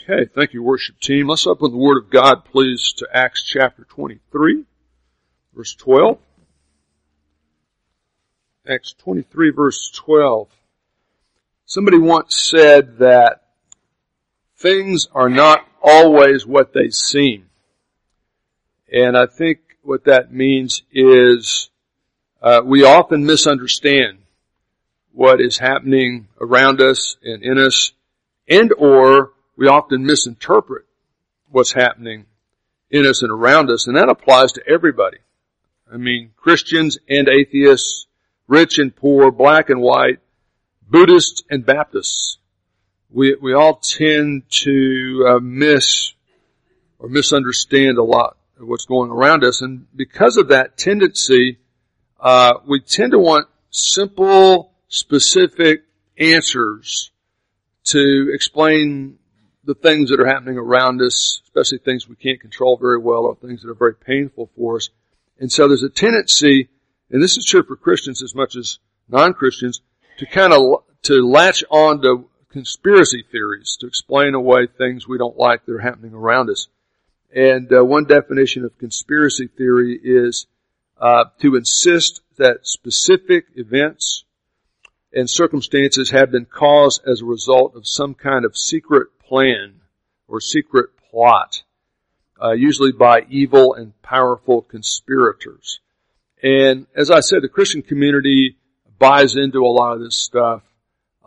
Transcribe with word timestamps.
Okay, 0.00 0.28
thank 0.34 0.52
you 0.52 0.62
worship 0.62 0.98
team. 1.00 1.28
Let's 1.28 1.46
open 1.46 1.70
the 1.70 1.76
Word 1.76 1.98
of 1.98 2.10
God 2.10 2.44
please 2.44 2.92
to 2.96 3.06
Acts 3.12 3.44
chapter 3.44 3.84
23, 3.84 4.64
verse 5.54 5.74
12. 5.74 6.18
Acts 8.66 8.94
23 8.94 9.50
verse 9.50 9.90
12. 9.90 10.48
Somebody 11.66 11.98
once 11.98 12.36
said 12.36 12.98
that 12.98 13.42
things 14.56 15.08
are 15.12 15.28
not 15.28 15.66
always 15.82 16.46
what 16.46 16.72
they 16.72 16.90
seem. 16.90 17.48
And 18.92 19.16
I 19.16 19.26
think 19.26 19.58
what 19.82 20.04
that 20.04 20.32
means 20.32 20.82
is 20.92 21.70
uh, 22.40 22.60
we 22.64 22.84
often 22.84 23.26
misunderstand 23.26 24.18
what 25.12 25.40
is 25.40 25.58
happening 25.58 26.28
around 26.40 26.80
us 26.80 27.16
and 27.22 27.42
in 27.42 27.58
us 27.58 27.92
and 28.48 28.72
or 28.78 29.31
we 29.56 29.68
often 29.68 30.04
misinterpret 30.04 30.84
what's 31.50 31.72
happening 31.72 32.26
in 32.90 33.06
us 33.06 33.22
and 33.22 33.30
around 33.30 33.70
us, 33.70 33.86
and 33.86 33.96
that 33.96 34.08
applies 34.08 34.52
to 34.52 34.68
everybody. 34.68 35.18
I 35.92 35.96
mean, 35.96 36.30
Christians 36.36 36.98
and 37.08 37.28
atheists, 37.28 38.06
rich 38.46 38.78
and 38.78 38.94
poor, 38.94 39.30
black 39.30 39.70
and 39.70 39.80
white, 39.80 40.20
Buddhists 40.88 41.42
and 41.50 41.64
Baptists. 41.64 42.38
We, 43.10 43.36
we 43.40 43.54
all 43.54 43.76
tend 43.76 44.44
to 44.50 45.26
uh, 45.28 45.38
miss 45.40 46.14
or 46.98 47.08
misunderstand 47.08 47.98
a 47.98 48.02
lot 48.02 48.36
of 48.58 48.68
what's 48.68 48.86
going 48.86 49.10
around 49.10 49.44
us, 49.44 49.60
and 49.60 49.86
because 49.94 50.36
of 50.36 50.48
that 50.48 50.76
tendency, 50.76 51.58
uh, 52.20 52.54
we 52.66 52.80
tend 52.80 53.12
to 53.12 53.18
want 53.18 53.48
simple, 53.70 54.72
specific 54.88 55.82
answers 56.18 57.10
to 57.84 58.30
explain 58.32 59.18
the 59.64 59.74
things 59.74 60.10
that 60.10 60.20
are 60.20 60.26
happening 60.26 60.58
around 60.58 61.00
us, 61.00 61.40
especially 61.44 61.78
things 61.78 62.08
we 62.08 62.16
can't 62.16 62.40
control 62.40 62.76
very 62.76 62.98
well 62.98 63.24
or 63.24 63.36
things 63.36 63.62
that 63.62 63.70
are 63.70 63.74
very 63.74 63.94
painful 63.94 64.50
for 64.56 64.76
us. 64.76 64.90
And 65.38 65.50
so 65.50 65.68
there's 65.68 65.82
a 65.82 65.88
tendency, 65.88 66.68
and 67.10 67.22
this 67.22 67.36
is 67.36 67.44
true 67.44 67.62
for 67.62 67.76
Christians 67.76 68.22
as 68.22 68.34
much 68.34 68.56
as 68.56 68.78
non-Christians, 69.08 69.80
to 70.18 70.26
kind 70.26 70.52
of, 70.52 70.84
to 71.02 71.26
latch 71.26 71.62
on 71.70 72.02
to 72.02 72.28
conspiracy 72.50 73.24
theories 73.30 73.76
to 73.80 73.86
explain 73.86 74.34
away 74.34 74.66
things 74.66 75.08
we 75.08 75.18
don't 75.18 75.38
like 75.38 75.64
that 75.64 75.72
are 75.72 75.80
happening 75.80 76.12
around 76.12 76.50
us. 76.50 76.68
And 77.34 77.72
uh, 77.72 77.84
one 77.84 78.04
definition 78.04 78.64
of 78.64 78.76
conspiracy 78.78 79.48
theory 79.48 79.98
is 80.02 80.46
uh, 81.00 81.24
to 81.40 81.56
insist 81.56 82.20
that 82.36 82.66
specific 82.66 83.46
events 83.56 84.24
and 85.12 85.28
circumstances 85.28 86.10
have 86.10 86.30
been 86.30 86.46
caused 86.46 87.02
as 87.06 87.20
a 87.20 87.26
result 87.26 87.74
of 87.74 87.86
some 87.86 88.14
kind 88.14 88.44
of 88.44 88.56
secret 88.56 89.08
plan 89.32 89.80
or 90.28 90.42
secret 90.42 90.90
plot, 91.10 91.62
uh, 92.42 92.52
usually 92.52 92.92
by 92.92 93.24
evil 93.30 93.72
and 93.72 93.94
powerful 94.02 94.60
conspirators. 94.60 95.80
And 96.42 96.86
as 96.94 97.10
I 97.10 97.20
said, 97.20 97.40
the 97.40 97.48
Christian 97.48 97.80
community 97.80 98.58
buys 98.98 99.34
into 99.36 99.64
a 99.64 99.72
lot 99.72 99.94
of 99.94 100.00
this 100.00 100.18
stuff, 100.18 100.60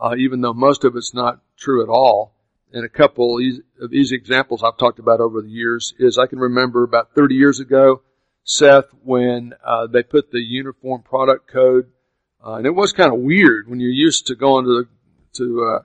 uh, 0.00 0.14
even 0.16 0.40
though 0.40 0.52
most 0.52 0.84
of 0.84 0.94
it's 0.94 1.14
not 1.14 1.40
true 1.56 1.82
at 1.82 1.88
all. 1.88 2.32
And 2.72 2.84
a 2.84 2.88
couple 2.88 3.40
of 3.80 3.92
easy 3.92 4.14
examples 4.14 4.62
I've 4.62 4.76
talked 4.76 5.00
about 5.00 5.20
over 5.20 5.42
the 5.42 5.48
years 5.48 5.92
is 5.98 6.16
I 6.16 6.26
can 6.26 6.38
remember 6.38 6.84
about 6.84 7.12
30 7.16 7.34
years 7.34 7.58
ago, 7.58 8.02
Seth, 8.44 8.86
when 9.02 9.52
uh, 9.64 9.88
they 9.88 10.04
put 10.04 10.30
the 10.30 10.38
uniform 10.38 11.02
product 11.02 11.48
code, 11.48 11.90
uh, 12.46 12.54
and 12.54 12.66
it 12.66 12.74
was 12.74 12.92
kind 12.92 13.12
of 13.12 13.18
weird 13.18 13.68
when 13.68 13.80
you're 13.80 13.90
used 13.90 14.28
to 14.28 14.36
going 14.36 14.64
to 14.64 14.84
the, 14.84 14.88
to 15.38 15.80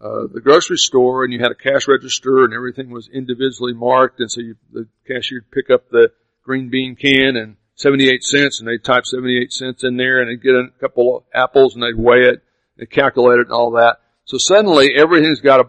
uh, 0.00 0.26
the 0.32 0.40
grocery 0.40 0.78
store 0.78 1.24
and 1.24 1.32
you 1.32 1.40
had 1.40 1.50
a 1.50 1.56
cash 1.56 1.88
register 1.88 2.44
and 2.44 2.54
everything 2.54 2.90
was 2.90 3.08
individually 3.08 3.72
marked 3.72 4.20
and 4.20 4.30
so 4.30 4.40
you, 4.40 4.56
the 4.72 4.86
cashier 5.06 5.40
would 5.40 5.50
pick 5.50 5.70
up 5.70 5.90
the 5.90 6.10
green 6.44 6.68
bean 6.68 6.94
can 6.94 7.36
and 7.36 7.56
78 7.74 8.22
cents 8.24 8.60
and 8.60 8.68
they'd 8.68 8.84
type 8.84 9.06
78 9.06 9.52
cents 9.52 9.84
in 9.84 9.96
there 9.96 10.20
and 10.20 10.30
they'd 10.30 10.42
get 10.42 10.54
a 10.54 10.68
couple 10.80 11.16
of 11.16 11.22
apples 11.34 11.74
and 11.74 11.82
they'd 11.82 11.96
weigh 11.96 12.24
it 12.28 12.42
and 12.76 12.90
calculate 12.90 13.38
it 13.38 13.46
and 13.46 13.52
all 13.52 13.72
that. 13.72 14.00
So 14.24 14.38
suddenly 14.38 14.90
everything's 14.96 15.40
got 15.40 15.60
a 15.60 15.68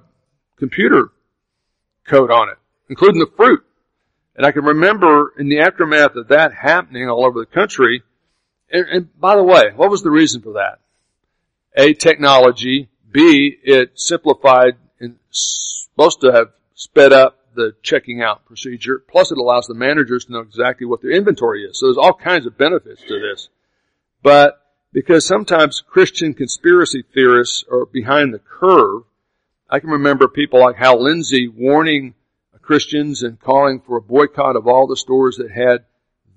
computer 0.58 1.12
code 2.08 2.32
on 2.32 2.50
it, 2.50 2.58
including 2.90 3.20
the 3.20 3.32
fruit. 3.36 3.64
And 4.36 4.46
I 4.46 4.52
can 4.52 4.64
remember 4.64 5.34
in 5.38 5.50
the 5.50 5.60
aftermath 5.60 6.16
of 6.16 6.30
that 6.30 6.54
happening 6.54 7.10
all 7.10 7.26
over 7.26 7.40
the 7.40 7.46
country, 7.46 8.04
and, 8.72 8.86
and 8.88 9.20
by 9.20 9.36
the 9.36 9.44
way, 9.44 9.72
what 9.76 9.90
was 9.90 10.02
the 10.02 10.12
reason 10.12 10.42
for 10.42 10.54
that? 10.54 10.80
A, 11.76 11.94
technology, 11.94 12.90
B, 13.12 13.58
it 13.64 14.00
simplified 14.00 14.76
and 15.00 15.18
supposed 15.32 16.22
to 16.22 16.32
have 16.32 16.50
sped 16.76 17.14
up 17.14 17.38
the 17.56 17.76
checking 17.82 18.22
out 18.22 18.46
procedure. 18.46 19.00
Plus 19.00 19.32
it 19.32 19.38
allows 19.38 19.68
the 19.68 19.74
managers 19.74 20.26
to 20.26 20.34
know 20.34 20.40
exactly 20.40 20.86
what 20.86 21.02
their 21.02 21.12
inventory 21.12 21.64
is. 21.64 21.80
So 21.80 21.88
there's 21.88 21.98
all 21.98 22.14
kinds 22.14 22.46
of 22.46 22.58
benefits 22.58 23.02
to 23.08 23.20
this. 23.20 23.50
But 24.22 24.62
because 24.94 25.26
sometimes 25.26 25.82
Christian 25.82 26.34
conspiracy 26.34 27.04
theorists 27.14 27.64
are 27.72 27.86
behind 27.86 28.34
the 28.34 28.40
curve, 28.40 29.04
I 29.70 29.80
can 29.80 29.90
remember 29.90 30.28
people 30.28 30.62
like 30.62 30.78
Hal 30.78 31.04
Lindsey 31.04 31.48
warning 31.48 32.16
Christians 32.70 33.24
and 33.24 33.40
calling 33.40 33.80
for 33.80 33.98
a 33.98 34.02
boycott 34.02 34.56
of 34.56 34.68
all 34.68 34.86
the 34.86 34.96
stores 34.96 35.38
that 35.38 35.50
had 35.50 35.86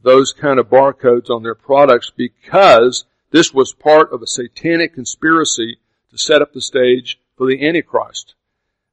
those 0.02 0.32
kind 0.32 0.58
of 0.58 0.70
barcodes 0.70 1.28
on 1.28 1.42
their 1.42 1.54
products 1.54 2.10
because 2.16 3.04
this 3.32 3.52
was 3.52 3.74
part 3.74 4.10
of 4.14 4.22
a 4.22 4.26
satanic 4.26 4.94
conspiracy 4.94 5.76
to 6.12 6.18
set 6.18 6.42
up 6.42 6.52
the 6.52 6.60
stage 6.60 7.18
for 7.36 7.46
the 7.46 7.66
Antichrist. 7.66 8.34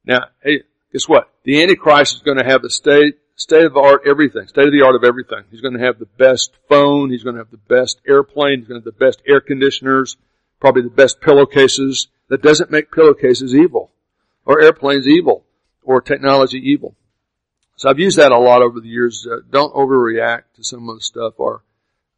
Now, 0.06 0.25
hey, 0.44 0.63
guess 0.91 1.07
what? 1.07 1.30
The 1.44 1.62
Antichrist 1.62 2.16
is 2.16 2.22
going 2.22 2.38
to 2.38 2.44
have 2.44 2.62
the 2.62 2.69
state, 2.69 3.18
state 3.35 3.66
of 3.66 3.74
the 3.74 3.80
art 3.80 4.02
everything, 4.07 4.47
state 4.47 4.68
of 4.68 4.74
the 4.74 4.85
art 4.85 4.96
of 4.96 5.03
everything. 5.03 5.44
He's 5.52 5.62
going 5.62 5.78
to 5.78 5.85
have 5.85 6.00
the 6.00 6.06
best 6.06 6.52
phone, 6.68 7.12
he's 7.12 7.24
going 7.24 7.35
to 7.35 7.41
have 7.41 7.52
the 7.52 7.57
best 7.57 8.00
airplane, 8.07 8.59
he's 8.59 8.68
going 8.68 8.81
to 8.81 8.88
have 8.88 8.97
the 8.97 9.06
best 9.06 9.22
air 9.28 9.41
conditioners, 9.41 10.18
probably 10.59 10.81
the 10.81 10.90
best 10.90 11.22
pillowcases. 11.22 12.07
That 12.30 12.41
doesn't 12.44 12.72
make 12.72 12.91
pillowcases 12.91 13.56
evil, 13.56 13.91
or 14.46 14.62
airplanes 14.62 15.07
evil, 15.07 15.46
or 15.84 16.00
technology 16.00 16.59
evil. 16.59 16.96
So 17.75 17.90
I've 17.90 17.97
used 17.97 18.18
that 18.18 18.31
a 18.31 18.38
lot 18.38 18.62
over 18.62 18.80
the 18.80 18.88
years. 18.88 19.25
Uh, 19.25 19.38
don't 19.50 19.74
overreact 19.74 20.44
to 20.57 20.63
some 20.63 20.90
of 20.90 20.97
the 20.97 21.01
stuff 21.01 21.40
our 21.40 21.62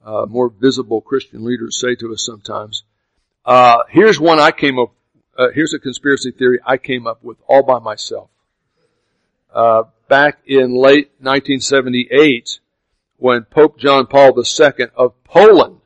uh, 0.03 0.25
more 0.28 0.50
visible 0.50 1.01
Christian 1.01 1.45
leaders 1.45 1.79
say 1.79 1.95
to 1.95 2.12
us 2.12 2.25
sometimes. 2.25 2.83
Uh, 3.46 3.79
here's 3.90 4.19
one 4.19 4.40
I 4.40 4.52
came 4.52 4.78
up. 4.79 4.94
Uh, 5.38 5.47
here's 5.53 5.74
a 5.74 5.79
conspiracy 5.79 6.31
theory 6.31 6.59
I 6.66 6.78
came 6.78 7.07
up 7.07 7.24
with 7.24 7.38
all 7.47 7.63
by 7.63 7.79
myself. 7.79 8.29
Uh, 9.53 9.84
back 10.07 10.40
in 10.46 10.75
late 10.75 11.12
1978, 11.19 12.59
when 13.18 13.44
Pope 13.44 13.80
John 13.80 14.07
Paul 14.07 14.34
II 14.38 14.85
of 14.96 15.24
Poland 15.24 15.78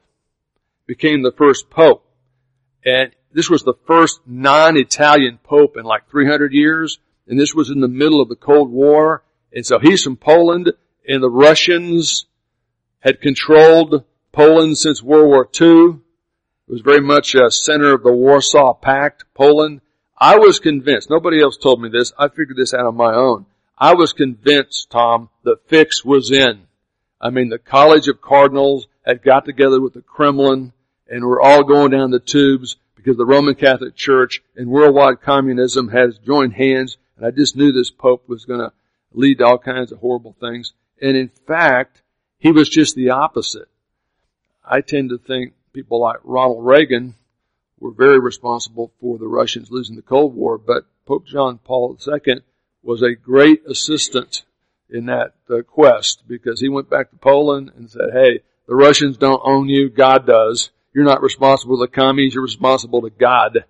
became 0.85 1.23
the 1.23 1.31
first 1.31 1.69
pope, 1.69 2.05
and 2.83 3.11
this 3.31 3.49
was 3.49 3.63
the 3.63 3.73
first 3.87 4.19
non-Italian 4.25 5.39
pope 5.43 5.77
in 5.77 5.83
like 5.83 6.09
300 6.09 6.53
years, 6.53 6.99
and 7.27 7.39
this 7.39 7.55
was 7.55 7.69
in 7.69 7.81
the 7.81 7.87
middle 7.87 8.21
of 8.21 8.29
the 8.29 8.35
Cold 8.35 8.69
War, 8.69 9.23
and 9.53 9.65
so 9.65 9.79
he's 9.79 10.03
from 10.03 10.17
Poland, 10.17 10.71
and 11.07 11.23
the 11.23 11.29
Russians 11.29 12.25
had 12.99 13.21
controlled 13.21 14.03
Poland 14.31 14.77
since 14.77 15.01
World 15.01 15.27
War 15.27 15.49
II. 15.59 16.01
It 16.67 16.71
was 16.71 16.81
very 16.81 17.01
much 17.01 17.35
a 17.35 17.51
center 17.51 17.93
of 17.93 18.03
the 18.03 18.11
Warsaw 18.11 18.73
Pact, 18.73 19.25
Poland. 19.35 19.81
I 20.17 20.37
was 20.37 20.59
convinced, 20.59 21.09
nobody 21.09 21.41
else 21.41 21.57
told 21.57 21.81
me 21.81 21.89
this, 21.89 22.11
I 22.17 22.27
figured 22.29 22.57
this 22.57 22.73
out 22.73 22.87
on 22.87 22.95
my 22.95 23.13
own. 23.13 23.45
I 23.77 23.93
was 23.93 24.13
convinced, 24.13 24.89
Tom, 24.89 25.29
the 25.43 25.57
fix 25.67 26.03
was 26.03 26.31
in. 26.31 26.63
I 27.21 27.29
mean, 27.29 27.49
the 27.49 27.59
College 27.59 28.07
of 28.07 28.21
Cardinals 28.21 28.87
had 29.05 29.21
got 29.21 29.45
together 29.45 29.79
with 29.81 29.93
the 29.93 30.01
Kremlin 30.01 30.73
and 31.07 31.23
we're 31.23 31.41
all 31.41 31.63
going 31.63 31.91
down 31.91 32.11
the 32.11 32.19
tubes 32.19 32.77
because 32.95 33.17
the 33.17 33.25
Roman 33.25 33.55
Catholic 33.55 33.95
Church 33.95 34.41
and 34.55 34.69
worldwide 34.69 35.21
communism 35.21 35.89
has 35.89 36.17
joined 36.17 36.53
hands 36.53 36.97
and 37.17 37.25
I 37.25 37.31
just 37.31 37.55
knew 37.55 37.71
this 37.71 37.91
Pope 37.91 38.27
was 38.27 38.45
going 38.45 38.59
to 38.59 38.73
lead 39.13 39.37
to 39.37 39.45
all 39.45 39.57
kinds 39.57 39.91
of 39.91 39.99
horrible 39.99 40.35
things. 40.39 40.73
And 41.01 41.15
in 41.15 41.29
fact, 41.47 42.01
he 42.39 42.51
was 42.51 42.69
just 42.69 42.95
the 42.95 43.11
opposite. 43.11 43.69
I 44.63 44.81
tend 44.81 45.09
to 45.09 45.17
think 45.17 45.53
people 45.75 45.99
like 45.99 46.19
Ronald 46.23 46.65
Reagan 46.65 47.15
were 47.79 47.91
very 47.91 48.19
responsible 48.19 48.93
for 49.01 49.17
the 49.17 49.27
Russians 49.27 49.69
losing 49.69 49.97
the 49.97 50.01
Cold 50.01 50.33
War, 50.33 50.57
but 50.57 50.85
Pope 51.05 51.27
John 51.27 51.59
Paul 51.59 51.97
II 52.07 52.41
was 52.81 53.01
a 53.01 53.13
great 53.13 53.63
assistant 53.67 54.43
in 54.89 55.07
that 55.07 55.33
uh, 55.49 55.61
quest 55.63 56.23
because 56.27 56.61
he 56.61 56.69
went 56.69 56.89
back 56.89 57.09
to 57.09 57.17
Poland 57.17 57.71
and 57.75 57.91
said, 57.91 58.11
hey, 58.13 58.39
the 58.67 58.75
Russians 58.75 59.17
don't 59.17 59.41
own 59.43 59.67
you, 59.67 59.89
God 59.89 60.25
does. 60.25 60.71
You're 60.93 61.03
not 61.03 61.21
responsible 61.21 61.77
to 61.77 61.85
the 61.85 61.91
commies, 61.91 62.33
you're 62.33 62.43
responsible 62.43 63.01
to 63.01 63.09
God. 63.09 63.65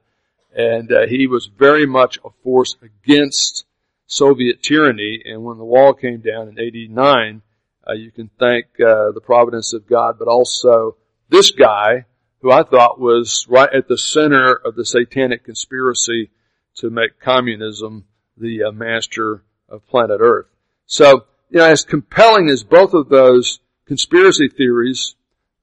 And 0.56 0.92
uh, 0.92 1.07
he 1.07 1.28
was 1.28 1.48
very 1.48 1.88
much 1.88 2.19
a 2.24 2.30
force 2.44 2.75
against 2.81 3.66
Soviet 4.06 4.62
tyranny. 4.62 5.24
And 5.25 5.44
when 5.44 5.57
the 5.57 5.66
wall 5.66 5.94
came 5.94 6.19
down 6.19 6.50
in 6.50 6.60
89, 6.60 7.42
uh, 7.88 7.94
you 7.94 8.12
can 8.12 8.30
thank 8.40 8.68
uh, 8.80 9.12
the 9.12 9.22
providence 9.24 9.74
of 9.74 9.88
God, 9.88 10.18
but 10.19 10.28
also 10.28 10.96
this 11.35 11.51
guy, 11.51 12.05
who 12.41 12.49
I 12.49 12.63
thought 12.63 12.97
was 12.97 13.45
right 13.49 13.69
at 13.73 13.89
the 13.89 13.97
center 13.97 14.53
of 14.53 14.75
the 14.75 14.85
satanic 14.85 15.43
conspiracy 15.43 16.31
to 16.75 16.89
make 16.89 17.19
communism 17.19 18.05
the 18.37 18.63
uh, 18.63 18.71
master 18.71 19.43
of 19.67 19.85
planet 19.87 20.19
Earth. 20.21 20.45
So, 20.85 21.25
you 21.49 21.59
know, 21.59 21.65
as 21.65 21.83
compelling 21.83 22.49
as 22.49 22.63
both 22.63 22.93
of 22.93 23.09
those 23.09 23.59
conspiracy 23.85 24.47
theories 24.47 25.15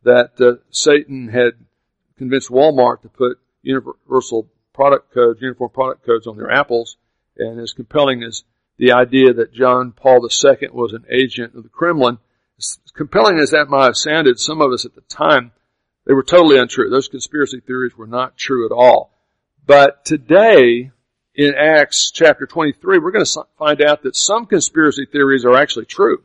that 0.02 0.38
uh, 0.40 0.62
Satan 0.70 1.28
had 1.28 1.52
convinced 2.19 2.50
Walmart 2.50 3.00
to 3.02 3.08
put 3.08 3.38
universal 3.62 4.48
product 4.74 5.14
codes, 5.14 5.40
uniform 5.40 5.70
product 5.70 6.04
codes 6.04 6.26
on 6.26 6.36
their 6.36 6.50
apples, 6.50 6.98
and 7.38 7.58
as 7.60 7.72
compelling 7.72 8.22
as 8.22 8.44
the 8.76 8.92
idea 8.92 9.32
that 9.32 9.54
John 9.54 9.92
Paul 9.92 10.28
II 10.28 10.69
was 10.72 10.92
an 10.92 11.06
agent 11.10 11.54
of 11.54 11.62
the 11.62 11.70
Kremlin, 11.70 12.19
as 12.58 12.78
compelling 12.94 13.38
as 13.38 13.52
that 13.52 13.70
might 13.70 13.86
have 13.86 13.96
sounded, 13.96 14.38
some 14.38 14.60
of 14.60 14.70
us 14.70 14.84
at 14.84 14.94
the 14.94 15.00
time, 15.02 15.52
they 16.04 16.14
were 16.14 16.22
totally 16.22 16.58
untrue. 16.58 16.90
Those 16.90 17.08
conspiracy 17.08 17.60
theories 17.60 17.96
were 17.96 18.06
not 18.06 18.37
true 18.37 18.66
at 18.66 18.72
all. 18.72 19.12
But 19.64 20.04
today, 20.04 20.90
in 21.34 21.54
Acts 21.54 22.10
chapter 22.10 22.46
23, 22.46 22.99
we're 22.99 23.12
going 23.12 23.25
to 23.25 23.44
find 23.58 23.81
out 23.81 24.02
that 24.02 24.16
some 24.16 24.46
conspiracy 24.46 25.06
theories 25.06 25.44
are 25.44 25.56
actually 25.56 25.87
true. 25.87 26.22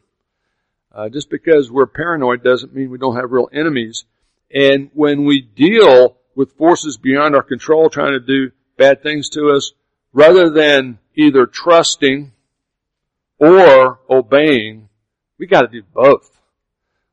Uh, 0.91 1.09
just 1.09 1.29
because 1.29 1.69
we're 1.69 1.85
paranoid 1.85 2.44
doesn't 2.44 2.74
mean 2.74 2.89
we 2.89 2.97
don't 2.97 3.15
have 3.15 3.31
real 3.31 3.50
enemies. 3.53 4.06
And 4.51 4.89
when 4.94 5.25
we 5.25 5.41
deal 5.41 6.18
with 6.35 6.57
forces 6.57 6.97
beyond 6.97 7.35
our 7.35 7.44
control 7.44 7.89
trying 7.89 8.13
to 8.13 8.19
do 8.19 8.51
bad 8.77 9.03
things 9.03 9.30
to 9.30 9.51
us, 9.51 9.73
rather 10.12 10.50
than 10.50 10.97
either 11.15 11.45
trusting 11.45 12.31
or 13.39 14.00
obeying, 14.09 14.89
we 15.38 15.45
gotta 15.45 15.68
do 15.68 15.83
both. 15.94 16.41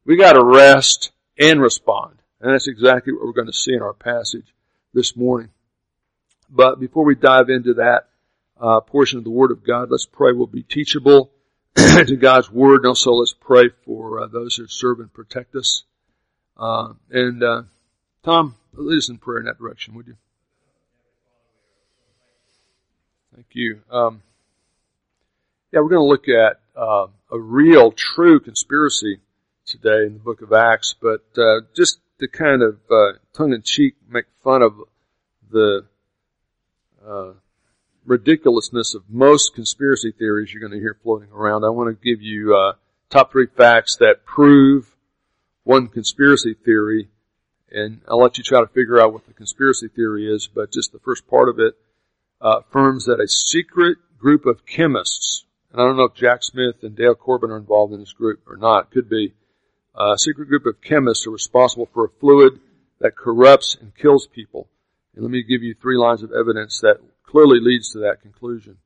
We 0.07 0.17
gotta 0.17 0.43
rest 0.43 1.13
and 1.39 1.61
respond. 1.61 2.17
And 2.45 2.53
that's 2.53 2.69
exactly 2.69 3.15
what 3.15 3.25
we're 3.25 3.33
going 3.33 3.47
to 3.47 3.55
see 3.55 3.73
in 3.73 3.81
our 3.81 3.95
passage 3.95 4.45
this 4.93 5.17
morning. 5.17 5.49
But 6.51 6.79
before 6.79 7.03
we 7.03 7.15
dive 7.15 7.49
into 7.49 7.73
that 7.75 8.09
uh, 8.61 8.81
portion 8.81 9.17
of 9.17 9.25
the 9.25 9.31
Word 9.31 9.51
of 9.51 9.67
God, 9.67 9.89
let's 9.91 10.05
pray 10.05 10.33
we'll 10.33 10.47
be 10.47 10.63
teachable 10.63 11.31
to 11.75 12.17
God's 12.17 12.51
Word. 12.51 12.83
And 12.83 12.89
also 12.89 13.13
let's 13.13 13.33
pray 13.33 13.71
for 13.87 14.21
uh, 14.21 14.27
those 14.27 14.57
who 14.57 14.67
serve 14.67 15.01
and 15.01 15.11
protect 15.11 15.57
us. 15.57 15.85
Uh, 16.55 16.93
and 17.11 17.43
uh, 17.43 17.63
Tom, 18.23 18.57
lead 18.75 18.99
us 18.99 19.09
in 19.09 19.17
prayer 19.17 19.39
in 19.39 19.47
that 19.47 19.57
direction, 19.57 19.95
would 19.95 20.07
you? 20.07 20.17
Thank 23.35 23.47
you. 23.53 23.81
Um, 23.91 24.23
yeah, 25.73 25.81
we're 25.81 25.89
going 25.89 26.03
to 26.03 26.05
look 26.05 26.29
at 26.29 26.61
uh, 26.77 27.07
a 27.33 27.39
real, 27.39 27.91
true 27.91 28.39
conspiracy 28.39 29.21
today 29.65 30.05
in 30.05 30.13
the 30.13 30.21
book 30.21 30.43
of 30.43 30.53
Acts, 30.53 30.95
but 31.01 31.25
uh, 31.39 31.61
just 31.75 32.01
to 32.21 32.29
kind 32.29 32.63
of 32.63 32.79
uh, 32.91 33.19
tongue-in-cheek 33.37 33.97
make 34.09 34.27
fun 34.43 34.63
of 34.63 34.75
the 35.51 35.87
uh, 37.07 37.33
ridiculousness 38.05 38.95
of 38.95 39.03
most 39.09 39.55
conspiracy 39.55 40.13
theories 40.13 40.53
you're 40.53 40.61
going 40.61 40.73
to 40.73 40.79
hear 40.79 40.97
floating 41.03 41.31
around, 41.31 41.65
I 41.65 41.71
want 41.71 41.89
to 41.89 42.05
give 42.05 42.23
you 42.23 42.57
uh, 42.57 42.75
top 43.11 43.33
three 43.33 43.47
facts 43.47 43.97
that 43.97 44.25
prove 44.25 44.95
one 45.65 45.89
conspiracy 45.89 46.55
theory, 46.55 47.09
and 47.71 48.01
I'll 48.09 48.21
let 48.21 48.39
you 48.39 48.45
try 48.45 48.61
to 48.61 48.67
figure 48.67 49.01
out 49.01 49.13
what 49.13 49.27
the 49.27 49.33
conspiracy 49.33 49.89
theory 49.89 50.33
is, 50.33 50.49
but 50.53 50.73
just 50.73 50.93
the 50.93 50.99
first 50.99 51.27
part 51.27 51.49
of 51.49 51.59
it 51.59 51.75
uh, 52.41 52.61
affirms 52.61 53.07
that 53.07 53.21
a 53.21 53.29
secret 53.29 53.99
group 54.19 54.47
of 54.47 54.67
chemists, 54.67 55.45
and 55.73 55.81
I 55.81 55.85
don't 55.85 55.97
know 55.97 56.05
if 56.05 56.15
Jack 56.15 56.43
Smith 56.43 56.77
and 56.83 56.95
Dale 56.95 57.15
Corbin 57.15 57.51
are 57.51 57.57
involved 57.57 57.93
in 57.93 58.01
this 58.01 58.13
group 58.13 58.41
or 58.47 58.57
not, 58.57 58.91
could 58.91 59.09
be, 59.09 59.35
a 59.97 60.19
secret 60.19 60.49
group 60.49 60.67
of 60.67 60.81
chemists 60.81 61.27
are 61.27 61.31
responsible 61.31 61.89
for 61.93 62.05
a 62.05 62.21
fluid 62.21 62.61
that 63.01 63.17
corrupts 63.17 63.77
and 63.81 63.95
kills 63.95 64.27
people. 64.27 64.69
And 65.15 65.23
let 65.23 65.31
me 65.31 65.43
give 65.43 65.63
you 65.63 65.75
three 65.75 65.97
lines 65.97 66.23
of 66.23 66.33
evidence 66.33 66.81
that 66.81 67.01
clearly 67.25 67.61
leads 67.61 67.91
to 67.93 67.99
that 68.01 68.21
conclusion. 68.21 68.79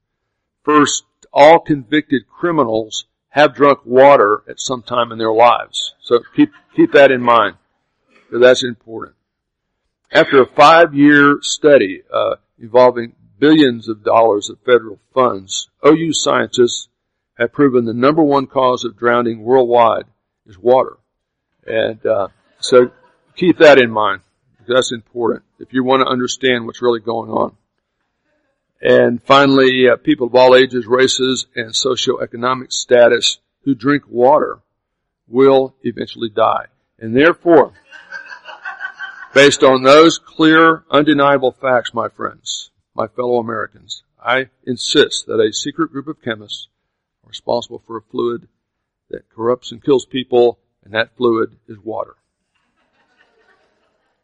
First, 0.65 1.05
all 1.33 1.61
convicted 1.61 2.29
criminals 2.29 3.07
have 3.31 3.55
drunk 3.55 3.81
water 3.85 4.43
at 4.49 4.61
some 4.61 4.83
time 4.83 5.13
in 5.13 5.19
their 5.19 5.33
lives. 5.33 5.95
So 6.01 6.21
keep, 6.35 6.51
keep 6.75 6.93
that 6.93 7.11
in 7.11 7.23
mind. 7.23 7.57
That's 8.31 8.65
important. 8.65 9.17
After 10.11 10.43
a 10.43 10.47
five 10.47 10.95
year 10.95 11.39
study, 11.43 12.03
uh, 12.13 12.37
involving 12.59 13.15
billions 13.39 13.89
of 13.89 14.03
dollars 14.03 14.51
of 14.51 14.59
federal 14.61 14.99
funds, 15.15 15.71
OU 15.87 16.13
scientists 16.13 16.89
have 17.39 17.53
proven 17.53 17.85
the 17.85 17.95
number 17.95 18.23
one 18.23 18.47
cause 18.47 18.85
of 18.85 18.99
drowning 18.99 19.43
worldwide 19.43 20.05
is 20.49 20.59
water. 20.59 20.97
And 21.67 22.05
uh, 22.05 22.29
so 22.61 22.91
keep 23.37 23.59
that 23.59 23.79
in 23.79 23.91
mind. 23.91 24.23
That's 24.67 24.93
important 24.93 25.45
if 25.59 25.73
you 25.73 25.85
want 25.85 26.03
to 26.03 26.09
understand 26.09 26.67
what's 26.67 26.83
really 26.83 27.01
going 27.01 27.31
on. 27.31 27.57
And 28.81 29.23
finally, 29.23 29.89
uh, 29.89 29.97
people 29.97 30.29
of 30.29 30.35
all 30.35 30.55
ages, 30.55 30.87
races, 30.87 31.47
and 31.57 31.71
socioeconomic 31.71 32.73
status 32.73 33.39
who 33.63 33.75
drink 33.75 34.05
water 34.09 34.61
will 35.27 35.75
eventually 35.83 36.29
die. 36.29 36.67
And 36.99 37.17
therefore, 37.17 37.73
based 39.35 39.63
on 39.63 39.83
those 39.83 40.19
clear, 40.19 40.85
undeniable 40.91 41.53
facts, 41.53 41.93
my 41.93 42.09
friends, 42.09 42.71
my 42.95 43.09
fellow 43.09 43.39
Americans, 43.39 44.03
I 44.23 44.49
insist 44.65 45.27
that 45.27 45.41
a 45.41 45.53
secret 45.53 45.91
group 45.91 46.09
of 46.09 46.23
chemists 46.23 46.69
responsible 47.25 47.83
for 47.87 47.97
a 47.97 48.03
fluid 48.03 48.49
that 49.11 49.29
corrupts 49.31 49.73
and 49.73 49.83
kills 49.83 50.05
people, 50.05 50.59
and 50.85 50.95
that 50.95 51.17
fluid 51.17 51.57
is 51.69 51.79
water. 51.79 52.17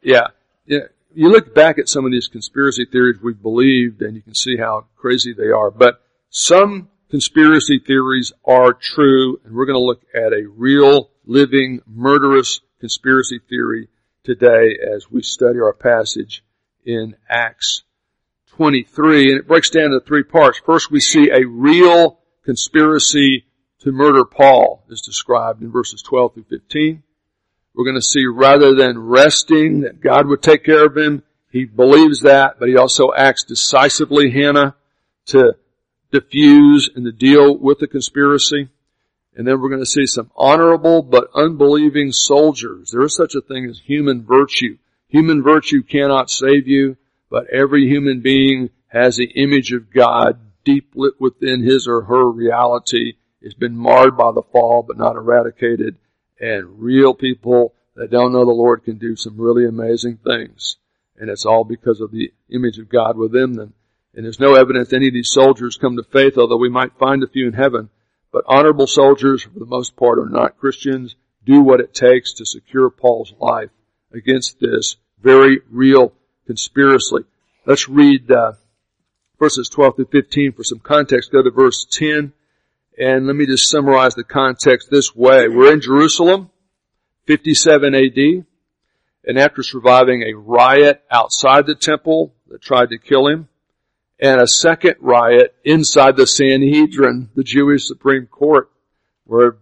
Yeah. 0.04 0.28
Yeah. 0.66 0.86
You 1.14 1.30
look 1.30 1.54
back 1.54 1.78
at 1.78 1.88
some 1.88 2.04
of 2.04 2.12
these 2.12 2.28
conspiracy 2.28 2.84
theories 2.84 3.20
we've 3.22 3.40
believed 3.40 4.02
and 4.02 4.14
you 4.14 4.22
can 4.22 4.34
see 4.34 4.56
how 4.56 4.86
crazy 4.96 5.32
they 5.32 5.48
are. 5.48 5.70
But 5.70 6.02
some 6.28 6.88
conspiracy 7.08 7.78
theories 7.78 8.32
are 8.44 8.72
true 8.72 9.40
and 9.44 9.54
we're 9.54 9.66
going 9.66 9.78
to 9.78 9.84
look 9.84 10.02
at 10.14 10.32
a 10.32 10.46
real, 10.48 11.10
living, 11.24 11.80
murderous 11.86 12.60
conspiracy 12.80 13.40
theory 13.48 13.88
today 14.24 14.76
as 14.94 15.10
we 15.10 15.22
study 15.22 15.60
our 15.60 15.72
passage 15.72 16.44
in 16.84 17.14
Acts 17.28 17.84
23. 18.48 19.30
And 19.30 19.40
it 19.40 19.48
breaks 19.48 19.70
down 19.70 19.86
into 19.86 20.00
three 20.00 20.24
parts. 20.24 20.60
First, 20.66 20.90
we 20.90 21.00
see 21.00 21.30
a 21.30 21.46
real 21.46 22.18
conspiracy 22.44 23.46
to 23.84 23.92
murder 23.92 24.24
Paul 24.24 24.82
is 24.88 25.02
described 25.02 25.60
in 25.62 25.70
verses 25.70 26.02
12 26.02 26.34
through 26.34 26.46
15. 26.48 27.02
We're 27.74 27.84
going 27.84 27.96
to 27.96 28.02
see 28.02 28.24
rather 28.24 28.74
than 28.74 28.98
resting 28.98 29.82
that 29.82 30.00
God 30.00 30.26
would 30.26 30.42
take 30.42 30.64
care 30.64 30.86
of 30.86 30.96
him, 30.96 31.22
he 31.50 31.66
believes 31.66 32.20
that, 32.20 32.58
but 32.58 32.68
he 32.68 32.78
also 32.78 33.12
acts 33.14 33.44
decisively, 33.44 34.30
Hannah, 34.30 34.74
to 35.26 35.56
diffuse 36.10 36.88
and 36.94 37.04
to 37.04 37.12
deal 37.12 37.58
with 37.58 37.78
the 37.78 37.86
conspiracy. 37.86 38.70
And 39.36 39.46
then 39.46 39.60
we're 39.60 39.68
going 39.68 39.80
to 39.80 39.86
see 39.86 40.06
some 40.06 40.30
honorable 40.34 41.02
but 41.02 41.28
unbelieving 41.34 42.10
soldiers. 42.10 42.90
There 42.90 43.02
is 43.02 43.14
such 43.14 43.34
a 43.34 43.42
thing 43.42 43.66
as 43.66 43.80
human 43.84 44.24
virtue. 44.24 44.78
Human 45.08 45.42
virtue 45.42 45.82
cannot 45.82 46.30
save 46.30 46.66
you, 46.66 46.96
but 47.28 47.50
every 47.50 47.86
human 47.86 48.20
being 48.20 48.70
has 48.86 49.16
the 49.16 49.30
image 49.34 49.72
of 49.72 49.92
God 49.92 50.38
deep 50.64 50.94
within 50.94 51.62
his 51.62 51.86
or 51.86 52.02
her 52.02 52.30
reality 52.30 53.16
has 53.44 53.54
been 53.54 53.76
marred 53.76 54.16
by 54.16 54.32
the 54.32 54.42
fall 54.42 54.82
but 54.82 54.98
not 54.98 55.16
eradicated. 55.16 55.96
And 56.40 56.80
real 56.80 57.14
people 57.14 57.74
that 57.94 58.10
don't 58.10 58.32
know 58.32 58.44
the 58.44 58.50
Lord 58.50 58.84
can 58.84 58.98
do 58.98 59.14
some 59.16 59.40
really 59.40 59.66
amazing 59.66 60.18
things. 60.24 60.76
And 61.16 61.30
it's 61.30 61.46
all 61.46 61.64
because 61.64 62.00
of 62.00 62.10
the 62.10 62.32
image 62.50 62.78
of 62.78 62.88
God 62.88 63.16
within 63.16 63.52
them. 63.52 63.74
And 64.14 64.24
there's 64.24 64.40
no 64.40 64.54
evidence 64.54 64.92
any 64.92 65.08
of 65.08 65.14
these 65.14 65.30
soldiers 65.30 65.76
come 65.76 65.96
to 65.96 66.02
faith, 66.02 66.36
although 66.38 66.56
we 66.56 66.68
might 66.68 66.98
find 66.98 67.22
a 67.22 67.28
few 67.28 67.46
in 67.46 67.52
heaven. 67.52 67.90
But 68.32 68.44
honorable 68.48 68.88
soldiers, 68.88 69.44
for 69.44 69.58
the 69.58 69.66
most 69.66 69.94
part, 69.96 70.18
are 70.18 70.28
not 70.28 70.58
Christians, 70.58 71.14
do 71.44 71.60
what 71.60 71.80
it 71.80 71.94
takes 71.94 72.32
to 72.34 72.46
secure 72.46 72.90
Paul's 72.90 73.32
life 73.38 73.70
against 74.12 74.58
this 74.60 74.96
very 75.22 75.60
real 75.70 76.12
conspiracy. 76.46 77.24
Let's 77.66 77.88
read 77.88 78.30
uh, 78.30 78.52
verses 79.38 79.68
12 79.68 79.96
through 79.96 80.04
15 80.06 80.52
for 80.52 80.64
some 80.64 80.80
context. 80.80 81.32
Go 81.32 81.42
to 81.42 81.50
verse 81.50 81.86
10. 81.90 82.32
And 82.96 83.26
let 83.26 83.34
me 83.34 83.46
just 83.46 83.70
summarize 83.70 84.14
the 84.14 84.24
context 84.24 84.88
this 84.90 85.14
way. 85.16 85.48
We're 85.48 85.72
in 85.72 85.80
Jerusalem, 85.80 86.50
57 87.26 87.94
AD, 87.94 88.46
and 89.26 89.38
after 89.38 89.62
surviving 89.64 90.22
a 90.22 90.34
riot 90.34 91.02
outside 91.10 91.66
the 91.66 91.74
temple 91.74 92.34
that 92.48 92.62
tried 92.62 92.90
to 92.90 92.98
kill 92.98 93.26
him, 93.26 93.48
and 94.20 94.40
a 94.40 94.46
second 94.46 94.96
riot 95.00 95.56
inside 95.64 96.16
the 96.16 96.26
Sanhedrin, 96.26 97.30
the 97.34 97.42
Jewish 97.42 97.86
Supreme 97.86 98.26
Court, 98.26 98.70
where 99.24 99.56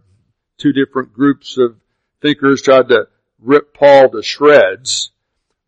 two 0.58 0.72
different 0.72 1.14
groups 1.14 1.56
of 1.56 1.76
thinkers 2.20 2.60
tried 2.60 2.88
to 2.88 3.08
rip 3.40 3.72
Paul 3.72 4.10
to 4.10 4.22
shreds. 4.22 5.10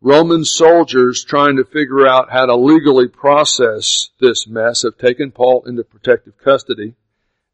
Roman 0.03 0.45
soldiers 0.45 1.25
trying 1.25 1.57
to 1.57 1.65
figure 1.65 2.07
out 2.07 2.31
how 2.31 2.45
to 2.45 2.55
legally 2.55 3.09
process 3.09 4.11
this 4.21 4.47
mess 4.47 4.83
have 4.83 4.99
taken 4.99 5.31
Paul 5.31 5.65
into 5.67 5.83
protective 5.83 6.37
custody. 6.37 6.95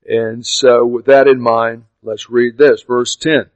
And 0.06 0.46
so 0.46 0.86
with 0.86 1.06
that 1.06 1.28
in 1.28 1.40
mind, 1.40 1.84
let's 2.02 2.30
read 2.30 2.58
this, 2.58 2.82
verse 2.82 3.16
10. 3.16 3.50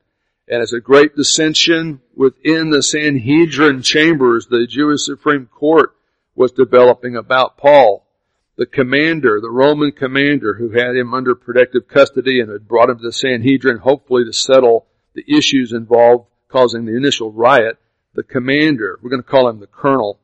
And 0.46 0.62
as 0.62 0.72
a 0.72 0.80
great 0.80 1.16
dissension 1.16 2.00
within 2.14 2.70
the 2.70 2.82
Sanhedrin 2.82 3.82
chambers, 3.82 4.46
the 4.46 4.66
Jewish 4.66 5.04
Supreme 5.04 5.46
Court 5.46 5.94
was 6.34 6.52
developing 6.52 7.16
about 7.16 7.56
Paul. 7.56 8.02
the 8.56 8.66
commander, 8.66 9.40
the 9.40 9.50
Roman 9.50 9.90
commander 9.90 10.54
who 10.54 10.70
had 10.70 10.94
him 10.94 11.12
under 11.12 11.34
protective 11.34 11.88
custody 11.88 12.40
and 12.40 12.50
had 12.50 12.68
brought 12.68 12.88
him 12.88 12.98
to 12.98 13.02
the 13.02 13.12
Sanhedrin, 13.12 13.78
hopefully 13.78 14.24
to 14.24 14.32
settle 14.32 14.86
the 15.14 15.24
issues 15.26 15.72
involved 15.72 16.28
causing 16.48 16.84
the 16.84 16.96
initial 16.96 17.32
riot, 17.32 17.78
the 18.14 18.22
commander, 18.22 18.98
we're 19.02 19.10
going 19.10 19.22
to 19.22 19.28
call 19.28 19.48
him 19.48 19.58
the 19.58 19.66
colonel, 19.66 20.20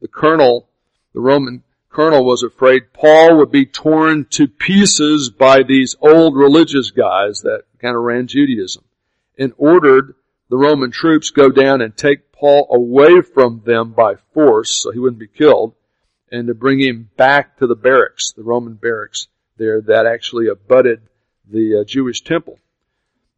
the 0.00 0.06
colonel, 0.06 0.68
the 1.12 1.20
Roman 1.20 1.64
colonel 1.92 2.24
was 2.24 2.42
afraid 2.42 2.92
Paul 2.92 3.38
would 3.38 3.50
be 3.50 3.66
torn 3.66 4.26
to 4.30 4.48
pieces 4.48 5.30
by 5.30 5.62
these 5.62 5.94
old 6.00 6.36
religious 6.36 6.90
guys 6.90 7.42
that 7.42 7.64
kind 7.80 7.96
of 7.96 8.02
ran 8.02 8.26
Judaism 8.26 8.84
and 9.38 9.52
ordered 9.56 10.14
the 10.48 10.56
Roman 10.56 10.90
troops 10.90 11.30
go 11.30 11.50
down 11.50 11.80
and 11.80 11.96
take 11.96 12.32
Paul 12.32 12.66
away 12.70 13.20
from 13.20 13.62
them 13.64 13.92
by 13.92 14.16
force 14.34 14.82
so 14.82 14.90
he 14.90 14.98
wouldn't 14.98 15.20
be 15.20 15.28
killed 15.28 15.74
and 16.30 16.46
to 16.48 16.54
bring 16.54 16.80
him 16.80 17.10
back 17.16 17.58
to 17.58 17.66
the 17.66 17.76
barracks, 17.76 18.32
the 18.32 18.42
Roman 18.42 18.74
barracks 18.74 19.28
there 19.58 19.82
that 19.82 20.06
actually 20.06 20.48
abutted 20.48 21.02
the 21.50 21.80
uh, 21.80 21.84
Jewish 21.84 22.22
temple. 22.22 22.58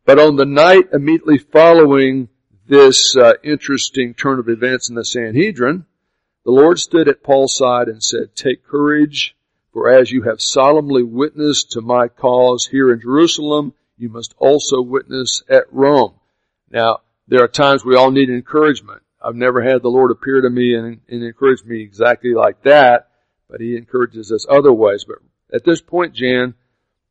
But 0.04 0.18
on 0.18 0.36
the 0.36 0.44
night 0.44 0.90
immediately 0.92 1.38
following 1.38 2.28
this 2.66 3.16
uh, 3.16 3.34
interesting 3.42 4.14
turn 4.14 4.38
of 4.38 4.48
events 4.48 4.88
in 4.88 4.94
the 4.94 5.04
Sanhedrin, 5.04 5.86
the 6.44 6.50
Lord 6.50 6.78
stood 6.78 7.08
at 7.08 7.22
Paul's 7.22 7.56
side 7.56 7.88
and 7.88 8.02
said, 8.02 8.34
Take 8.34 8.66
courage, 8.66 9.36
for 9.72 9.88
as 9.88 10.10
you 10.10 10.22
have 10.22 10.40
solemnly 10.40 11.02
witnessed 11.02 11.72
to 11.72 11.80
my 11.80 12.08
cause 12.08 12.66
here 12.66 12.92
in 12.92 13.00
Jerusalem, 13.00 13.72
you 13.96 14.08
must 14.08 14.34
also 14.38 14.82
witness 14.82 15.42
at 15.48 15.72
Rome. 15.72 16.14
Now, 16.70 17.00
there 17.28 17.42
are 17.42 17.48
times 17.48 17.84
we 17.84 17.96
all 17.96 18.10
need 18.10 18.28
encouragement. 18.28 19.02
I've 19.22 19.34
never 19.34 19.62
had 19.62 19.82
the 19.82 19.88
Lord 19.88 20.10
appear 20.10 20.42
to 20.42 20.50
me 20.50 20.74
and, 20.74 21.00
and 21.08 21.22
encourage 21.22 21.64
me 21.64 21.82
exactly 21.82 22.34
like 22.34 22.62
that, 22.64 23.08
but 23.48 23.60
He 23.60 23.76
encourages 23.76 24.30
us 24.30 24.44
other 24.48 24.72
ways. 24.72 25.04
But 25.04 25.18
at 25.52 25.64
this 25.64 25.80
point, 25.80 26.14
Jan, 26.14 26.54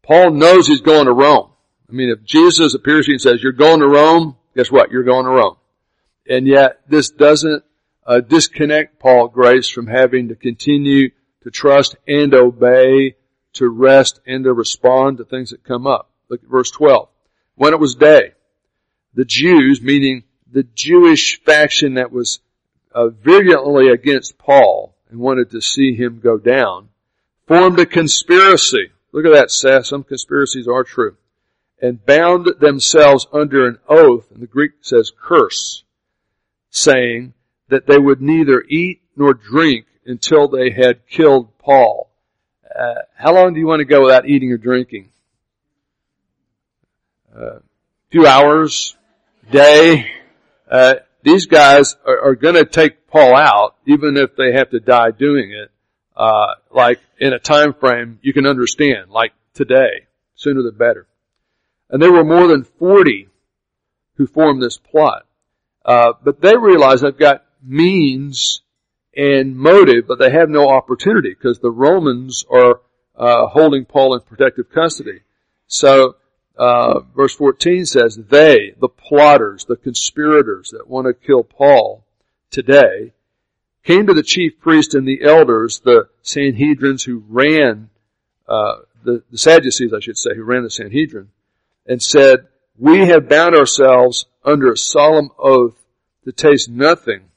Paul 0.04 0.32
knows 0.32 0.68
he's 0.68 0.82
going 0.82 1.06
to 1.06 1.14
Rome. 1.14 1.50
I 1.90 1.94
mean, 1.94 2.10
if 2.10 2.24
Jesus 2.24 2.74
appears 2.76 3.06
to 3.06 3.12
you 3.12 3.16
and 3.16 3.22
says, 3.22 3.42
you're 3.42 3.52
going 3.52 3.80
to 3.80 3.88
Rome, 3.88 4.36
guess 4.56 4.72
what? 4.72 4.92
You're 4.92 5.04
going 5.04 5.26
to 5.26 5.32
Rome. 5.32 5.56
And 6.30 6.46
yet, 6.46 6.82
this 6.88 7.10
doesn't 7.10 7.64
uh, 8.06 8.20
disconnect 8.20 9.00
Paul 9.00 9.28
Grace 9.28 9.70
from 9.70 9.88
having 9.88 10.30
to 10.30 10.36
continue 10.36 11.10
to 11.44 11.52
trust 11.52 11.96
and 12.08 12.34
obey, 12.34 13.16
to 13.54 13.70
rest 13.70 14.20
and 14.26 14.44
to 14.44 14.54
respond 14.54 15.18
to 15.18 15.26
things 15.26 15.52
that 15.52 15.64
come 15.64 15.86
up. 15.86 16.10
Look 16.30 16.44
at 16.44 16.50
verse 16.50 16.72
12. 16.72 17.08
When 17.56 17.74
it 17.74 17.80
was 17.80 17.96
day, 17.96 18.34
the 19.14 19.26
Jews, 19.26 19.82
meaning 19.82 20.24
the 20.52 20.64
Jewish 20.64 21.42
faction 21.44 21.96
that 21.96 22.12
was 22.12 22.40
uh, 22.94 23.10
virulently 23.10 23.90
against 23.90 24.38
Paul 24.38 24.96
and 25.10 25.20
wanted 25.20 25.52
to 25.52 25.62
see 25.62 25.96
him 25.96 26.20
go 26.24 26.38
down, 26.38 26.90
formed 27.48 27.80
a 27.80 27.86
conspiracy. 27.86 28.92
Look 29.12 29.26
at 29.26 29.34
that, 29.34 29.52
Seth. 29.52 29.86
Some 29.86 30.04
conspiracies 30.04 30.68
are 30.68 30.84
true. 30.84 31.18
And 31.82 32.04
bound 32.06 32.48
themselves 32.60 33.28
under 33.34 33.68
an 33.68 33.78
oath, 33.88 34.32
and 34.32 34.42
the 34.42 34.48
Greek 34.48 34.72
says 34.82 35.12
curse, 35.12 35.84
saying, 36.70 37.34
that 37.74 37.88
they 37.88 37.98
would 37.98 38.22
neither 38.22 38.64
eat 38.70 39.02
nor 39.16 39.34
drink 39.34 39.88
until 40.06 40.48
they 40.48 40.70
had 40.70 41.08
killed 41.08 41.58
Paul. 41.58 42.12
Uh, 42.64 43.02
how 43.18 43.34
long 43.34 43.56
do 43.56 43.60
you 43.60 43.66
want 43.66 43.80
to 43.80 43.86
go 43.86 44.04
without 44.04 44.30
eating 44.30 44.52
or 44.52 44.58
drinking? 44.58 45.10
A 47.36 47.40
uh, 47.40 47.60
few 48.12 48.28
hours, 48.28 48.96
day. 49.50 50.06
Uh, 50.70 50.96
these 51.24 51.48
guys 51.48 51.96
are, 52.06 52.30
are 52.30 52.36
going 52.36 52.54
to 52.54 52.66
take 52.66 53.08
Paul 53.08 53.36
out, 53.36 53.76
even 53.88 54.18
if 54.18 54.36
they 54.36 54.54
have 54.54 54.70
to 54.70 54.80
die 54.80 55.10
doing 55.10 55.52
it. 55.52 55.72
Uh, 56.16 56.54
like 56.70 57.00
in 57.20 57.34
a 57.34 57.40
time 57.40 57.74
frame 57.74 58.20
you 58.22 58.34
can 58.34 58.46
understand, 58.46 59.10
like 59.10 59.34
today, 59.56 60.06
sooner 60.36 60.62
the 60.62 60.72
better. 60.72 61.08
And 61.90 62.00
there 62.00 62.12
were 62.12 62.24
more 62.24 62.48
than 62.48 62.66
forty 62.66 63.30
who 64.18 64.28
formed 64.28 64.62
this 64.62 64.78
plot. 64.78 65.26
Uh, 65.84 66.14
but 66.24 66.40
they 66.40 66.56
realized 66.56 67.04
they've 67.04 67.18
got 67.18 67.44
means 67.64 68.62
and 69.16 69.56
motive, 69.56 70.08
but 70.08 70.20
they 70.20 70.32
have 70.32 70.50
no 70.50 70.70
opportunity 70.70 71.30
because 71.30 71.60
the 71.60 71.72
Romans 71.72 72.46
are 72.50 72.82
uh, 73.16 73.48
holding 73.48 73.86
Paul 73.86 74.16
in 74.16 74.22
protective 74.22 74.72
custody. 74.72 75.22
So, 75.68 76.16
uh, 76.58 77.02
verse 77.16 77.36
14 77.36 77.86
says, 77.86 78.16
they, 78.16 78.74
the 78.80 78.90
plotters, 78.90 79.66
the 79.66 79.76
conspirators 79.76 80.72
that 80.72 80.88
want 80.88 81.08
to 81.08 81.14
kill 81.14 81.44
Paul 81.44 82.06
today, 82.52 83.14
came 83.84 84.08
to 84.08 84.14
the 84.14 84.24
chief 84.24 84.60
priest 84.60 84.94
and 84.94 85.08
the 85.08 85.24
elders, 85.24 85.80
the 85.80 86.08
Sanhedrins 86.24 87.06
who 87.06 87.24
ran, 87.28 87.90
uh, 88.48 88.78
the, 89.04 89.24
the 89.30 89.38
Sadducees, 89.38 89.94
I 89.94 90.00
should 90.00 90.18
say, 90.18 90.36
who 90.36 90.44
ran 90.44 90.64
the 90.64 90.70
Sanhedrin, 90.70 91.30
and 91.86 92.02
said, 92.02 92.48
we 92.78 93.00
have 93.00 93.30
bound 93.30 93.56
ourselves 93.56 94.26
under 94.44 94.72
a 94.72 94.78
solemn 94.78 95.30
oath 95.38 95.76
to 96.24 96.32
taste 96.32 96.70
nothing 96.70 97.30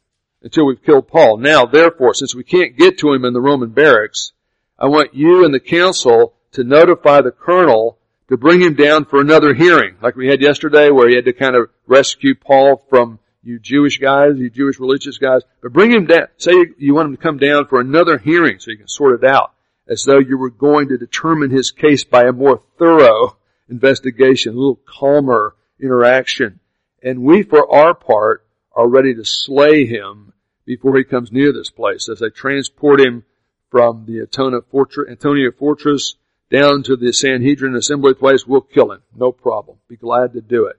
until 0.46 0.64
we've 0.64 0.84
killed 0.84 1.08
Paul. 1.08 1.38
Now, 1.38 1.66
therefore, 1.66 2.14
since 2.14 2.32
we 2.32 2.44
can't 2.44 2.76
get 2.76 2.98
to 2.98 3.12
him 3.12 3.24
in 3.24 3.32
the 3.32 3.40
Roman 3.40 3.70
barracks, 3.70 4.30
I 4.78 4.86
want 4.86 5.12
you 5.12 5.44
and 5.44 5.52
the 5.52 5.58
council 5.58 6.34
to 6.52 6.62
notify 6.62 7.20
the 7.20 7.32
colonel 7.32 7.98
to 8.28 8.36
bring 8.36 8.62
him 8.62 8.74
down 8.74 9.06
for 9.06 9.20
another 9.20 9.54
hearing, 9.54 9.96
like 10.00 10.14
we 10.14 10.28
had 10.28 10.40
yesterday 10.40 10.88
where 10.90 11.08
he 11.08 11.16
had 11.16 11.24
to 11.24 11.32
kind 11.32 11.56
of 11.56 11.70
rescue 11.88 12.36
Paul 12.36 12.84
from 12.88 13.18
you 13.42 13.58
Jewish 13.58 13.98
guys, 13.98 14.36
you 14.36 14.48
Jewish 14.48 14.78
religious 14.78 15.18
guys, 15.18 15.42
but 15.60 15.72
bring 15.72 15.90
him 15.90 16.06
down. 16.06 16.28
Say 16.36 16.52
you 16.78 16.94
want 16.94 17.08
him 17.08 17.16
to 17.16 17.22
come 17.22 17.38
down 17.38 17.66
for 17.66 17.80
another 17.80 18.16
hearing 18.16 18.60
so 18.60 18.70
you 18.70 18.78
can 18.78 18.86
sort 18.86 19.20
it 19.20 19.28
out 19.28 19.52
as 19.88 20.04
though 20.04 20.20
you 20.20 20.38
were 20.38 20.50
going 20.50 20.90
to 20.90 20.96
determine 20.96 21.50
his 21.50 21.72
case 21.72 22.04
by 22.04 22.22
a 22.22 22.32
more 22.32 22.62
thorough 22.78 23.36
investigation, 23.68 24.52
a 24.52 24.56
little 24.56 24.80
calmer 24.86 25.56
interaction. 25.80 26.60
And 27.02 27.22
we, 27.22 27.42
for 27.42 27.68
our 27.74 27.94
part, 27.94 28.46
are 28.72 28.88
ready 28.88 29.14
to 29.16 29.24
slay 29.24 29.86
him 29.86 30.32
before 30.66 30.96
he 30.98 31.04
comes 31.04 31.32
near 31.32 31.52
this 31.52 31.70
place. 31.70 32.08
As 32.08 32.18
they 32.18 32.28
transport 32.28 33.00
him 33.00 33.24
from 33.70 34.04
the 34.06 34.20
Antonia 34.20 34.60
Fortress, 34.70 35.08
Antonia 35.08 35.50
Fortress 35.52 36.16
down 36.50 36.82
to 36.82 36.96
the 36.96 37.12
Sanhedrin 37.12 37.74
assembly 37.74 38.14
place, 38.14 38.46
we'll 38.46 38.60
kill 38.60 38.92
him. 38.92 39.02
No 39.14 39.32
problem. 39.32 39.78
Be 39.88 39.96
glad 39.96 40.34
to 40.34 40.40
do 40.40 40.66
it. 40.66 40.76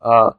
Uh, 0.00 0.32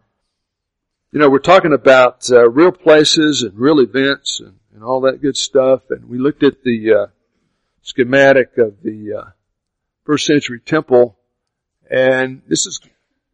you 1.11 1.19
know, 1.19 1.29
we're 1.29 1.39
talking 1.39 1.73
about 1.73 2.29
uh, 2.31 2.49
real 2.49 2.71
places 2.71 3.41
and 3.43 3.57
real 3.57 3.79
events 3.79 4.39
and, 4.39 4.57
and, 4.73 4.83
all 4.83 5.01
that 5.01 5.21
good 5.21 5.37
stuff. 5.37 5.83
And 5.89 6.09
we 6.09 6.17
looked 6.17 6.43
at 6.43 6.63
the 6.63 6.93
uh, 6.93 7.05
schematic 7.81 8.57
of 8.57 8.81
the 8.83 9.13
uh, 9.13 9.29
first 10.03 10.25
century 10.25 10.59
temple, 10.59 11.17
and 11.89 12.41
this 12.47 12.65
is, 12.65 12.81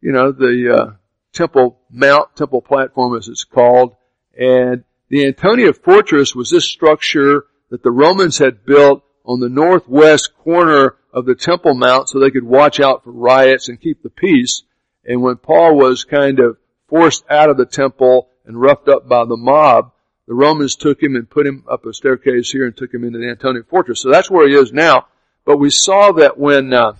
you 0.00 0.12
know, 0.12 0.30
the 0.30 0.74
uh, 0.74 0.92
temple 1.32 1.80
mount, 1.90 2.36
temple 2.36 2.62
platform 2.62 3.16
as 3.16 3.28
it's 3.28 3.44
called, 3.44 3.96
and 4.38 4.84
the 5.12 5.26
Antonia 5.26 5.74
fortress 5.74 6.34
was 6.34 6.48
this 6.48 6.64
structure 6.64 7.44
that 7.68 7.82
the 7.82 7.90
Romans 7.90 8.38
had 8.38 8.64
built 8.64 9.04
on 9.26 9.40
the 9.40 9.48
northwest 9.50 10.30
corner 10.42 10.96
of 11.12 11.26
the 11.26 11.34
Temple 11.34 11.74
Mount 11.74 12.08
so 12.08 12.18
they 12.18 12.30
could 12.30 12.42
watch 12.42 12.80
out 12.80 13.04
for 13.04 13.12
riots 13.12 13.68
and 13.68 13.78
keep 13.78 14.02
the 14.02 14.08
peace. 14.08 14.62
And 15.04 15.20
when 15.20 15.36
Paul 15.36 15.76
was 15.76 16.04
kind 16.04 16.40
of 16.40 16.56
forced 16.88 17.24
out 17.28 17.50
of 17.50 17.58
the 17.58 17.66
temple 17.66 18.30
and 18.46 18.58
roughed 18.58 18.88
up 18.88 19.06
by 19.06 19.26
the 19.26 19.36
mob, 19.36 19.92
the 20.26 20.32
Romans 20.32 20.76
took 20.76 21.02
him 21.02 21.14
and 21.14 21.28
put 21.28 21.46
him 21.46 21.64
up 21.70 21.84
a 21.84 21.92
staircase 21.92 22.50
here 22.50 22.64
and 22.64 22.74
took 22.74 22.94
him 22.94 23.04
into 23.04 23.18
the 23.18 23.28
Antonia 23.28 23.64
fortress. 23.68 24.00
So 24.00 24.10
that's 24.10 24.30
where 24.30 24.48
he 24.48 24.54
is 24.54 24.72
now. 24.72 25.08
But 25.44 25.58
we 25.58 25.68
saw 25.68 26.12
that 26.12 26.38
when 26.38 26.72
uh, 26.72 26.92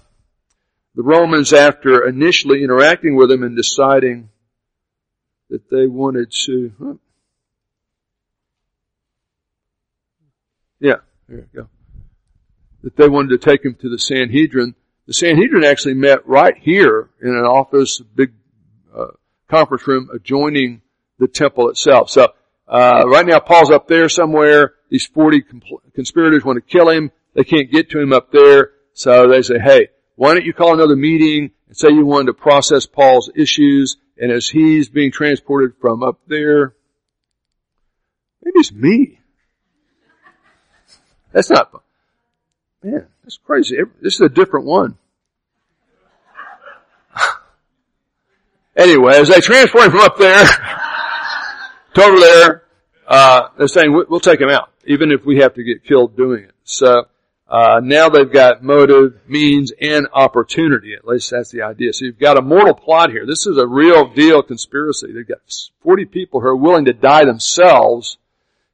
the 0.94 1.02
Romans, 1.02 1.54
after 1.54 2.06
initially 2.06 2.62
interacting 2.62 3.16
with 3.16 3.32
him 3.32 3.42
and 3.42 3.56
deciding 3.56 4.28
that 5.48 5.70
they 5.70 5.86
wanted 5.86 6.30
to, 6.44 6.98
Yeah, 10.82 10.96
there 11.28 11.38
you 11.38 11.46
go. 11.54 11.68
That 12.82 12.96
they 12.96 13.08
wanted 13.08 13.40
to 13.40 13.50
take 13.50 13.64
him 13.64 13.76
to 13.76 13.88
the 13.88 13.98
Sanhedrin. 13.98 14.74
The 15.06 15.14
Sanhedrin 15.14 15.64
actually 15.64 15.94
met 15.94 16.26
right 16.26 16.56
here 16.60 17.10
in 17.22 17.28
an 17.28 17.44
office, 17.44 18.00
a 18.00 18.04
big 18.04 18.32
uh, 18.94 19.06
conference 19.48 19.86
room 19.86 20.10
adjoining 20.12 20.82
the 21.18 21.28
temple 21.28 21.68
itself. 21.68 22.10
So 22.10 22.32
uh, 22.66 23.04
right 23.06 23.24
now, 23.24 23.38
Paul's 23.38 23.70
up 23.70 23.86
there 23.86 24.08
somewhere. 24.08 24.74
These 24.90 25.06
40 25.06 25.42
compl- 25.42 25.80
conspirators 25.94 26.44
want 26.44 26.56
to 26.56 26.60
kill 26.60 26.88
him. 26.88 27.12
They 27.34 27.44
can't 27.44 27.70
get 27.70 27.90
to 27.90 28.00
him 28.00 28.12
up 28.12 28.32
there. 28.32 28.72
So 28.92 29.28
they 29.28 29.42
say, 29.42 29.60
hey, 29.62 29.88
why 30.16 30.34
don't 30.34 30.44
you 30.44 30.52
call 30.52 30.74
another 30.74 30.96
meeting 30.96 31.52
and 31.68 31.76
say 31.76 31.90
you 31.90 32.04
wanted 32.04 32.26
to 32.26 32.34
process 32.34 32.86
Paul's 32.86 33.30
issues 33.34 33.98
and 34.18 34.32
as 34.32 34.48
he's 34.48 34.88
being 34.88 35.12
transported 35.12 35.74
from 35.80 36.02
up 36.02 36.20
there, 36.26 36.74
maybe 38.42 38.58
it's 38.58 38.72
me. 38.72 39.18
That's 41.32 41.50
not, 41.50 41.72
fun. 41.72 41.80
man, 42.82 43.06
that's 43.24 43.38
crazy. 43.44 43.78
This 44.00 44.14
is 44.14 44.20
a 44.20 44.28
different 44.28 44.66
one. 44.66 44.96
anyway, 48.76 49.14
as 49.16 49.28
they 49.28 49.40
transport 49.40 49.86
him 49.86 49.90
from 49.92 50.00
up 50.00 50.18
there 50.18 50.44
to 51.94 52.02
over 52.02 52.20
there, 52.20 52.62
uh, 53.06 53.48
they're 53.56 53.68
saying 53.68 53.92
we'll 54.08 54.20
take 54.20 54.40
him 54.40 54.50
out, 54.50 54.70
even 54.86 55.10
if 55.10 55.24
we 55.24 55.38
have 55.38 55.54
to 55.54 55.62
get 55.62 55.84
killed 55.84 56.16
doing 56.16 56.44
it. 56.44 56.54
So, 56.64 57.06
uh, 57.48 57.80
now 57.82 58.08
they've 58.08 58.32
got 58.32 58.62
motive, 58.62 59.20
means, 59.28 59.72
and 59.78 60.08
opportunity. 60.14 60.94
At 60.94 61.06
least 61.06 61.30
that's 61.30 61.50
the 61.50 61.62
idea. 61.62 61.92
So 61.92 62.06
you've 62.06 62.18
got 62.18 62.38
a 62.38 62.42
mortal 62.42 62.72
plot 62.72 63.10
here. 63.10 63.26
This 63.26 63.46
is 63.46 63.58
a 63.58 63.66
real 63.66 64.08
deal 64.08 64.42
conspiracy. 64.42 65.12
They've 65.12 65.28
got 65.28 65.40
40 65.82 66.06
people 66.06 66.40
who 66.40 66.46
are 66.46 66.56
willing 66.56 66.86
to 66.86 66.94
die 66.94 67.26
themselves 67.26 68.16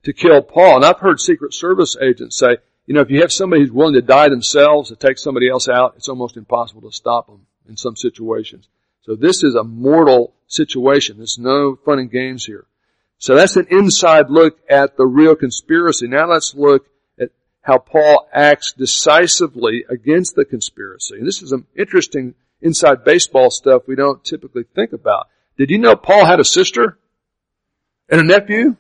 to 0.09 0.15
kill 0.15 0.41
Paul. 0.41 0.77
And 0.77 0.85
I've 0.87 1.00
heard 1.00 1.21
Secret 1.21 1.53
Service 1.53 1.95
agents 2.00 2.38
say, 2.38 2.57
you 2.87 2.95
know, 2.95 3.03
if 3.03 3.11
you 3.11 3.21
have 3.21 3.31
somebody 3.31 3.61
who's 3.61 3.71
willing 3.71 3.93
to 3.93 4.00
die 4.00 4.31
themselves 4.31 4.88
to 4.88 4.97
take 4.97 5.19
somebody 5.19 5.50
else 5.50 5.69
out, 5.69 5.95
it's 5.97 6.09
almost 6.09 6.38
impossible 6.38 6.81
to 6.91 6.97
stop 6.97 7.27
them 7.27 7.47
in 7.69 7.77
some 7.77 7.95
situations. 7.95 8.69
So 9.03 9.17
this 9.17 9.45
is 9.45 9.55
a 9.55 9.62
mortal 9.62 10.33
situation. 10.47 11.19
There's 11.19 11.38
no 11.38 11.77
fun 11.85 11.99
and 11.99 12.11
games 12.11 12.47
here. 12.47 12.65
So 13.19 13.35
that's 13.35 13.57
an 13.57 13.67
inside 13.71 14.31
look 14.31 14.59
at 14.71 14.97
the 14.97 15.05
real 15.05 15.37
conspiracy. 15.37 16.09
Now 16.09 16.31
let's 16.31 16.55
look 16.55 16.87
at 17.21 17.29
how 17.61 17.77
Paul 17.77 18.31
acts 18.33 18.73
decisively 18.73 19.85
against 19.91 20.37
the 20.37 20.47
conspiracy. 20.47 21.17
And 21.17 21.27
this 21.27 21.43
is 21.43 21.50
some 21.50 21.67
interesting 21.77 22.35
inside 22.62 23.05
baseball 23.05 23.50
stuff 23.50 23.83
we 23.87 23.95
don't 23.95 24.25
typically 24.25 24.65
think 24.75 24.95
about. 24.95 25.29
Did 25.59 25.69
you 25.69 25.77
know 25.77 25.97
Paul 25.97 26.25
had 26.25 26.41
a 26.41 26.45
sister 26.45 26.97
and 28.09 28.23
a 28.23 28.25
nephew? 28.25 28.77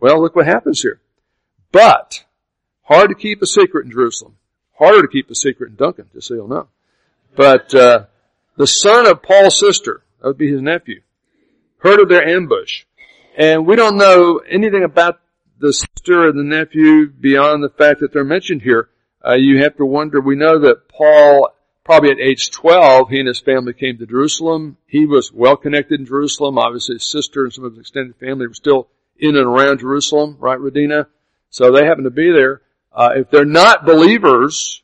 Well, 0.00 0.20
look 0.20 0.34
what 0.34 0.46
happens 0.46 0.82
here. 0.82 1.00
But, 1.72 2.24
hard 2.82 3.10
to 3.10 3.14
keep 3.14 3.42
a 3.42 3.46
secret 3.46 3.84
in 3.84 3.92
Jerusalem. 3.92 4.36
Harder 4.78 5.02
to 5.02 5.08
keep 5.08 5.30
a 5.30 5.34
secret 5.34 5.70
in 5.70 5.76
Duncan, 5.76 6.08
just 6.12 6.28
so 6.28 6.34
you'll 6.34 6.48
know. 6.48 6.68
But, 7.36 7.74
uh, 7.74 8.06
the 8.56 8.66
son 8.66 9.06
of 9.06 9.22
Paul's 9.22 9.58
sister, 9.60 10.02
that 10.20 10.26
would 10.26 10.38
be 10.38 10.50
his 10.50 10.62
nephew, 10.62 11.02
heard 11.78 12.00
of 12.00 12.08
their 12.08 12.26
ambush 12.26 12.84
and 13.36 13.66
we 13.66 13.76
don't 13.76 13.96
know 13.96 14.38
anything 14.48 14.84
about 14.84 15.20
the 15.58 15.72
sister 15.72 16.28
and 16.28 16.38
the 16.38 16.44
nephew 16.44 17.08
beyond 17.08 17.62
the 17.62 17.68
fact 17.68 18.00
that 18.00 18.12
they're 18.12 18.24
mentioned 18.24 18.62
here. 18.62 18.88
Uh, 19.24 19.34
you 19.34 19.62
have 19.62 19.76
to 19.76 19.84
wonder, 19.84 20.20
we 20.20 20.36
know 20.36 20.58
that 20.58 20.88
Paul, 20.88 21.48
probably 21.84 22.10
at 22.10 22.20
age 22.20 22.50
12, 22.50 23.10
he 23.10 23.18
and 23.18 23.28
his 23.28 23.40
family 23.40 23.72
came 23.72 23.98
to 23.98 24.06
Jerusalem. 24.06 24.78
He 24.86 25.06
was 25.06 25.32
well 25.32 25.56
connected 25.56 26.00
in 26.00 26.06
Jerusalem. 26.06 26.58
Obviously 26.58 26.96
his 26.96 27.04
sister 27.04 27.44
and 27.44 27.52
some 27.52 27.64
of 27.64 27.72
his 27.72 27.80
extended 27.80 28.16
family 28.16 28.46
were 28.46 28.54
still 28.54 28.88
in 29.20 29.36
and 29.36 29.46
around 29.46 29.80
Jerusalem, 29.80 30.36
right, 30.38 30.58
Radina? 30.58 31.06
So 31.50 31.72
they 31.72 31.84
happen 31.84 32.04
to 32.04 32.10
be 32.10 32.30
there. 32.32 32.62
Uh, 32.92 33.10
if 33.16 33.30
they're 33.30 33.44
not 33.44 33.84
believers, 33.84 34.82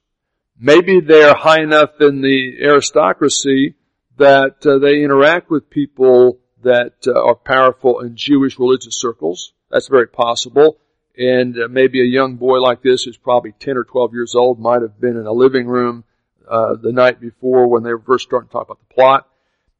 maybe 0.58 1.00
they're 1.00 1.34
high 1.34 1.62
enough 1.62 2.00
in 2.00 2.22
the 2.22 2.58
aristocracy 2.62 3.74
that 4.18 4.66
uh, 4.66 4.78
they 4.78 5.02
interact 5.02 5.50
with 5.50 5.70
people 5.70 6.38
that 6.62 6.94
uh, 7.06 7.12
are 7.12 7.34
powerful 7.34 8.00
in 8.00 8.16
Jewish 8.16 8.58
religious 8.58 8.98
circles. 9.00 9.52
That's 9.70 9.88
very 9.88 10.08
possible. 10.08 10.78
And 11.18 11.58
uh, 11.58 11.68
maybe 11.68 12.00
a 12.00 12.04
young 12.04 12.36
boy 12.36 12.60
like 12.60 12.82
this 12.82 13.04
who's 13.04 13.16
probably 13.16 13.52
10 13.52 13.76
or 13.76 13.84
12 13.84 14.12
years 14.12 14.34
old 14.34 14.58
might 14.58 14.82
have 14.82 15.00
been 15.00 15.16
in 15.16 15.26
a 15.26 15.32
living 15.32 15.66
room 15.66 16.04
uh, 16.48 16.74
the 16.74 16.92
night 16.92 17.20
before 17.20 17.66
when 17.66 17.82
they 17.82 17.92
were 17.92 18.00
first 18.00 18.24
starting 18.24 18.48
to 18.48 18.52
talk 18.52 18.66
about 18.66 18.78
the 18.80 18.94
plot. 18.94 19.28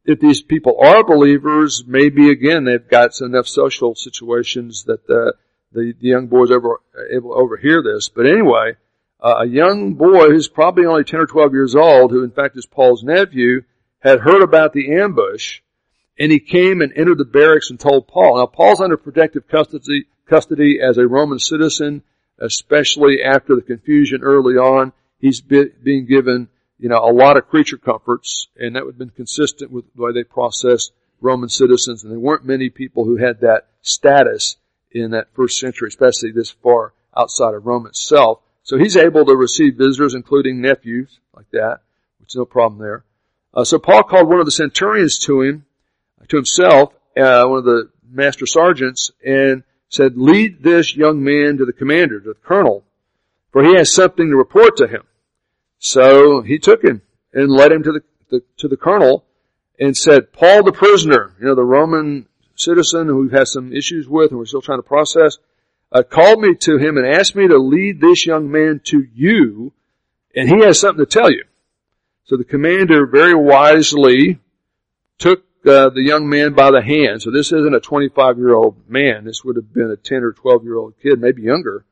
If 0.06 0.20
these 0.20 0.40
people 0.40 0.78
are 0.80 1.04
believers, 1.04 1.84
maybe 1.86 2.30
again 2.30 2.64
they've 2.64 2.88
got 2.88 3.20
enough 3.20 3.48
social 3.48 3.94
situations 3.94 4.84
that 4.84 5.06
the, 5.06 5.34
the, 5.72 5.94
the 6.00 6.08
young 6.08 6.28
boys 6.28 6.50
over, 6.50 6.80
able 7.12 7.34
to 7.34 7.40
overhear 7.40 7.82
this. 7.82 8.08
But 8.08 8.26
anyway, 8.26 8.76
uh, 9.20 9.38
a 9.40 9.46
young 9.46 9.94
boy 9.94 10.28
who's 10.28 10.48
probably 10.48 10.86
only 10.86 11.04
10 11.04 11.20
or 11.20 11.26
12 11.26 11.52
years 11.52 11.74
old, 11.74 12.12
who 12.12 12.22
in 12.22 12.30
fact 12.30 12.56
is 12.56 12.66
Paul's 12.66 13.02
nephew, 13.02 13.62
had 14.00 14.20
heard 14.20 14.42
about 14.42 14.72
the 14.72 14.94
ambush 14.94 15.60
and 16.18 16.32
he 16.32 16.38
came 16.38 16.80
and 16.80 16.92
entered 16.96 17.18
the 17.18 17.24
barracks 17.24 17.70
and 17.70 17.78
told 17.78 18.08
Paul. 18.08 18.36
Now 18.36 18.46
Paul's 18.46 18.80
under 18.80 18.96
protective 18.96 19.48
custody, 19.48 20.06
custody 20.28 20.78
as 20.80 20.98
a 20.98 21.06
Roman 21.06 21.38
citizen, 21.38 22.02
especially 22.38 23.22
after 23.22 23.54
the 23.54 23.62
confusion 23.62 24.22
early 24.22 24.54
on. 24.54 24.92
He's 25.20 25.40
being 25.40 26.06
given, 26.06 26.48
you 26.78 26.88
know, 26.88 26.98
a 26.98 27.12
lot 27.12 27.36
of 27.36 27.48
creature 27.48 27.78
comforts, 27.78 28.48
and 28.56 28.76
that 28.76 28.84
would 28.84 28.94
have 28.94 28.98
been 28.98 29.10
consistent 29.10 29.70
with 29.70 29.84
the 29.94 30.02
way 30.02 30.12
they 30.12 30.24
processed 30.24 30.92
Roman 31.20 31.48
citizens, 31.48 32.02
and 32.02 32.12
there 32.12 32.18
weren't 32.18 32.44
many 32.44 32.68
people 32.68 33.04
who 33.04 33.16
had 33.16 33.40
that 33.40 33.68
status 33.82 34.56
in 34.90 35.12
that 35.12 35.28
first 35.34 35.58
century, 35.58 35.88
especially 35.88 36.32
this 36.32 36.50
far 36.50 36.92
outside 37.16 37.54
of 37.54 37.66
Rome 37.66 37.86
itself. 37.86 38.40
So 38.62 38.76
he's 38.76 38.96
able 38.96 39.24
to 39.24 39.36
receive 39.36 39.76
visitors, 39.76 40.14
including 40.14 40.60
nephews, 40.60 41.18
like 41.34 41.50
that, 41.52 41.80
which 42.18 42.30
is 42.30 42.36
no 42.36 42.44
problem 42.44 42.80
there. 42.80 43.04
Uh, 43.54 43.64
so 43.64 43.78
Paul 43.78 44.02
called 44.02 44.28
one 44.28 44.40
of 44.40 44.44
the 44.44 44.50
centurions 44.50 45.18
to 45.20 45.40
him, 45.40 45.64
to 46.28 46.36
himself, 46.36 46.92
uh, 47.16 47.44
one 47.46 47.58
of 47.58 47.64
the 47.64 47.90
master 48.10 48.46
sergeants, 48.46 49.10
and 49.24 49.62
said, 49.88 50.16
lead 50.16 50.62
this 50.62 50.96
young 50.96 51.22
man 51.22 51.56
to 51.56 51.64
the 51.64 51.72
commander, 51.72 52.20
to 52.20 52.30
the 52.30 52.34
colonel, 52.34 52.84
for 53.52 53.64
he 53.64 53.76
has 53.76 53.92
something 53.92 54.28
to 54.28 54.36
report 54.36 54.76
to 54.76 54.86
him. 54.86 55.04
So 55.86 56.42
he 56.42 56.58
took 56.58 56.82
him 56.82 57.00
and 57.32 57.48
led 57.48 57.70
him 57.70 57.84
to 57.84 57.92
the, 57.92 58.00
the 58.28 58.42
to 58.56 58.66
the 58.66 58.76
colonel 58.76 59.24
and 59.78 59.96
said, 59.96 60.32
Paul 60.32 60.64
the 60.64 60.72
prisoner, 60.72 61.36
you 61.38 61.46
know, 61.46 61.54
the 61.54 61.62
Roman 61.62 62.26
citizen 62.56 63.06
who 63.06 63.18
we've 63.18 63.30
had 63.30 63.46
some 63.46 63.72
issues 63.72 64.08
with 64.08 64.32
and 64.32 64.38
we're 64.38 64.46
still 64.46 64.60
trying 64.60 64.80
to 64.80 64.82
process, 64.82 65.38
uh, 65.92 66.02
called 66.02 66.40
me 66.40 66.56
to 66.56 66.76
him 66.78 66.96
and 66.96 67.06
asked 67.06 67.36
me 67.36 67.46
to 67.46 67.58
lead 67.58 68.00
this 68.00 68.26
young 68.26 68.50
man 68.50 68.80
to 68.86 69.06
you, 69.14 69.72
and 70.34 70.48
he 70.48 70.64
has 70.64 70.80
something 70.80 71.04
to 71.04 71.08
tell 71.08 71.30
you. 71.30 71.44
So 72.24 72.36
the 72.36 72.42
commander 72.42 73.06
very 73.06 73.36
wisely 73.36 74.40
took 75.18 75.44
uh, 75.64 75.90
the 75.90 76.02
young 76.02 76.28
man 76.28 76.54
by 76.54 76.72
the 76.72 76.82
hand. 76.82 77.22
So 77.22 77.30
this 77.30 77.52
isn't 77.52 77.76
a 77.76 77.80
25 77.80 78.38
year 78.38 78.54
old 78.54 78.88
man. 78.88 79.24
This 79.24 79.44
would 79.44 79.54
have 79.54 79.72
been 79.72 79.92
a 79.92 79.96
10 79.96 80.24
or 80.24 80.32
12 80.32 80.64
year 80.64 80.76
old 80.78 80.94
kid, 81.00 81.20
maybe 81.20 81.42
younger. 81.42 81.84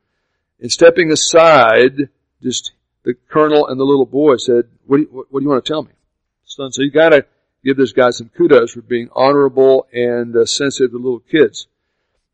And 0.61 0.73
stepping 0.73 1.13
aside, 1.13 2.09
just 2.43 2.73
the 3.05 3.15
colonel 3.31 3.67
and 3.69 3.79
the 3.79 3.85
little 3.85 4.07
boy 4.07 4.37
said, 4.37 4.65
what 4.87 4.97
do 4.97 5.03
you, 5.03 5.09
what, 5.31 5.41
do 5.41 5.45
you 5.45 5.49
want 5.49 5.65
to 5.65 5.73
tell 5.73 5.83
me? 5.83 5.93
Son, 6.45 6.73
so 6.73 6.83
you 6.83 6.91
gotta 6.91 7.27
give 7.65 7.77
this 7.77 7.93
guy 7.93 8.11
some 8.11 8.31
kudos 8.31 8.73
for 8.73 8.83
being 8.83 9.09
honorable 9.15 9.87
and 9.93 10.37
uh, 10.37 10.45
sensitive 10.45 10.91
to 10.93 10.97
little 10.97 11.21
kids. 11.21 11.67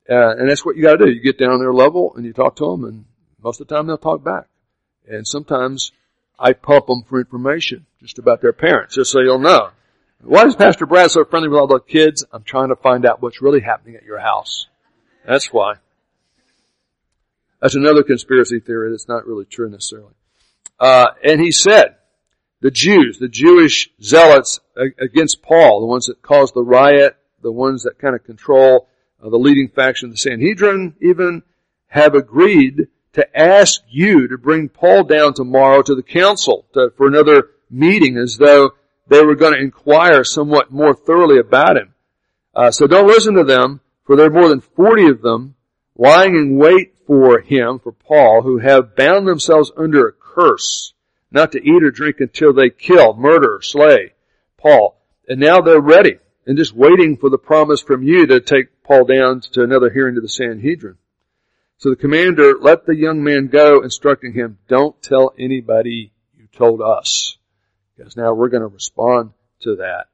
Uh, 0.09 0.37
and 0.37 0.48
that's 0.48 0.64
what 0.64 0.76
you 0.76 0.83
gotta 0.83 1.04
do. 1.04 1.11
You 1.11 1.20
get 1.20 1.38
down 1.38 1.59
their 1.59 1.72
level 1.72 2.14
and 2.16 2.24
you 2.24 2.33
talk 2.33 2.56
to 2.56 2.66
them 2.70 2.85
and 2.85 3.04
most 3.42 3.61
of 3.61 3.68
the 3.68 3.74
time 3.74 3.87
they'll 3.87 3.98
talk 3.98 4.24
back. 4.24 4.46
And 5.09 5.26
sometimes 5.26 5.92
I 6.38 6.52
pump 6.52 6.87
them 6.87 7.02
for 7.09 7.18
information 7.18 7.87
just 8.00 8.18
about 8.18 8.40
their 8.40 8.52
parents, 8.52 8.94
just 8.94 9.11
so 9.11 9.20
you'll 9.20 9.38
know. 9.38 9.70
Why 10.22 10.44
is 10.44 10.54
Pastor 10.54 10.87
Brad 10.87 11.11
so 11.11 11.24
friendly 11.24 11.48
with 11.48 11.59
all 11.59 11.66
the 11.66 11.80
kids? 11.80 12.24
I'm 12.33 12.42
trying 12.42 12.68
to 12.68 12.76
find 12.76 13.06
out 13.06 13.22
what's 13.22 13.40
really 13.40 13.61
happening 13.61 13.96
at 13.96 14.04
your 14.04 14.18
house. 14.18 14.66
That's 15.26 15.52
why. 15.52 15.74
That's 17.61 17.74
another 17.74 18.02
conspiracy 18.02 18.61
theory 18.61 18.90
that's 18.90 19.09
not 19.09 19.26
really 19.26 19.44
true 19.44 19.70
necessarily. 19.70 20.12
Uh, 20.79 21.09
and 21.23 21.40
he 21.40 21.53
said, 21.53 21.96
the 22.61 22.70
Jews, 22.70 23.18
the 23.18 23.29
Jewish 23.29 23.90
zealots 24.03 24.61
against 24.77 25.42
Paul, 25.42 25.81
the 25.81 25.87
ones 25.87 26.07
that 26.07 26.23
caused 26.23 26.55
the 26.55 26.62
riot, 26.62 27.16
the 27.42 27.53
ones 27.53 27.85
that 27.85 27.99
kind 27.99 28.14
of 28.14 28.25
control 28.25 28.88
uh, 29.23 29.29
the 29.29 29.38
leading 29.38 29.68
faction 29.68 30.09
of 30.09 30.12
the 30.12 30.18
Sanhedrin, 30.18 30.94
even 31.01 31.42
have 31.88 32.14
agreed 32.14 32.88
to 33.12 33.38
ask 33.38 33.83
you 33.88 34.29
to 34.29 34.38
bring 34.38 34.68
Paul 34.68 35.05
down 35.05 35.35
tomorrow 35.35 35.83
to 35.83 35.94
the 35.94 36.03
council 36.03 36.66
to, 36.75 36.92
for 36.96 37.07
another 37.07 37.51
meeting 37.70 38.16
as 38.16 38.37
though 38.37 38.70
they 39.09 39.25
were 39.25 39.35
going 39.35 39.55
to 39.55 39.61
inquire 39.61 40.23
somewhat 40.23 40.70
more 40.70 40.94
thoroughly 40.94 41.38
about 41.38 41.77
him. 41.77 41.94
Uh, 42.55 42.70
so 42.70 42.87
don't 42.87 43.09
listen 43.09 43.35
to 43.35 43.44
them, 43.44 43.81
for 44.05 44.16
there 44.16 44.27
are 44.27 44.31
more 44.31 44.49
than 44.49 44.61
40 44.61 45.09
of 45.09 45.23
them 45.23 45.55
lying 45.96 46.35
in 46.35 46.57
wait 46.57 46.94
for 47.07 47.40
him, 47.40 47.79
for 47.81 47.92
Paul, 47.92 48.42
who 48.42 48.59
have 48.59 48.96
bound 48.96 49.27
themselves 49.27 49.73
under 49.77 50.09
a 50.09 50.12
curse, 50.40 50.94
not 51.31 51.53
to 51.53 51.62
eat 51.62 51.83
or 51.83 51.90
drink 51.90 52.16
until 52.20 52.53
they 52.53 52.70
kill, 52.70 53.14
murder, 53.14 53.61
slay 53.62 54.12
Paul. 54.57 54.96
And 55.29 55.40
now 55.40 55.61
they're 55.61 55.81
ready 55.81 56.18
and 56.46 56.59
just 56.59 56.74
waiting 56.74 57.16
for 57.16 57.31
the 57.31 57.38
promise 57.38 57.81
from 57.81 58.03
you 58.03 58.26
to 58.26 58.40
take 58.40 58.83
Paul 58.83 59.05
down 59.05 59.40
to 59.53 59.62
another 59.62 59.90
hearing 59.90 60.16
to 60.16 60.20
the 60.20 60.29
Sanhedrin. 60.29 60.96
So 61.79 61.90
the 61.90 61.96
commander 61.96 62.55
let 62.61 62.85
the 62.85 62.96
young 62.96 63.22
man 63.22 63.46
go, 63.46 63.83
instructing 63.83 64.33
him, 64.33 64.59
don't 64.68 65.00
tell 65.03 65.33
anybody 65.38 66.12
you 66.37 66.46
told 66.53 66.83
us 66.83 67.38
because 67.96 68.16
now 68.16 68.35
we're 68.35 68.48
going 68.48 68.62
to 68.62 68.66
respond 68.66 69.31
to 69.61 69.76
that. 69.76 70.07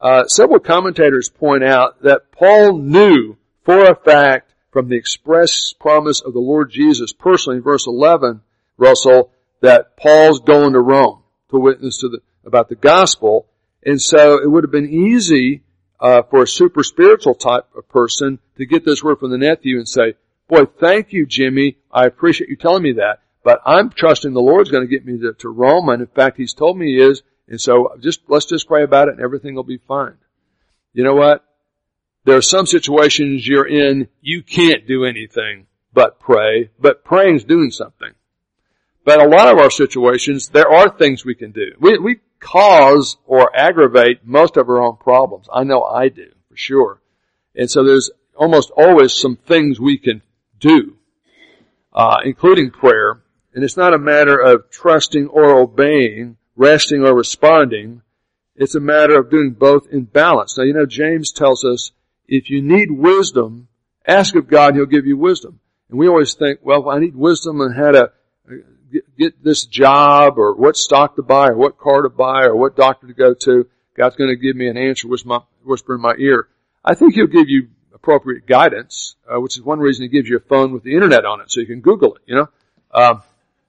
Uh, 0.00 0.24
several 0.26 0.58
commentators 0.58 1.30
point 1.30 1.64
out 1.64 2.02
that 2.02 2.30
Paul 2.32 2.78
knew 2.78 3.36
for 3.64 3.84
a 3.84 3.94
fact 3.94 4.52
from 4.70 4.88
the 4.88 4.96
express 4.96 5.72
promise 5.72 6.20
of 6.20 6.32
the 6.32 6.40
Lord 6.40 6.70
Jesus 6.70 7.12
personally 7.12 7.58
in 7.58 7.62
verse 7.62 7.86
11, 7.86 8.40
Russell, 8.76 9.30
that 9.60 9.96
Paul's 9.96 10.40
going 10.40 10.72
to 10.72 10.80
Rome 10.80 11.22
to 11.50 11.58
witness 11.58 11.98
to 11.98 12.08
the, 12.08 12.18
about 12.44 12.68
the 12.68 12.74
gospel. 12.74 13.46
And 13.84 14.00
so 14.00 14.42
it 14.42 14.50
would 14.50 14.64
have 14.64 14.70
been 14.70 14.90
easy 14.90 15.62
uh, 16.00 16.22
for 16.22 16.42
a 16.42 16.48
super 16.48 16.82
spiritual 16.82 17.34
type 17.34 17.66
of 17.76 17.88
person 17.88 18.38
to 18.56 18.66
get 18.66 18.84
this 18.84 19.02
word 19.02 19.18
from 19.18 19.30
the 19.30 19.38
nephew 19.38 19.78
and 19.78 19.88
say, 19.88 20.14
boy, 20.48 20.66
thank 20.66 21.12
you, 21.12 21.26
Jimmy. 21.26 21.78
I 21.90 22.06
appreciate 22.06 22.50
you 22.50 22.56
telling 22.56 22.82
me 22.82 22.94
that. 22.94 23.20
But 23.42 23.60
I'm 23.66 23.90
trusting 23.90 24.32
the 24.32 24.40
Lord's 24.40 24.70
going 24.70 24.86
to 24.86 24.90
get 24.90 25.04
me 25.04 25.18
to, 25.20 25.34
to 25.34 25.48
Rome. 25.48 25.88
And 25.88 26.00
in 26.00 26.08
fact, 26.08 26.36
He's 26.36 26.54
told 26.54 26.78
me 26.78 26.94
He 26.94 27.00
is. 27.00 27.22
And 27.48 27.60
so 27.60 27.96
just, 28.00 28.20
let's 28.28 28.46
just 28.46 28.66
pray 28.66 28.82
about 28.82 29.08
it 29.08 29.14
and 29.14 29.22
everything 29.22 29.54
will 29.54 29.64
be 29.64 29.78
fine. 29.78 30.16
You 30.92 31.04
know 31.04 31.14
what? 31.14 31.44
There 32.24 32.36
are 32.36 32.42
some 32.42 32.64
situations 32.64 33.46
you're 33.46 33.68
in, 33.68 34.08
you 34.22 34.42
can't 34.42 34.86
do 34.86 35.04
anything 35.04 35.66
but 35.92 36.20
pray, 36.20 36.70
but 36.78 37.04
praying's 37.04 37.44
doing 37.44 37.70
something. 37.70 38.12
But 39.04 39.20
a 39.20 39.28
lot 39.28 39.52
of 39.52 39.58
our 39.58 39.70
situations, 39.70 40.48
there 40.48 40.68
are 40.68 40.88
things 40.88 41.24
we 41.24 41.34
can 41.34 41.52
do. 41.52 41.72
We, 41.78 41.98
we 41.98 42.20
cause 42.40 43.18
or 43.26 43.54
aggravate 43.54 44.24
most 44.24 44.56
of 44.56 44.68
our 44.68 44.82
own 44.82 44.96
problems. 44.96 45.46
I 45.52 45.64
know 45.64 45.82
I 45.82 46.08
do, 46.08 46.30
for 46.48 46.56
sure. 46.56 47.00
And 47.54 47.70
so 47.70 47.84
there's 47.84 48.10
almost 48.34 48.70
always 48.76 49.12
some 49.12 49.36
things 49.36 49.78
we 49.78 49.98
can 49.98 50.22
do, 50.58 50.96
uh, 51.92 52.18
including 52.24 52.70
prayer. 52.70 53.20
And 53.54 53.62
it's 53.62 53.76
not 53.76 53.94
a 53.94 53.98
matter 53.98 54.38
of 54.38 54.70
trusting 54.70 55.28
or 55.28 55.58
obeying, 55.58 56.36
resting 56.56 57.04
or 57.04 57.14
responding. 57.14 58.02
It's 58.56 58.74
a 58.74 58.80
matter 58.80 59.18
of 59.18 59.30
doing 59.30 59.52
both 59.52 59.86
in 59.92 60.04
balance. 60.04 60.56
Now, 60.56 60.64
you 60.64 60.72
know, 60.72 60.86
James 60.86 61.30
tells 61.30 61.64
us 61.64 61.92
if 62.26 62.48
you 62.48 62.62
need 62.62 62.90
wisdom, 62.90 63.68
ask 64.06 64.34
of 64.34 64.48
God, 64.48 64.74
He'll 64.74 64.86
give 64.86 65.06
you 65.06 65.16
wisdom. 65.16 65.60
And 65.88 65.98
we 65.98 66.08
always 66.08 66.34
think, 66.34 66.60
well, 66.62 66.88
I 66.88 66.98
need 66.98 67.14
wisdom 67.14 67.60
on 67.60 67.72
how 67.74 67.92
to 67.92 68.12
get 69.18 69.42
this 69.42 69.66
job 69.66 70.38
or 70.38 70.54
what 70.54 70.76
stock 70.76 71.16
to 71.16 71.22
buy 71.22 71.48
or 71.48 71.56
what 71.56 71.78
car 71.78 72.02
to 72.02 72.08
buy 72.08 72.44
or 72.44 72.56
what 72.56 72.76
doctor 72.76 73.06
to 73.06 73.14
go 73.14 73.34
to. 73.34 73.68
God's 73.96 74.16
going 74.16 74.30
to 74.30 74.36
give 74.36 74.56
me 74.56 74.68
an 74.68 74.76
answer 74.76 75.08
whisper 75.08 75.94
in 75.94 76.00
my 76.00 76.14
ear. 76.18 76.48
I 76.84 76.94
think 76.94 77.14
He'll 77.14 77.26
give 77.26 77.48
you 77.48 77.68
appropriate 77.94 78.46
guidance, 78.46 79.16
uh, 79.28 79.40
which 79.40 79.56
is 79.56 79.62
one 79.62 79.78
reason 79.78 80.02
He 80.02 80.08
gives 80.08 80.28
you 80.28 80.36
a 80.36 80.40
phone 80.40 80.72
with 80.72 80.82
the 80.82 80.94
internet 80.94 81.24
on 81.24 81.40
it 81.40 81.50
so 81.50 81.60
you 81.60 81.66
can 81.66 81.80
Google 81.80 82.16
it, 82.16 82.22
you 82.26 82.34
know. 82.36 82.48
Um, 82.92 83.22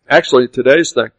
actually, 0.09 0.47
today's 0.47 0.91
thing. 0.91 1.09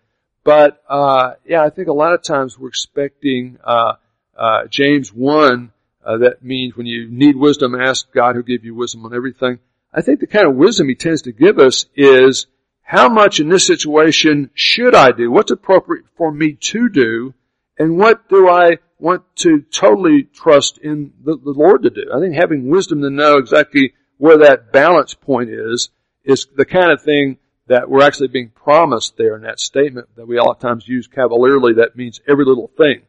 But, 0.45 0.83
uh, 0.89 1.35
yeah, 1.45 1.63
I 1.63 1.71
think 1.71 1.89
a 1.89 1.93
lot 1.93 2.13
of 2.13 2.23
times 2.23 2.59
we're 2.59 2.69
expecting, 2.69 3.59
uh, 3.65 3.95
uh 4.37 4.67
James 4.67 5.13
1, 5.13 5.73
uh, 6.05 6.19
that 6.19 6.43
means 6.43 6.77
when 6.77 6.87
you 6.87 7.09
need 7.11 7.37
wisdom, 7.37 7.75
ask 7.75 8.13
God 8.13 8.35
who'll 8.35 8.45
give 8.45 8.65
you 8.65 8.75
wisdom 8.75 9.05
on 9.05 9.15
everything. 9.15 9.59
I 9.93 10.03
think 10.03 10.21
the 10.21 10.27
kind 10.27 10.47
of 10.47 10.55
wisdom 10.55 10.89
He 10.89 10.95
tends 10.95 11.23
to 11.23 11.33
give 11.33 11.59
us 11.59 11.87
is 11.97 12.47
how 12.89 13.09
much 13.09 13.41
in 13.41 13.49
this 13.49 13.67
situation 13.67 14.49
should 14.55 14.95
I 14.95 15.11
do? 15.11 15.29
What's 15.29 15.51
appropriate 15.51 16.05
for 16.17 16.31
me 16.31 16.53
to 16.53 16.89
do? 16.89 17.35
And 17.77 17.99
what 17.99 18.29
do 18.29 18.49
I 18.49 18.79
want 19.01 19.25
to 19.39 19.63
totally 19.73 20.23
trust 20.23 20.79
in 20.79 21.13
the, 21.25 21.37
the, 21.37 21.51
Lord 21.51 21.83
to 21.83 21.91
do? 21.91 22.05
I 22.15 22.21
think 22.21 22.37
having 22.37 22.71
wisdom 22.71 23.03
to 23.03 23.11
know 23.11 23.39
exactly 23.39 23.93
where 24.19 24.39
that 24.39 24.73
balance 24.73 25.15
point 25.15 25.51
is, 25.51 25.91
is 26.25 26.47
the 26.57 26.65
kind 26.65 26.93
of 26.93 27.03
thing 27.03 27.39
that 27.67 27.91
we're 27.91 28.05
actually 28.05 28.29
being 28.29 28.51
promised 28.51 29.17
there 29.17 29.35
in 29.35 29.43
that 29.43 29.59
statement 29.59 30.07
that 30.15 30.29
we 30.29 30.39
a 30.39 30.45
lot 30.45 30.55
of 30.55 30.63
times 30.63 30.87
use 30.87 31.09
cavalierly. 31.09 31.75
That 31.75 31.97
means 31.97 32.21
every 32.29 32.45
little 32.45 32.71
thing. 32.77 33.03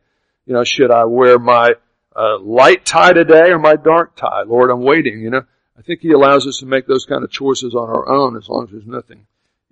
You 0.47 0.55
know, 0.55 0.63
should 0.63 0.89
I 0.89 1.05
wear 1.05 1.37
my 1.37 1.75
uh, 2.15 2.39
light 2.39 2.83
tie 2.83 3.13
today 3.13 3.51
or 3.51 3.59
my 3.59 3.75
dark 3.75 4.15
tie? 4.15 4.41
Lord, 4.41 4.71
I'm 4.71 4.81
waiting, 4.81 5.21
you 5.21 5.29
know. 5.29 5.43
I 5.77 5.83
think 5.83 6.01
He 6.01 6.13
allows 6.13 6.47
us 6.47 6.57
to 6.61 6.65
make 6.65 6.87
those 6.87 7.05
kind 7.05 7.23
of 7.23 7.29
choices 7.29 7.75
on 7.75 7.89
our 7.89 8.09
own 8.09 8.35
as 8.35 8.49
long 8.49 8.63
as 8.63 8.71
there's 8.71 8.87
nothing 8.87 9.27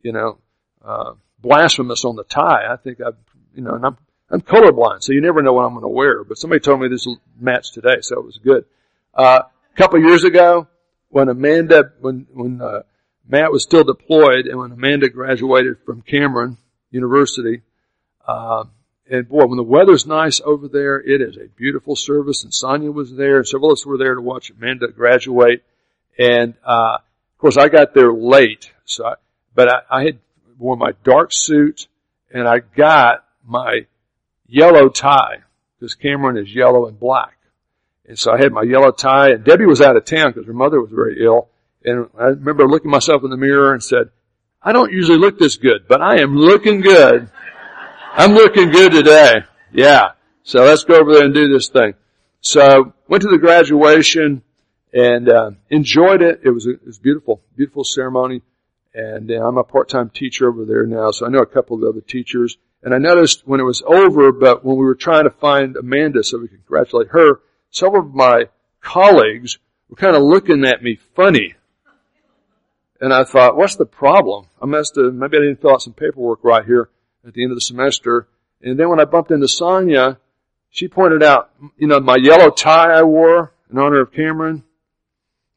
you 0.05 0.11
know, 0.11 0.37
uh, 0.83 1.13
blasphemous 1.39 2.05
on 2.05 2.15
the 2.15 2.23
tie. 2.23 2.71
I 2.71 2.75
think 2.75 3.01
I've, 3.01 3.17
you 3.55 3.63
know, 3.63 3.73
and 3.73 3.83
I'm, 3.83 3.97
I'm 4.29 4.41
colorblind, 4.41 5.01
so 5.01 5.13
you 5.13 5.21
never 5.21 5.41
know 5.41 5.53
what 5.53 5.65
I'm 5.65 5.73
going 5.73 5.81
to 5.81 5.87
wear. 5.87 6.23
But 6.23 6.37
somebody 6.37 6.59
told 6.59 6.79
me 6.79 6.89
this 6.89 7.07
match 7.39 7.71
today, 7.71 7.97
so 8.01 8.19
it 8.19 8.25
was 8.25 8.37
good. 8.37 8.65
Uh, 9.15 9.41
a 9.73 9.77
couple 9.77 9.99
years 9.99 10.23
ago, 10.23 10.67
when 11.09 11.27
Amanda, 11.27 11.91
when 11.99 12.27
when 12.31 12.61
uh, 12.61 12.83
Matt 13.27 13.51
was 13.51 13.63
still 13.63 13.83
deployed, 13.83 14.45
and 14.45 14.59
when 14.59 14.71
Amanda 14.71 15.09
graduated 15.09 15.77
from 15.85 16.03
Cameron 16.03 16.57
University, 16.91 17.63
uh, 18.27 18.65
and 19.09 19.27
boy, 19.27 19.45
when 19.45 19.57
the 19.57 19.63
weather's 19.63 20.05
nice 20.05 20.39
over 20.45 20.67
there, 20.67 20.97
it 20.97 21.21
is 21.21 21.35
a 21.35 21.47
beautiful 21.47 21.95
service. 21.95 22.43
And 22.43 22.53
Sonia 22.53 22.91
was 22.91 23.15
there, 23.15 23.37
and 23.37 23.47
several 23.47 23.71
of 23.71 23.77
us 23.77 23.85
were 23.85 23.97
there 23.97 24.13
to 24.13 24.21
watch 24.21 24.51
Amanda 24.51 24.87
graduate. 24.87 25.63
And 26.17 26.53
uh, 26.63 26.97
of 26.97 27.37
course, 27.39 27.57
I 27.57 27.69
got 27.69 27.93
there 27.93 28.13
late, 28.13 28.71
so 28.85 29.05
I, 29.05 29.13
but 29.55 29.69
I, 29.69 29.79
I 29.89 30.03
had 30.03 30.19
worn 30.59 30.79
my 30.79 30.91
dark 31.03 31.29
suit 31.31 31.87
and 32.31 32.47
I 32.47 32.59
got 32.59 33.25
my 33.45 33.87
yellow 34.47 34.89
tie 34.89 35.39
because 35.79 35.95
Cameron 35.95 36.37
is 36.37 36.53
yellow 36.53 36.87
and 36.87 36.99
black. 36.99 37.37
And 38.07 38.19
so 38.19 38.31
I 38.31 38.37
had 38.37 38.51
my 38.51 38.61
yellow 38.61 38.91
tie 38.91 39.31
and 39.31 39.43
Debbie 39.43 39.65
was 39.65 39.81
out 39.81 39.95
of 39.95 40.05
town 40.05 40.31
because 40.31 40.45
her 40.45 40.53
mother 40.53 40.79
was 40.79 40.91
very 40.91 41.23
ill. 41.23 41.49
And 41.83 42.09
I 42.19 42.25
remember 42.25 42.67
looking 42.67 42.91
myself 42.91 43.23
in 43.23 43.29
the 43.29 43.37
mirror 43.37 43.73
and 43.73 43.83
said, 43.83 44.09
I 44.61 44.73
don't 44.73 44.91
usually 44.91 45.17
look 45.17 45.39
this 45.39 45.57
good, 45.57 45.87
but 45.87 46.01
I 46.01 46.21
am 46.21 46.35
looking 46.35 46.81
good. 46.81 47.29
I'm 48.13 48.33
looking 48.33 48.71
good 48.71 48.91
today. 48.91 49.35
Yeah. 49.71 50.11
So 50.43 50.63
let's 50.63 50.83
go 50.83 50.95
over 50.95 51.13
there 51.13 51.25
and 51.25 51.33
do 51.33 51.51
this 51.51 51.69
thing. 51.69 51.93
So 52.41 52.93
went 53.07 53.23
to 53.23 53.29
the 53.29 53.37
graduation 53.37 54.41
and 54.93 55.29
uh, 55.29 55.51
enjoyed 55.69 56.21
it. 56.21 56.41
It 56.43 56.49
was 56.49 56.65
a, 56.65 56.71
it 56.71 56.85
was 56.85 56.99
beautiful, 56.99 57.41
beautiful 57.55 57.83
ceremony. 57.83 58.41
And 58.95 59.29
uh, 59.29 59.45
I'm 59.45 59.57
a 59.57 59.63
part-time 59.63 60.09
teacher 60.09 60.47
over 60.47 60.63
there 60.63 60.85
now, 60.85 61.11
so 61.11 61.25
I 61.25 61.29
know 61.29 61.39
a 61.39 61.45
couple 61.45 61.75
of 61.75 61.81
the 61.81 61.89
other 61.89 62.01
teachers. 62.01 62.57
And 62.81 62.93
I 62.93 62.97
noticed 62.97 63.45
when 63.45 63.59
it 63.59 63.63
was 63.63 63.83
over, 63.85 64.31
but 64.31 64.63
when 64.63 64.77
we 64.77 64.85
were 64.85 64.95
trying 64.95 65.25
to 65.25 65.31
find 65.31 65.75
Amanda 65.75 66.23
so 66.23 66.37
we 66.37 66.47
could 66.47 66.65
congratulate 66.65 67.09
her, 67.09 67.41
some 67.71 67.93
of 67.93 68.13
my 68.13 68.45
colleagues 68.79 69.59
were 69.89 69.97
kind 69.97 70.15
of 70.15 70.21
looking 70.21 70.63
at 70.63 70.81
me 70.81 70.97
funny. 71.13 71.55
And 73.01 73.13
I 73.13 73.25
thought, 73.25 73.57
what's 73.57 73.75
the 73.75 73.85
problem? 73.85 74.47
I 74.61 74.65
must 74.65 74.95
have, 74.95 75.13
maybe 75.13 75.37
I 75.37 75.41
didn't 75.41 75.61
fill 75.61 75.73
out 75.73 75.81
some 75.81 75.93
paperwork 75.93 76.39
right 76.43 76.63
here 76.63 76.89
at 77.27 77.33
the 77.33 77.43
end 77.43 77.51
of 77.51 77.57
the 77.57 77.61
semester. 77.61 78.29
And 78.61 78.79
then 78.79 78.89
when 78.89 79.01
I 79.01 79.05
bumped 79.05 79.31
into 79.31 79.49
Sonia, 79.49 80.19
she 80.69 80.87
pointed 80.87 81.21
out, 81.21 81.51
you 81.77 81.87
know, 81.87 81.99
my 81.99 82.15
yellow 82.15 82.49
tie 82.49 82.93
I 82.93 83.03
wore 83.03 83.51
in 83.69 83.77
honor 83.77 83.99
of 83.99 84.13
Cameron 84.13 84.63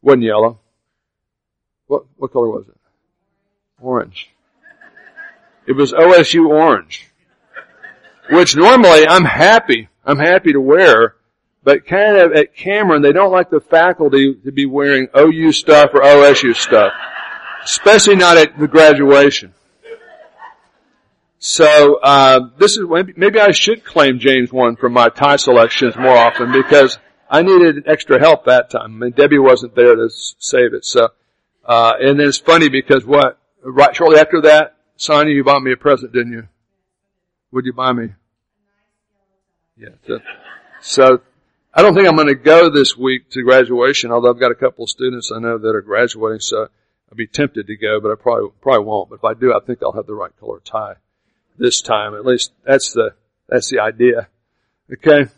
wasn't 0.02 0.24
yellow. 0.24 0.58
What, 1.86 2.04
what 2.16 2.32
color 2.32 2.48
was 2.48 2.66
it? 2.68 2.77
Orange. 3.80 4.30
It 5.66 5.72
was 5.72 5.92
OSU 5.92 6.48
orange. 6.48 7.08
Which 8.30 8.56
normally 8.56 9.06
I'm 9.06 9.24
happy, 9.24 9.88
I'm 10.04 10.18
happy 10.18 10.52
to 10.52 10.60
wear, 10.60 11.16
but 11.62 11.86
kind 11.86 12.16
of 12.16 12.32
at 12.32 12.56
Cameron, 12.56 13.02
they 13.02 13.12
don't 13.12 13.32
like 13.32 13.50
the 13.50 13.60
faculty 13.60 14.34
to 14.44 14.52
be 14.52 14.66
wearing 14.66 15.08
OU 15.16 15.52
stuff 15.52 15.90
or 15.92 16.00
OSU 16.00 16.54
stuff. 16.56 16.92
Especially 17.64 18.16
not 18.16 18.38
at 18.38 18.58
the 18.58 18.68
graduation. 18.68 19.54
So, 21.38 21.96
uh, 22.02 22.48
this 22.58 22.76
is, 22.76 22.84
maybe 23.16 23.38
I 23.38 23.52
should 23.52 23.84
claim 23.84 24.18
James 24.18 24.52
1 24.52 24.76
for 24.76 24.88
my 24.88 25.08
tie 25.08 25.36
selections 25.36 25.94
more 25.96 26.16
often 26.16 26.50
because 26.50 26.98
I 27.30 27.42
needed 27.42 27.84
extra 27.86 28.18
help 28.18 28.46
that 28.46 28.70
time. 28.70 29.02
I 29.02 29.04
mean, 29.06 29.10
Debbie 29.12 29.38
wasn't 29.38 29.74
there 29.74 29.94
to 29.94 30.08
save 30.10 30.74
it. 30.74 30.84
So, 30.84 31.08
uh, 31.64 31.92
and 32.00 32.20
it's 32.20 32.38
funny 32.38 32.68
because 32.68 33.04
what, 33.04 33.38
right 33.72 33.94
shortly 33.94 34.18
after 34.18 34.42
that, 34.42 34.76
Sonia, 34.96 35.34
you 35.34 35.44
bought 35.44 35.62
me 35.62 35.72
a 35.72 35.76
present, 35.76 36.12
didn't 36.12 36.32
you? 36.32 36.48
Would 37.52 37.64
you 37.64 37.72
buy 37.72 37.92
me? 37.92 38.08
Yeah. 39.76 39.90
So, 40.06 40.20
so 40.80 41.20
I 41.72 41.82
don't 41.82 41.94
think 41.94 42.08
I'm 42.08 42.16
going 42.16 42.28
to 42.28 42.34
go 42.34 42.70
this 42.70 42.96
week 42.96 43.30
to 43.30 43.42
graduation, 43.42 44.10
although 44.10 44.30
I've 44.30 44.40
got 44.40 44.50
a 44.50 44.56
couple 44.56 44.84
of 44.84 44.90
students 44.90 45.30
I 45.34 45.38
know 45.38 45.58
that 45.58 45.74
are 45.74 45.82
graduating, 45.82 46.40
so 46.40 46.68
I'd 47.10 47.16
be 47.16 47.26
tempted 47.26 47.66
to 47.66 47.76
go, 47.76 48.00
but 48.00 48.10
I 48.10 48.14
probably 48.16 48.50
probably 48.60 48.84
won't. 48.84 49.10
But 49.10 49.16
if 49.16 49.24
I 49.24 49.34
do, 49.34 49.54
I 49.54 49.64
think 49.64 49.80
I'll 49.82 49.92
have 49.92 50.06
the 50.06 50.14
right 50.14 50.32
color 50.40 50.60
tie 50.64 50.94
this 51.56 51.80
time. 51.80 52.14
At 52.14 52.26
least 52.26 52.52
that's 52.64 52.92
the 52.92 53.14
that's 53.48 53.70
the 53.70 53.80
idea. 53.80 54.28
Okay. 54.92 55.30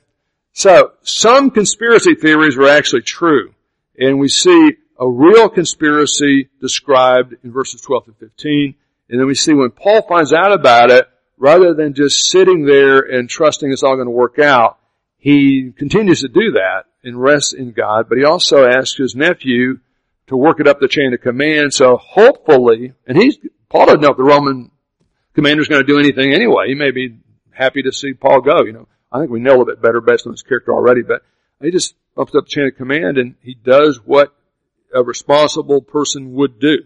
So 0.52 0.92
some 1.02 1.50
conspiracy 1.50 2.14
theories 2.14 2.56
are 2.56 2.68
actually 2.68 3.02
true, 3.02 3.54
and 3.98 4.18
we 4.18 4.28
see 4.28 4.76
a 5.00 5.08
real 5.08 5.48
conspiracy 5.48 6.50
described 6.60 7.34
in 7.42 7.50
verses 7.50 7.80
12 7.80 8.04
to 8.04 8.12
15. 8.20 8.74
And 9.08 9.18
then 9.18 9.26
we 9.26 9.34
see 9.34 9.54
when 9.54 9.70
Paul 9.70 10.02
finds 10.02 10.32
out 10.32 10.52
about 10.52 10.90
it, 10.90 11.08
rather 11.38 11.72
than 11.72 11.94
just 11.94 12.30
sitting 12.30 12.66
there 12.66 13.00
and 13.00 13.28
trusting 13.28 13.72
it's 13.72 13.82
all 13.82 13.96
going 13.96 14.06
to 14.06 14.12
work 14.12 14.38
out, 14.38 14.78
he 15.16 15.72
continues 15.76 16.20
to 16.20 16.28
do 16.28 16.52
that 16.52 16.84
and 17.02 17.20
rests 17.20 17.54
in 17.54 17.72
God, 17.72 18.08
but 18.08 18.18
he 18.18 18.24
also 18.24 18.66
asks 18.66 18.98
his 18.98 19.16
nephew 19.16 19.80
to 20.26 20.36
work 20.36 20.60
it 20.60 20.68
up 20.68 20.80
the 20.80 20.88
chain 20.88 21.14
of 21.14 21.22
command. 21.22 21.72
So 21.72 21.96
hopefully, 21.96 22.92
and 23.06 23.16
he's, 23.16 23.38
Paul 23.70 23.86
doesn't 23.86 24.02
know 24.02 24.10
if 24.10 24.18
the 24.18 24.22
Roman 24.22 24.70
commander 25.34 25.62
is 25.62 25.68
going 25.68 25.80
to 25.80 25.86
do 25.86 25.98
anything 25.98 26.34
anyway. 26.34 26.68
He 26.68 26.74
may 26.74 26.90
be 26.90 27.16
happy 27.50 27.82
to 27.82 27.92
see 27.92 28.12
Paul 28.12 28.42
go, 28.42 28.64
you 28.64 28.72
know. 28.72 28.86
I 29.10 29.18
think 29.18 29.30
we 29.30 29.40
know 29.40 29.50
a 29.50 29.58
little 29.58 29.66
bit 29.66 29.82
better 29.82 30.00
based 30.00 30.26
on 30.26 30.34
his 30.34 30.42
character 30.42 30.72
already, 30.72 31.02
but 31.02 31.22
he 31.60 31.70
just 31.70 31.94
bumps 32.14 32.34
up 32.34 32.44
the 32.44 32.50
chain 32.50 32.66
of 32.66 32.76
command 32.76 33.18
and 33.18 33.34
he 33.42 33.54
does 33.54 33.98
what 34.04 34.34
a 34.94 35.02
responsible 35.02 35.80
person 35.80 36.32
would 36.34 36.58
do. 36.58 36.78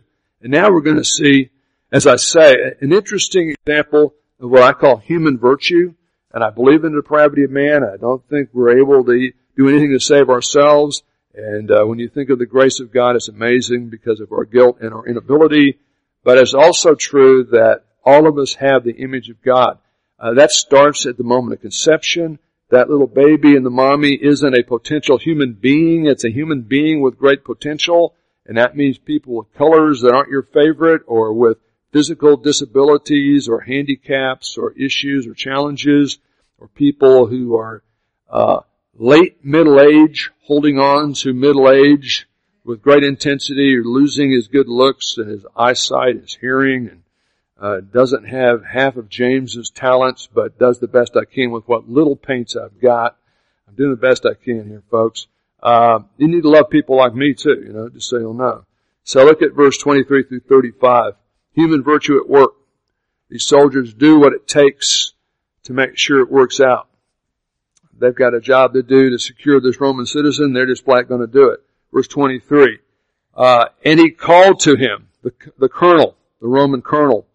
And 0.43 0.53
now 0.53 0.71
we're 0.71 0.81
going 0.81 0.97
to 0.97 1.05
see, 1.05 1.51
as 1.91 2.07
I 2.07 2.17
say, 2.17 2.55
an 2.81 2.93
interesting 2.93 3.51
example 3.51 4.15
of 4.41 4.51
what 4.51 4.63
I 4.63 4.73
call 4.73 4.99
human 4.99 5.39
virtue. 5.39 5.95
And 6.33 6.43
I 6.43 6.51
believe 6.51 6.85
in 6.85 6.93
the 6.93 7.01
depravity 7.01 7.45
of 7.45 7.51
man. 7.51 7.83
I 7.85 7.97
don't 7.97 8.27
think 8.29 8.51
we're 8.53 8.79
able 8.79 9.05
to 9.05 9.33
do 9.57 9.69
anything 9.69 9.93
to 9.93 10.01
save 10.01 10.29
ourselves. 10.29 11.03
And 11.35 11.71
uh, 11.71 11.85
when 11.85 11.99
you 11.99 12.09
think 12.09 12.31
of 12.31 12.39
the 12.39 12.47
grace 12.47 12.81
of 12.81 12.93
God, 12.93 13.17
it's 13.17 13.29
amazing 13.29 13.89
because 13.89 14.21
of 14.21 14.33
our 14.33 14.45
guilt 14.45 14.79
and 14.81 14.93
our 14.93 15.07
inability. 15.07 15.79
But 16.25 16.39
it's 16.39 16.55
also 16.55 16.95
true 16.95 17.45
that 17.53 17.85
all 18.05 18.27
of 18.27 18.39
us 18.39 18.55
have 18.55 18.85
the 18.85 18.97
image 18.97 19.31
of 19.31 19.43
God. 19.43 19.79
Uh, 20.19 20.35
that 20.35 20.51
starts 20.51 21.07
at 21.07 21.17
the 21.17 21.25
moment 21.25 21.55
of 21.55 21.61
conception 21.61 22.39
that 22.71 22.89
little 22.89 23.07
baby 23.07 23.57
and 23.57 23.65
the 23.65 23.71
mommy 23.71 24.19
isn't 24.21 24.57
a 24.57 24.63
potential 24.63 25.19
human 25.19 25.53
being. 25.53 26.07
It's 26.07 26.25
a 26.25 26.31
human 26.31 26.63
being 26.63 27.01
with 27.01 27.19
great 27.19 27.45
potential. 27.45 28.15
And 28.47 28.57
that 28.59 28.77
means 28.77 28.99
people 28.99 29.35
with 29.35 29.55
colors 29.55 30.01
that 30.03 30.15
aren't 30.15 30.31
your 30.31 30.43
favorite 30.43 31.03
or 31.07 31.33
with 31.33 31.59
physical 31.93 32.37
disabilities 32.37 33.49
or 33.49 33.61
handicaps 33.61 34.59
or 34.59 34.73
issues 34.73 35.27
or 35.27 35.35
challenges 35.35 36.19
or 36.59 36.69
people 36.69 37.27
who 37.27 37.57
are 37.57 37.83
uh, 38.29 38.61
late 38.97 39.45
middle 39.45 39.81
age, 39.81 40.31
holding 40.45 40.79
on 40.79 41.15
to 41.15 41.33
middle 41.33 41.71
age 41.71 42.27
with 42.65 42.83
great 42.83 43.05
intensity, 43.05 43.77
or 43.77 43.85
losing 43.85 44.33
his 44.33 44.49
good 44.49 44.69
looks 44.69 45.19
and 45.19 45.29
his 45.29 45.45
eyesight, 45.55 46.17
his 46.17 46.35
hearing, 46.41 46.89
and 46.89 47.04
uh, 47.61 47.81
doesn't 47.81 48.25
have 48.25 48.65
half 48.65 48.97
of 48.97 49.09
James's 49.09 49.71
talents, 49.71 50.29
but 50.33 50.59
does 50.59 50.81
the 50.81 50.89
best 50.89 51.17
I 51.17 51.25
can 51.25 51.51
with 51.51 51.67
what 51.67 51.89
little 51.89 52.17
paints 52.17 52.57
I've 52.57 52.81
got. 52.81 53.17
I'm 53.69 53.75
doing 53.75 53.91
the 53.91 53.97
best 53.97 54.27
I 54.27 54.35
can 54.35 54.69
here, 54.69 54.83
folks. 54.91 55.27
Uh, 55.63 56.01
you 56.19 56.29
need 56.29 56.43
to 56.43 56.51
love 56.51 56.69
people 56.69 56.97
like 56.97 57.15
me 57.15 57.33
too, 57.33 57.63
you 57.67 57.73
know, 57.73 57.89
just 57.89 58.09
so 58.09 58.19
you'll 58.19 58.35
know. 58.35 58.65
So 59.05 59.25
look 59.25 59.43
at 59.43 59.55
verse 59.55 59.79
23 59.79 60.25
through 60.25 60.41
35. 60.41 61.15
Human 61.53 61.83
virtue 61.83 62.19
at 62.19 62.29
work. 62.29 62.55
These 63.31 63.47
soldiers 63.47 63.95
do 63.95 64.19
what 64.19 64.33
it 64.33 64.47
takes 64.47 65.13
to 65.65 65.73
make 65.73 65.97
sure 65.97 66.21
it 66.21 66.31
works 66.31 66.61
out. 66.61 66.89
They've 67.99 68.15
got 68.15 68.35
a 68.35 68.41
job 68.41 68.75
to 68.75 68.83
do 68.83 69.11
to 69.11 69.19
secure 69.19 69.61
this 69.61 69.81
Roman 69.81 70.07
citizen. 70.07 70.53
They're 70.53 70.67
just 70.67 70.85
flat 70.85 71.09
going 71.09 71.21
to 71.21 71.27
do 71.27 71.51
it. 71.51 71.61
Verse 71.93 72.09
23. 72.09 72.79
Uh, 73.35 73.67
and 73.85 74.01
he 74.01 74.11
called 74.11 74.61
to 74.61 74.77
him, 74.77 75.09
the, 75.23 75.33
the 75.59 75.69
colonel, 75.69 76.17
the 76.41 76.49
Roman 76.49 76.83
colonel, 76.83 77.27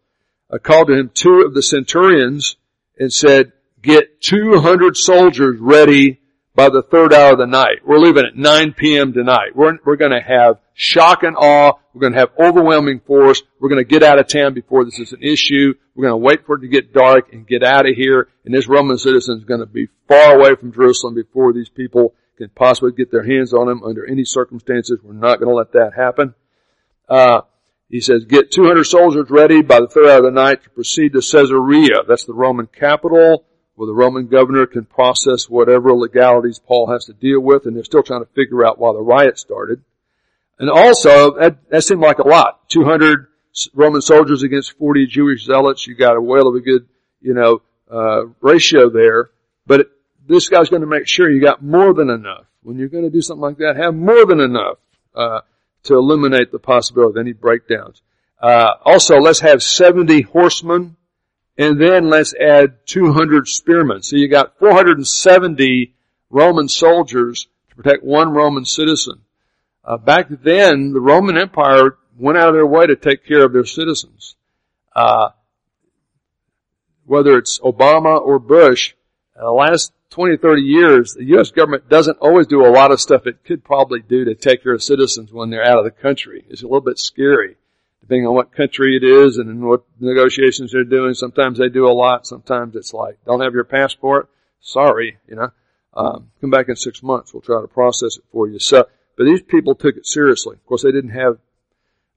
called 0.57 0.87
to 0.87 0.97
him 0.97 1.11
two 1.13 1.43
of 1.45 1.53
the 1.53 1.61
centurions 1.61 2.55
and 2.97 3.13
said, 3.13 3.51
get 3.81 4.21
200 4.21 4.97
soldiers 4.97 5.59
ready 5.59 6.19
by 6.55 6.69
the 6.69 6.81
third 6.81 7.13
hour 7.13 7.33
of 7.33 7.37
the 7.37 7.45
night. 7.45 7.85
We're 7.85 7.99
leaving 7.99 8.25
at 8.25 8.35
9 8.35 8.73
p.m. 8.73 9.13
tonight. 9.13 9.55
We're, 9.55 9.77
we're 9.85 9.95
going 9.95 10.11
to 10.11 10.21
have 10.21 10.57
shock 10.73 11.23
and 11.23 11.37
awe. 11.37 11.73
We're 11.93 12.01
going 12.01 12.13
to 12.13 12.19
have 12.19 12.31
overwhelming 12.39 13.01
force. 13.01 13.41
We're 13.59 13.69
going 13.69 13.85
to 13.85 13.89
get 13.89 14.03
out 14.03 14.19
of 14.19 14.27
town 14.27 14.53
before 14.53 14.83
this 14.83 14.99
is 14.99 15.13
an 15.13 15.21
issue. 15.21 15.73
We're 15.95 16.09
going 16.09 16.19
to 16.19 16.25
wait 16.25 16.45
for 16.45 16.57
it 16.57 16.61
to 16.61 16.67
get 16.67 16.93
dark 16.93 17.31
and 17.31 17.47
get 17.47 17.63
out 17.63 17.87
of 17.87 17.95
here. 17.95 18.27
And 18.43 18.53
this 18.53 18.67
Roman 18.67 18.97
citizen 18.97 19.37
is 19.37 19.45
going 19.45 19.59
to 19.59 19.65
be 19.65 19.87
far 20.07 20.35
away 20.35 20.55
from 20.55 20.73
Jerusalem 20.73 21.15
before 21.15 21.53
these 21.53 21.69
people 21.69 22.13
can 22.37 22.49
possibly 22.49 22.93
get 22.93 23.11
their 23.11 23.23
hands 23.23 23.53
on 23.53 23.69
him 23.69 23.83
under 23.83 24.05
any 24.05 24.23
circumstances. 24.25 24.99
We're 25.03 25.13
not 25.13 25.39
going 25.39 25.49
to 25.49 25.55
let 25.55 25.73
that 25.73 25.93
happen. 25.95 26.33
Uh, 27.07 27.41
he 27.89 28.01
says, 28.01 28.25
get 28.25 28.51
200 28.51 28.83
soldiers 28.83 29.29
ready 29.29 29.61
by 29.61 29.79
the 29.79 29.87
third 29.87 30.07
hour 30.07 30.17
of 30.17 30.23
the 30.23 30.31
night 30.31 30.63
to 30.63 30.69
proceed 30.69 31.13
to 31.13 31.21
Caesarea. 31.21 32.03
That's 32.07 32.25
the 32.25 32.33
Roman 32.33 32.67
capital 32.67 33.45
where 33.79 33.87
the 33.87 33.93
Roman 33.93 34.27
governor 34.27 34.65
can 34.65 34.83
process 34.83 35.49
whatever 35.49 35.93
legalities 35.93 36.59
Paul 36.59 36.91
has 36.91 37.05
to 37.05 37.13
deal 37.13 37.39
with, 37.39 37.65
and 37.65 37.73
they're 37.73 37.85
still 37.85 38.03
trying 38.03 38.25
to 38.25 38.29
figure 38.35 38.65
out 38.65 38.77
why 38.77 38.91
the 38.91 38.99
riot 38.99 39.39
started. 39.39 39.81
And 40.59 40.69
also, 40.69 41.39
that, 41.39 41.69
that 41.69 41.83
seemed 41.83 42.01
like 42.01 42.19
a 42.19 42.27
lot. 42.27 42.67
200 42.67 43.27
Roman 43.73 44.01
soldiers 44.01 44.43
against 44.43 44.77
40 44.77 45.07
Jewish 45.07 45.45
zealots. 45.45 45.87
You 45.87 45.95
got 45.95 46.17
a 46.17 46.21
whale 46.21 46.49
of 46.49 46.55
a 46.55 46.59
good, 46.59 46.89
you 47.21 47.33
know, 47.33 47.61
uh, 47.89 48.25
ratio 48.41 48.89
there. 48.89 49.29
But 49.65 49.79
it, 49.79 49.87
this 50.27 50.49
guy's 50.49 50.67
going 50.67 50.81
to 50.81 50.87
make 50.87 51.07
sure 51.07 51.31
you 51.31 51.41
got 51.41 51.63
more 51.63 51.93
than 51.93 52.09
enough. 52.09 52.47
When 52.63 52.77
you're 52.77 52.89
going 52.89 53.05
to 53.05 53.09
do 53.09 53.21
something 53.21 53.41
like 53.41 53.59
that, 53.59 53.77
have 53.77 53.95
more 53.95 54.25
than 54.25 54.41
enough 54.41 54.77
uh, 55.15 55.39
to 55.83 55.95
eliminate 55.95 56.51
the 56.51 56.59
possibility 56.59 57.11
of 57.11 57.17
any 57.17 57.33
breakdowns. 57.33 58.01
Uh, 58.41 58.73
also, 58.85 59.17
let's 59.17 59.39
have 59.39 59.61
70 59.61 60.21
horsemen 60.21 60.95
and 61.57 61.79
then 61.79 62.09
let's 62.09 62.33
add 62.33 62.85
200 62.85 63.47
spearmen. 63.47 64.01
So 64.01 64.15
you 64.15 64.29
got 64.29 64.57
470 64.59 65.93
Roman 66.29 66.69
soldiers 66.69 67.47
to 67.69 67.75
protect 67.75 68.03
one 68.03 68.31
Roman 68.31 68.63
citizen. 68.63 69.21
Uh, 69.83 69.97
back 69.97 70.27
then, 70.29 70.93
the 70.93 71.01
Roman 71.01 71.37
Empire 71.37 71.97
went 72.17 72.37
out 72.37 72.49
of 72.49 72.53
their 72.53 72.65
way 72.65 72.87
to 72.87 72.95
take 72.95 73.25
care 73.25 73.43
of 73.43 73.51
their 73.51 73.65
citizens. 73.65 74.35
Uh, 74.95 75.29
whether 77.05 77.37
it's 77.37 77.59
Obama 77.59 78.21
or 78.21 78.39
Bush, 78.39 78.93
the 79.45 79.51
last 79.51 79.93
20, 80.11 80.37
30 80.37 80.61
years, 80.61 81.13
the 81.13 81.25
U.S. 81.25 81.51
government 81.51 81.87
doesn't 81.89 82.17
always 82.19 82.47
do 82.47 82.65
a 82.65 82.71
lot 82.71 82.91
of 82.91 82.99
stuff 82.99 83.27
it 83.27 83.43
could 83.45 83.63
probably 83.63 84.01
do 84.01 84.25
to 84.25 84.35
take 84.35 84.63
care 84.63 84.73
of 84.73 84.83
citizens 84.83 85.31
when 85.31 85.49
they're 85.49 85.65
out 85.65 85.77
of 85.77 85.85
the 85.85 85.91
country. 85.91 86.43
It's 86.49 86.63
a 86.63 86.65
little 86.65 86.81
bit 86.81 86.99
scary 86.99 87.55
depending 88.09 88.25
on 88.25 88.33
what 88.33 88.51
country 88.51 88.97
it 88.97 89.03
is 89.03 89.37
and 89.37 89.61
what 89.61 89.83
negotiations 89.99 90.71
they're 90.71 90.83
doing. 90.83 91.13
Sometimes 91.13 91.59
they 91.59 91.69
do 91.69 91.87
a 91.87 91.93
lot. 91.93 92.25
Sometimes 92.25 92.75
it's 92.75 92.91
like, 92.91 93.23
don't 93.23 93.41
have 93.41 93.53
your 93.53 93.63
passport? 93.63 94.29
Sorry, 94.61 95.17
you 95.27 95.35
know. 95.35 95.51
Um, 95.93 96.31
come 96.41 96.49
back 96.49 96.69
in 96.69 96.75
six 96.75 97.03
months. 97.03 97.33
We'll 97.33 97.41
try 97.41 97.61
to 97.61 97.67
process 97.67 98.17
it 98.17 98.23
for 98.31 98.47
you. 98.47 98.57
So, 98.57 98.87
but 99.15 99.25
these 99.25 99.43
people 99.43 99.75
took 99.75 99.95
it 99.95 100.07
seriously. 100.07 100.55
Of 100.55 100.65
course, 100.65 100.81
they 100.81 100.91
didn't 100.91 101.11
have 101.11 101.37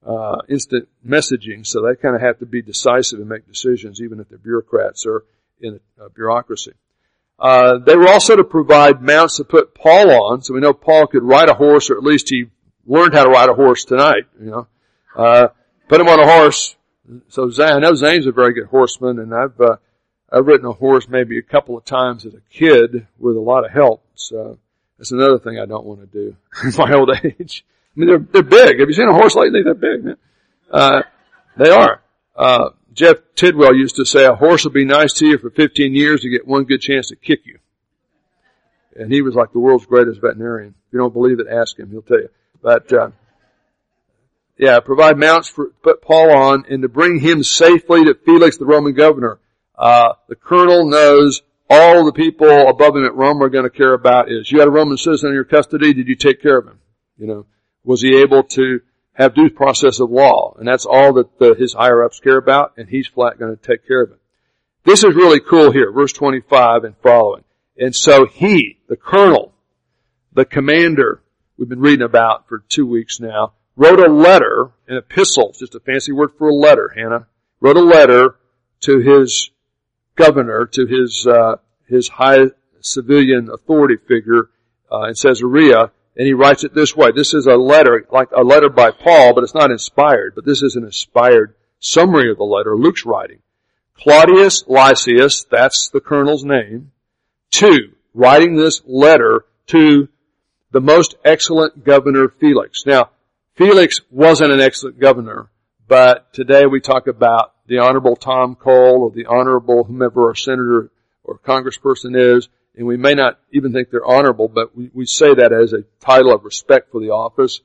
uh, 0.07 0.39
instant 0.49 0.89
messaging, 1.07 1.67
so 1.67 1.83
they 1.83 1.95
kind 1.95 2.17
of 2.17 2.23
have 2.23 2.39
to 2.39 2.47
be 2.47 2.63
decisive 2.63 3.21
and 3.21 3.29
make 3.29 3.47
decisions, 3.47 4.01
even 4.01 4.19
if 4.19 4.31
they're 4.31 4.39
bureaucrats 4.39 5.05
or 5.05 5.25
in 5.61 5.79
a 6.01 6.09
bureaucracy. 6.09 6.73
Uh, 7.42 7.78
they 7.78 7.96
were 7.96 8.09
also 8.09 8.37
to 8.37 8.44
provide 8.44 9.02
mounts 9.02 9.38
to 9.38 9.44
put 9.44 9.74
Paul 9.74 10.12
on, 10.12 10.42
so 10.42 10.55
we 10.55 10.61
know 10.61 10.72
Paul 10.72 11.09
could 11.09 11.24
ride 11.24 11.48
a 11.48 11.55
horse, 11.55 11.90
or 11.90 11.96
at 11.96 12.05
least 12.05 12.28
he 12.28 12.44
learned 12.87 13.14
how 13.14 13.24
to 13.24 13.31
ride 13.31 13.48
a 13.48 13.55
horse 13.55 13.85
tonight. 13.85 14.26
You 14.40 14.50
know, 14.50 14.66
uh, 15.16 15.48
put 15.88 16.00
him 16.00 16.07
on 16.07 16.20
a 16.20 16.24
horse. 16.24 16.76
So 17.31 17.50
Zane, 17.50 17.72
I 17.72 17.78
know 17.81 17.94
Zane's 17.94 18.26
a 18.26 18.33
very 18.33 18.55
good 18.55 18.66
horseman, 18.66 19.18
and 19.18 19.35
I've 19.35 19.61
uh, 19.61 19.76
I've 20.31 20.46
ridden 20.46 20.66
a 20.66 20.72
horse 20.72 21.09
maybe 21.09 21.37
a 21.37 21.42
couple 21.42 21.76
of 21.76 21.85
times 21.85 22.24
as 22.24 22.35
a 22.35 22.40
kid 22.48 23.09
with 23.18 23.35
a 23.35 23.40
lot 23.40 23.64
of 23.64 23.72
help. 23.72 24.05
So 24.14 24.59
that's 24.96 25.11
another 25.11 25.40
thing 25.40 25.59
I 25.59 25.66
don't 25.66 25.85
want 25.85 26.00
to 26.00 26.07
do 26.07 26.37
in 26.64 26.72
my 26.78 26.92
old 26.92 27.11
age. 27.24 27.64
I 27.96 28.00
mean, 28.00 28.09
they're 28.09 28.18
they're 28.18 28.42
big. 28.44 28.78
Have 28.78 28.88
you 28.88 28.94
seen 28.94 29.09
a 29.09 29.14
horse 29.14 29.35
lately? 29.35 29.64
They're 29.64 29.74
big, 29.74 30.05
man. 30.05 30.16
Uh, 30.70 31.02
they 31.57 31.70
are. 31.70 32.02
Uh, 32.37 32.70
Jeff 32.92 33.16
Tidwell 33.35 33.74
used 33.74 33.96
to 33.96 34.05
say 34.05 34.24
a 34.24 34.35
horse 34.35 34.64
will 34.64 34.72
be 34.72 34.85
nice 34.85 35.14
to 35.14 35.26
you 35.26 35.38
for 35.38 35.50
15 35.50 35.94
years 35.94 36.22
to 36.22 36.28
get 36.28 36.46
one 36.46 36.64
good 36.64 36.81
chance 36.81 37.09
to 37.09 37.16
kick 37.16 37.40
you. 37.44 37.59
And 38.94 39.11
he 39.11 39.22
was 39.22 39.35
like 39.35 39.52
the 39.52 39.59
world's 39.59 39.87
greatest 39.87 40.20
veterinarian. 40.20 40.74
If 40.87 40.92
you 40.92 40.98
don't 40.98 41.14
believe 41.14 41.40
it, 41.40 41.46
ask 41.50 41.78
him. 41.78 41.90
He'll 41.90 42.02
tell 42.02 42.20
you. 42.20 42.28
But, 42.61 42.92
uh, 42.92 43.11
yeah, 44.59 44.81
provide 44.81 45.16
mounts 45.16 45.48
for 45.48 45.70
put 45.83 46.02
Paul 46.02 46.37
on 46.37 46.64
and 46.68 46.83
to 46.83 46.88
bring 46.88 47.18
him 47.18 47.42
safely 47.42 48.05
to 48.05 48.14
Felix, 48.14 48.59
the 48.59 48.66
Roman 48.66 48.92
governor. 48.92 49.38
Uh, 49.76 50.12
the 50.28 50.37
colonel 50.37 50.85
knows 50.85 51.42
all 51.70 52.05
the 52.05 52.12
people 52.12 52.68
above 52.68 52.94
him 52.94 53.07
at 53.07 53.14
Rome 53.14 53.42
are 53.42 53.48
going 53.48 53.64
to 53.64 53.70
care 53.70 53.94
about 53.94 54.31
is 54.31 54.52
you 54.52 54.59
had 54.59 54.68
a 54.68 54.72
Roman 54.72 54.98
citizen 54.98 55.31
in 55.31 55.35
your 55.35 55.44
custody. 55.44 55.94
Did 55.94 56.07
you 56.07 56.16
take 56.16 56.42
care 56.42 56.59
of 56.59 56.66
him? 56.66 56.78
You 57.16 57.26
know, 57.26 57.46
was 57.83 58.02
he 58.02 58.18
able 58.18 58.42
to 58.42 58.81
have 59.14 59.35
due 59.35 59.51
process 59.51 60.01
of 60.01 60.11
law? 60.11 60.55
And 60.59 60.66
that's 60.66 60.87
all 60.87 61.14
that 61.14 61.38
the, 61.38 61.55
his 61.55 61.72
higher 61.72 62.05
ups 62.05 62.20
care 62.20 62.38
about, 62.38 62.75
and 62.77 62.88
he's 62.88 63.07
flat 63.07 63.38
going 63.38 63.57
to 63.57 63.62
take 63.62 63.87
care 63.87 64.03
of 64.03 64.12
it. 64.12 64.18
This 64.85 65.05
is 65.05 65.14
really 65.14 65.40
cool 65.40 65.70
here, 65.70 65.92
verse 65.92 66.12
25 66.12 66.85
and 66.85 66.96
following. 67.03 67.44
And 67.77 67.94
so 67.94 68.27
he, 68.27 68.79
the 68.88 68.96
colonel, 68.96 69.53
the 70.33 70.44
commander, 70.44 71.22
we've 71.57 71.68
been 71.68 71.81
reading 71.81 72.05
about 72.05 72.48
for 72.48 72.64
two 72.68 72.87
weeks 72.87 73.20
now, 73.20 73.53
wrote 73.77 74.01
a 74.01 74.12
letter, 74.12 74.70
an 74.88 74.96
epistle, 74.96 75.55
just 75.59 75.75
a 75.75 75.81
fancy 75.81 76.12
word 76.12 76.31
for 76.37 76.48
a 76.48 76.55
letter, 76.55 76.92
Hannah, 76.94 77.27
wrote 77.61 77.77
a 77.77 77.81
letter 77.81 78.37
to 78.81 78.98
his 78.98 79.51
governor, 80.16 80.66
to 80.66 80.87
his, 80.87 81.27
uh, 81.27 81.57
his 81.88 82.09
high 82.09 82.46
civilian 82.81 83.48
authority 83.51 83.96
figure, 83.96 84.51
uh, 84.90 85.05
in 85.05 85.14
Caesarea, 85.14 85.90
and 86.16 86.27
he 86.27 86.33
writes 86.33 86.64
it 86.64 86.75
this 86.75 86.96
way. 86.96 87.11
This 87.14 87.35
is 87.35 87.46
a 87.46 87.57
letter, 87.57 88.07
like 88.11 88.29
a 88.37 88.42
letter 88.42 88.68
by 88.68 88.90
Paul, 88.90 89.35
but 89.35 89.44
it's 89.44 89.55
not 89.55 89.70
inspired, 89.70 90.35
but 90.35 90.44
this 90.44 90.62
is 90.62 90.77
an 90.77 90.85
inspired 90.85 91.55
summary 91.79 92.31
of 92.31 92.38
the 92.38 92.44
letter 92.44 92.77
Luke's 92.77 93.07
writing. 93.07 93.38
Claudius 93.96 94.64
Lysias, 94.66 95.44
that's 95.51 95.90
the 95.90 96.01
colonel's 96.01 96.44
name, 96.44 96.92
two, 97.51 97.92
writing 98.14 98.57
this 98.57 98.83
letter 98.85 99.44
to 99.68 100.09
the 100.72 100.81
most 100.81 101.14
excellent 101.25 101.85
governor 101.85 102.29
Felix. 102.29 102.85
Now, 102.87 103.11
Felix 103.55 104.01
wasn't 104.11 104.53
an 104.53 104.61
excellent 104.61 104.98
governor, 104.98 105.51
but 105.87 106.33
today 106.33 106.66
we 106.66 106.81
talk 106.81 107.07
about 107.07 107.55
the 107.66 107.79
Honorable 107.79 108.16
Tom 108.16 108.55
Cole 108.55 109.03
or 109.03 109.11
the 109.11 109.27
Honorable 109.27 109.85
whomever 109.85 110.29
our 110.29 110.35
senator 110.35 110.90
or 111.22 111.38
congressperson 111.38 112.16
is, 112.16 112.48
and 112.77 112.87
we 112.87 112.97
may 112.97 113.15
not 113.15 113.39
even 113.53 113.73
think 113.73 113.91
they're 113.91 114.05
honorable, 114.05 114.49
but 114.49 114.77
we, 114.77 114.91
we 114.95 115.07
say 115.07 115.35
that 115.35 115.53
as 115.53 115.73
a 115.73 115.85
title 116.01 116.35
of 116.35 116.45
respect 116.45 116.91
for 116.91 117.01
the 117.01 117.11
office. 117.11 117.61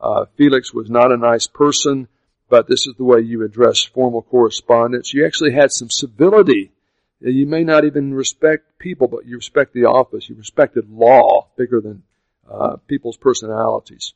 Uh, 0.00 0.26
Felix 0.36 0.72
was 0.72 0.90
not 0.90 1.12
a 1.12 1.16
nice 1.16 1.46
person, 1.46 2.08
but 2.48 2.66
this 2.68 2.86
is 2.86 2.94
the 2.96 3.04
way 3.04 3.20
you 3.20 3.44
address 3.44 3.82
formal 3.82 4.22
correspondence. 4.22 5.12
You 5.12 5.26
actually 5.26 5.52
had 5.52 5.70
some 5.70 5.90
civility. 5.90 6.72
You 7.20 7.46
may 7.46 7.64
not 7.64 7.84
even 7.84 8.14
respect 8.14 8.78
people, 8.78 9.08
but 9.08 9.26
you 9.26 9.36
respect 9.36 9.74
the 9.74 9.84
office. 9.84 10.28
You 10.28 10.36
respected 10.36 10.90
law 10.90 11.48
bigger 11.56 11.80
than 11.80 12.02
uh, 12.50 12.76
people's 12.86 13.16
personalities. 13.16 14.14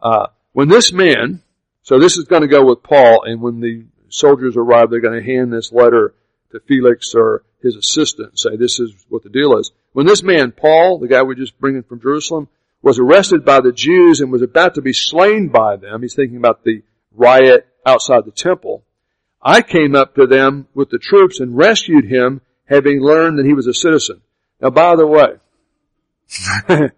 Uh, 0.00 0.28
when 0.52 0.68
this 0.68 0.92
man, 0.92 1.42
so 1.82 1.98
this 1.98 2.16
is 2.16 2.24
going 2.24 2.42
to 2.42 2.48
go 2.48 2.64
with 2.64 2.82
Paul, 2.82 3.24
and 3.24 3.40
when 3.40 3.60
the 3.60 3.84
soldiers 4.08 4.56
arrive, 4.56 4.90
they're 4.90 5.00
going 5.00 5.20
to 5.20 5.34
hand 5.34 5.52
this 5.52 5.72
letter 5.72 6.14
to 6.52 6.60
Felix 6.60 7.14
or 7.14 7.42
his 7.66 7.76
assistant 7.76 8.30
and 8.30 8.38
say, 8.38 8.56
this 8.56 8.80
is 8.80 8.92
what 9.08 9.22
the 9.22 9.28
deal 9.28 9.58
is. 9.58 9.70
When 9.92 10.06
this 10.06 10.22
man, 10.22 10.52
Paul, 10.52 10.98
the 10.98 11.08
guy 11.08 11.22
we 11.22 11.34
just 11.34 11.58
bringing 11.58 11.82
from 11.82 12.00
Jerusalem, 12.00 12.48
was 12.82 12.98
arrested 12.98 13.44
by 13.44 13.60
the 13.60 13.72
Jews 13.72 14.20
and 14.20 14.32
was 14.32 14.42
about 14.42 14.76
to 14.76 14.82
be 14.82 14.92
slain 14.92 15.48
by 15.48 15.76
them, 15.76 16.02
he's 16.02 16.14
thinking 16.14 16.36
about 16.36 16.64
the 16.64 16.82
riot 17.14 17.66
outside 17.84 18.24
the 18.24 18.30
temple, 18.30 18.84
I 19.42 19.62
came 19.62 19.94
up 19.94 20.14
to 20.16 20.26
them 20.26 20.66
with 20.74 20.90
the 20.90 20.98
troops 20.98 21.40
and 21.40 21.56
rescued 21.56 22.04
him, 22.04 22.40
having 22.64 23.00
learned 23.00 23.38
that 23.38 23.46
he 23.46 23.54
was 23.54 23.66
a 23.66 23.74
citizen. 23.74 24.20
Now 24.60 24.70
by 24.70 24.96
the 24.96 25.06
way, 25.06 25.36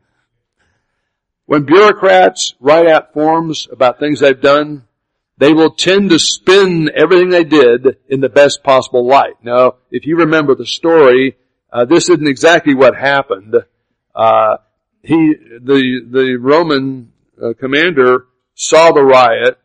when 1.46 1.64
bureaucrats 1.64 2.54
write 2.58 2.86
out 2.86 3.12
forms 3.12 3.68
about 3.70 3.98
things 3.98 4.20
they've 4.20 4.40
done, 4.40 4.87
they 5.38 5.54
will 5.54 5.70
tend 5.70 6.10
to 6.10 6.18
spin 6.18 6.90
everything 6.94 7.30
they 7.30 7.44
did 7.44 7.98
in 8.08 8.20
the 8.20 8.28
best 8.28 8.62
possible 8.62 9.06
light. 9.06 9.34
Now, 9.42 9.76
if 9.90 10.04
you 10.04 10.18
remember 10.18 10.54
the 10.54 10.66
story, 10.66 11.36
uh, 11.72 11.84
this 11.84 12.08
isn't 12.10 12.26
exactly 12.26 12.74
what 12.74 12.96
happened. 12.96 13.54
Uh, 14.14 14.56
he, 15.02 15.34
the 15.60 16.00
the 16.10 16.36
Roman 16.36 17.12
uh, 17.40 17.52
commander 17.58 18.26
saw 18.54 18.90
the 18.90 19.04
riot, 19.04 19.58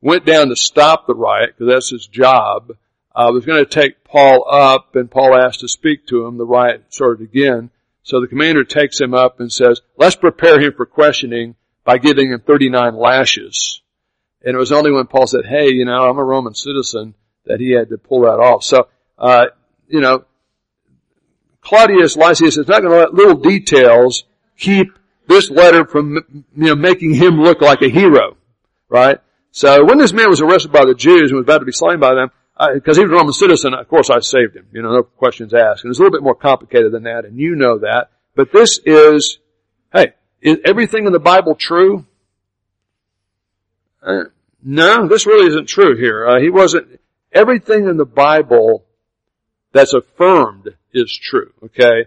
went 0.00 0.26
down 0.26 0.48
to 0.48 0.56
stop 0.56 1.06
the 1.06 1.14
riot 1.14 1.54
because 1.56 1.72
that's 1.72 1.90
his 1.90 2.06
job. 2.06 2.72
Uh, 3.14 3.30
was 3.32 3.46
going 3.46 3.64
to 3.64 3.70
take 3.70 4.04
Paul 4.04 4.44
up, 4.48 4.94
and 4.94 5.10
Paul 5.10 5.36
asked 5.36 5.60
to 5.60 5.68
speak 5.68 6.06
to 6.06 6.26
him. 6.26 6.38
The 6.38 6.46
riot 6.46 6.84
started 6.90 7.24
again. 7.24 7.70
So 8.02 8.20
the 8.20 8.26
commander 8.26 8.64
takes 8.64 9.00
him 9.00 9.12
up 9.12 9.40
and 9.40 9.52
says, 9.52 9.80
let's 9.96 10.16
prepare 10.16 10.60
him 10.60 10.72
for 10.74 10.86
questioning 10.86 11.56
by 11.84 11.98
giving 11.98 12.30
him 12.30 12.40
39 12.40 12.96
lashes. 12.96 13.82
And 14.44 14.54
it 14.54 14.58
was 14.58 14.72
only 14.72 14.92
when 14.92 15.06
Paul 15.06 15.26
said, 15.26 15.46
hey, 15.46 15.70
you 15.70 15.84
know, 15.84 16.08
I'm 16.08 16.18
a 16.18 16.24
Roman 16.24 16.54
citizen 16.54 17.14
that 17.46 17.60
he 17.60 17.72
had 17.72 17.88
to 17.88 17.98
pull 17.98 18.22
that 18.22 18.38
off. 18.38 18.62
So, 18.62 18.88
uh, 19.18 19.46
you 19.88 20.00
know, 20.00 20.24
Claudius 21.60 22.16
Lysias 22.16 22.56
is 22.56 22.68
not 22.68 22.82
going 22.82 22.92
to 22.92 22.98
let 22.98 23.14
little 23.14 23.36
details 23.36 24.24
keep 24.56 24.98
this 25.26 25.50
letter 25.50 25.84
from, 25.84 26.46
you 26.56 26.66
know, 26.66 26.76
making 26.76 27.14
him 27.14 27.40
look 27.40 27.60
like 27.60 27.82
a 27.82 27.88
hero, 27.88 28.36
right? 28.88 29.18
So 29.50 29.84
when 29.84 29.98
this 29.98 30.12
man 30.12 30.30
was 30.30 30.40
arrested 30.40 30.72
by 30.72 30.84
the 30.84 30.94
Jews 30.94 31.30
and 31.30 31.36
was 31.36 31.44
about 31.44 31.58
to 31.58 31.64
be 31.64 31.72
slain 31.72 32.00
by 32.00 32.14
them, 32.14 32.30
because 32.74 32.96
he 32.96 33.02
was 33.02 33.12
a 33.12 33.14
Roman 33.14 33.32
citizen, 33.32 33.74
of 33.74 33.88
course 33.88 34.10
I 34.10 34.20
saved 34.20 34.56
him. 34.56 34.66
You 34.72 34.82
know, 34.82 34.92
no 34.92 35.02
questions 35.02 35.54
asked. 35.54 35.84
And 35.84 35.90
it's 35.90 35.98
a 35.98 36.02
little 36.02 36.16
bit 36.16 36.24
more 36.24 36.34
complicated 36.34 36.92
than 36.92 37.04
that, 37.04 37.24
and 37.24 37.38
you 37.38 37.54
know 37.54 37.78
that. 37.78 38.10
But 38.34 38.52
this 38.52 38.78
is, 38.84 39.38
hey, 39.92 40.14
is 40.40 40.58
everything 40.64 41.06
in 41.06 41.12
the 41.12 41.18
Bible 41.18 41.54
true? 41.54 42.06
Uh, 44.02 44.24
no, 44.62 45.06
this 45.08 45.26
really 45.26 45.48
isn't 45.48 45.66
true 45.66 45.96
here. 45.96 46.26
Uh, 46.26 46.40
he 46.40 46.50
wasn't, 46.50 47.00
everything 47.32 47.88
in 47.88 47.96
the 47.96 48.04
Bible 48.04 48.84
that's 49.72 49.94
affirmed 49.94 50.74
is 50.92 51.16
true, 51.16 51.52
okay? 51.64 52.06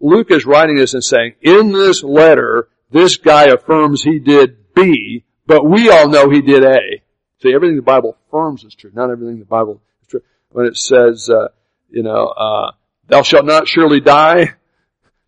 Luke 0.00 0.30
is 0.30 0.46
writing 0.46 0.76
this 0.76 0.94
and 0.94 1.04
saying, 1.04 1.34
in 1.40 1.72
this 1.72 2.02
letter, 2.02 2.68
this 2.90 3.16
guy 3.16 3.46
affirms 3.46 4.02
he 4.02 4.18
did 4.18 4.74
B, 4.74 5.24
but 5.46 5.64
we 5.64 5.90
all 5.90 6.08
know 6.08 6.30
he 6.30 6.42
did 6.42 6.64
A. 6.64 7.02
See, 7.42 7.52
everything 7.54 7.76
the 7.76 7.82
Bible 7.82 8.16
affirms 8.28 8.64
is 8.64 8.74
true. 8.74 8.90
Not 8.94 9.10
everything 9.10 9.38
the 9.38 9.44
Bible 9.44 9.80
is 10.02 10.08
true. 10.08 10.22
When 10.50 10.66
it 10.66 10.76
says, 10.76 11.28
uh, 11.30 11.48
you 11.90 12.02
know, 12.02 12.26
uh, 12.26 12.72
thou 13.08 13.22
shalt 13.22 13.46
not 13.46 13.68
surely 13.68 14.00
die, 14.00 14.54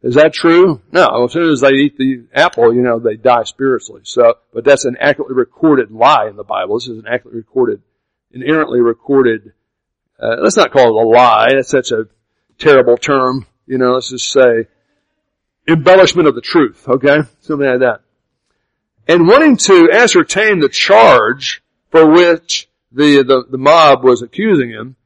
is 0.02 0.14
that 0.14 0.32
true? 0.32 0.80
No. 0.92 1.24
As 1.24 1.32
soon 1.32 1.50
as 1.50 1.60
they 1.60 1.72
eat 1.72 1.96
the 1.96 2.26
apple, 2.32 2.72
you 2.72 2.82
know, 2.82 2.98
they 2.98 3.16
die 3.16 3.42
spiritually. 3.44 4.02
So, 4.04 4.34
but 4.52 4.64
that's 4.64 4.84
an 4.84 4.96
accurately 5.00 5.34
recorded 5.34 5.90
lie 5.90 6.28
in 6.28 6.36
the 6.36 6.44
Bible. 6.44 6.78
This 6.78 6.88
is 6.88 6.98
an 6.98 7.06
accurately 7.06 7.38
recorded, 7.38 7.82
inerrantly 8.32 8.80
recorded, 8.80 9.52
uh, 10.20 10.36
let's 10.42 10.56
not 10.56 10.72
call 10.72 10.98
it 10.98 11.04
a 11.04 11.08
lie. 11.08 11.48
That's 11.54 11.70
such 11.70 11.92
a 11.92 12.08
terrible 12.58 12.96
term. 12.96 13.46
You 13.66 13.78
know, 13.78 13.92
let's 13.92 14.10
just 14.10 14.30
say 14.30 14.66
embellishment 15.68 16.28
of 16.28 16.34
the 16.34 16.40
truth. 16.40 16.88
Okay? 16.88 17.18
Something 17.40 17.68
like 17.68 17.80
that. 17.80 18.00
And 19.06 19.26
wanting 19.26 19.56
to 19.58 19.90
ascertain 19.92 20.60
the 20.60 20.68
charge 20.68 21.62
for 21.90 22.06
which 22.10 22.68
the, 22.92 23.22
the, 23.22 23.44
the 23.50 23.58
mob 23.58 24.04
was 24.04 24.22
accusing 24.22 24.70
him, 24.70 24.96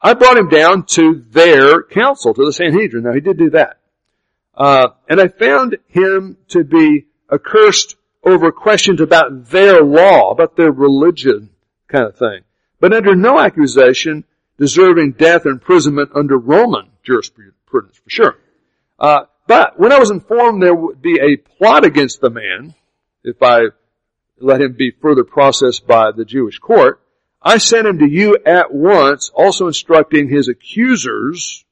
I 0.00 0.14
brought 0.14 0.36
him 0.36 0.48
down 0.48 0.84
to 0.86 1.24
their 1.30 1.82
council, 1.82 2.34
to 2.34 2.44
the 2.44 2.52
Sanhedrin. 2.52 3.04
Now 3.04 3.12
he 3.12 3.20
did 3.20 3.38
do 3.38 3.50
that. 3.50 3.78
Uh, 4.54 4.88
and 5.08 5.20
I 5.20 5.28
found 5.28 5.78
him 5.88 6.36
to 6.48 6.64
be 6.64 7.06
accursed 7.32 7.96
over 8.24 8.52
questions 8.52 9.00
about 9.00 9.46
their 9.46 9.82
law, 9.82 10.30
about 10.30 10.56
their 10.56 10.70
religion 10.70 11.50
kind 11.88 12.04
of 12.04 12.16
thing. 12.16 12.40
But 12.80 12.92
under 12.92 13.14
no 13.14 13.38
accusation 13.38 14.24
deserving 14.58 15.12
death 15.12 15.46
or 15.46 15.50
imprisonment 15.50 16.10
under 16.14 16.36
Roman 16.36 16.90
jurisprudence, 17.02 17.56
for 17.70 18.10
sure. 18.10 18.36
Uh, 18.98 19.24
but 19.46 19.78
when 19.78 19.92
I 19.92 19.98
was 19.98 20.10
informed 20.10 20.62
there 20.62 20.74
would 20.74 21.02
be 21.02 21.18
a 21.20 21.36
plot 21.36 21.84
against 21.84 22.20
the 22.20 22.30
man, 22.30 22.74
if 23.24 23.42
I 23.42 23.62
let 24.38 24.60
him 24.60 24.74
be 24.74 24.90
further 24.90 25.24
processed 25.24 25.86
by 25.86 26.12
the 26.12 26.24
Jewish 26.24 26.58
court, 26.58 27.00
I 27.42 27.58
sent 27.58 27.86
him 27.86 27.98
to 27.98 28.08
you 28.08 28.38
at 28.46 28.72
once, 28.72 29.30
also 29.34 29.66
instructing 29.66 30.28
his 30.28 30.48
accusers 30.48 31.64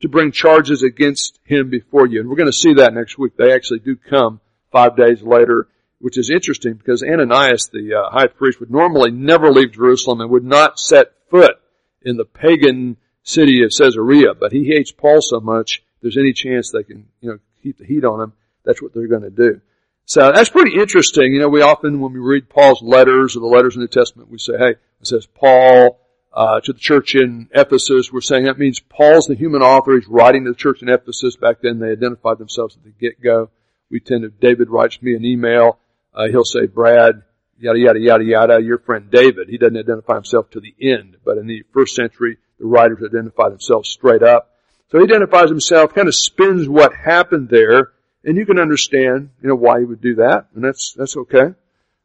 to 0.00 0.08
bring 0.08 0.32
charges 0.32 0.82
against 0.82 1.38
him 1.44 1.70
before 1.70 2.06
you. 2.06 2.20
And 2.20 2.28
we're 2.28 2.36
going 2.36 2.50
to 2.50 2.52
see 2.52 2.74
that 2.74 2.94
next 2.94 3.18
week. 3.18 3.36
They 3.36 3.52
actually 3.52 3.80
do 3.80 3.96
come 3.96 4.40
five 4.72 4.96
days 4.96 5.22
later, 5.22 5.68
which 6.00 6.16
is 6.16 6.30
interesting 6.30 6.74
because 6.74 7.02
Ananias, 7.02 7.68
the 7.72 7.94
uh, 7.94 8.10
high 8.10 8.28
priest, 8.28 8.60
would 8.60 8.70
normally 8.70 9.10
never 9.10 9.50
leave 9.50 9.72
Jerusalem 9.72 10.20
and 10.20 10.30
would 10.30 10.44
not 10.44 10.78
set 10.78 11.12
foot 11.30 11.56
in 12.02 12.16
the 12.16 12.24
pagan 12.24 12.96
city 13.22 13.62
of 13.62 13.70
Caesarea. 13.76 14.34
But 14.38 14.52
he 14.52 14.64
hates 14.64 14.92
Paul 14.92 15.20
so 15.20 15.40
much, 15.40 15.82
there's 16.00 16.16
any 16.16 16.32
chance 16.32 16.70
they 16.70 16.82
can, 16.82 17.06
you 17.20 17.30
know, 17.30 17.38
keep 17.62 17.78
the 17.78 17.84
heat 17.84 18.04
on 18.04 18.20
him, 18.20 18.32
that's 18.64 18.80
what 18.80 18.94
they're 18.94 19.06
going 19.06 19.22
to 19.22 19.30
do. 19.30 19.60
So 20.06 20.32
that's 20.34 20.50
pretty 20.50 20.76
interesting. 20.76 21.32
You 21.34 21.40
know, 21.40 21.48
we 21.48 21.62
often, 21.62 22.00
when 22.00 22.12
we 22.12 22.18
read 22.18 22.48
Paul's 22.48 22.82
letters 22.82 23.36
or 23.36 23.40
the 23.40 23.46
letters 23.46 23.76
in 23.76 23.80
the 23.80 23.84
New 23.84 24.00
Testament, 24.00 24.30
we 24.30 24.38
say, 24.38 24.54
hey, 24.58 24.70
it 24.70 25.06
says 25.06 25.26
Paul, 25.26 26.00
uh, 26.32 26.60
to 26.60 26.72
the 26.72 26.78
church 26.78 27.14
in 27.14 27.48
Ephesus. 27.52 28.12
We're 28.12 28.20
saying 28.20 28.44
that 28.44 28.58
means 28.58 28.80
Paul's 28.80 29.26
the 29.26 29.34
human 29.34 29.62
author. 29.62 29.94
He's 29.94 30.08
writing 30.08 30.44
to 30.44 30.50
the 30.50 30.56
church 30.56 30.82
in 30.82 30.88
Ephesus. 30.88 31.36
Back 31.36 31.56
then 31.62 31.78
they 31.78 31.90
identified 31.90 32.38
themselves 32.38 32.76
at 32.76 32.84
the 32.84 32.90
get-go. 32.90 33.50
We 33.90 34.00
tend 34.00 34.22
to, 34.22 34.28
David 34.28 34.70
writes 34.70 35.02
me 35.02 35.14
an 35.14 35.24
email. 35.24 35.78
Uh, 36.14 36.28
he'll 36.28 36.44
say, 36.44 36.66
Brad, 36.66 37.22
yada, 37.58 37.78
yada, 37.78 37.98
yada, 37.98 38.24
yada, 38.24 38.62
your 38.62 38.78
friend 38.78 39.10
David. 39.10 39.48
He 39.48 39.58
doesn't 39.58 39.76
identify 39.76 40.14
himself 40.14 40.50
to 40.50 40.60
the 40.60 40.74
end, 40.80 41.16
but 41.24 41.38
in 41.38 41.46
the 41.46 41.62
first 41.72 41.94
century, 41.94 42.38
the 42.58 42.66
writers 42.66 42.98
identify 43.04 43.48
themselves 43.48 43.88
straight 43.88 44.22
up. 44.22 44.54
So 44.90 44.98
he 44.98 45.04
identifies 45.04 45.50
himself, 45.50 45.94
kind 45.94 46.08
of 46.08 46.14
spins 46.14 46.68
what 46.68 46.92
happened 46.94 47.48
there, 47.48 47.92
and 48.24 48.36
you 48.36 48.44
can 48.44 48.58
understand, 48.58 49.30
you 49.42 49.48
know, 49.48 49.54
why 49.54 49.78
he 49.80 49.84
would 49.84 50.00
do 50.00 50.16
that, 50.16 50.48
and 50.54 50.64
that's, 50.64 50.94
that's 50.94 51.16
okay. 51.16 51.54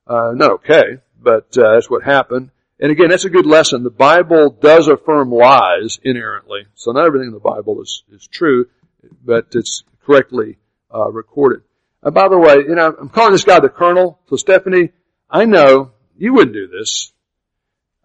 Uh, 0.07 0.31
not 0.33 0.51
okay, 0.51 0.99
but, 1.19 1.57
uh, 1.57 1.73
that's 1.73 1.89
what 1.89 2.03
happened. 2.03 2.51
And 2.79 2.91
again, 2.91 3.09
that's 3.09 3.25
a 3.25 3.29
good 3.29 3.45
lesson. 3.45 3.83
The 3.83 3.89
Bible 3.89 4.49
does 4.49 4.87
affirm 4.87 5.31
lies 5.31 5.99
inerrantly. 6.03 6.65
So 6.75 6.91
not 6.91 7.05
everything 7.05 7.27
in 7.27 7.33
the 7.33 7.39
Bible 7.39 7.81
is, 7.81 8.03
is 8.11 8.27
true, 8.27 8.67
but 9.23 9.47
it's 9.53 9.83
correctly 10.05 10.57
uh, 10.93 11.09
recorded. 11.09 11.61
And 12.03 12.13
by 12.13 12.27
the 12.27 12.37
way, 12.37 12.55
you 12.55 12.75
know, 12.75 12.95
I'm 12.99 13.09
calling 13.09 13.31
this 13.31 13.45
guy 13.45 13.59
the 13.59 13.69
Colonel. 13.69 14.19
So 14.29 14.35
Stephanie, 14.35 14.91
I 15.29 15.45
know 15.45 15.91
you 16.17 16.33
wouldn't 16.33 16.53
do 16.53 16.67
this. 16.67 17.13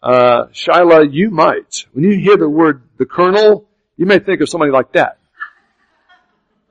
Uh, 0.02 0.46
Shyla, 0.46 1.12
you 1.12 1.30
might. 1.30 1.86
When 1.92 2.04
you 2.04 2.18
hear 2.18 2.36
the 2.36 2.48
word 2.48 2.82
the 2.96 3.06
Colonel, 3.06 3.68
you 3.96 4.06
may 4.06 4.18
think 4.18 4.40
of 4.40 4.48
somebody 4.48 4.72
like 4.72 4.92
that. 4.92 5.18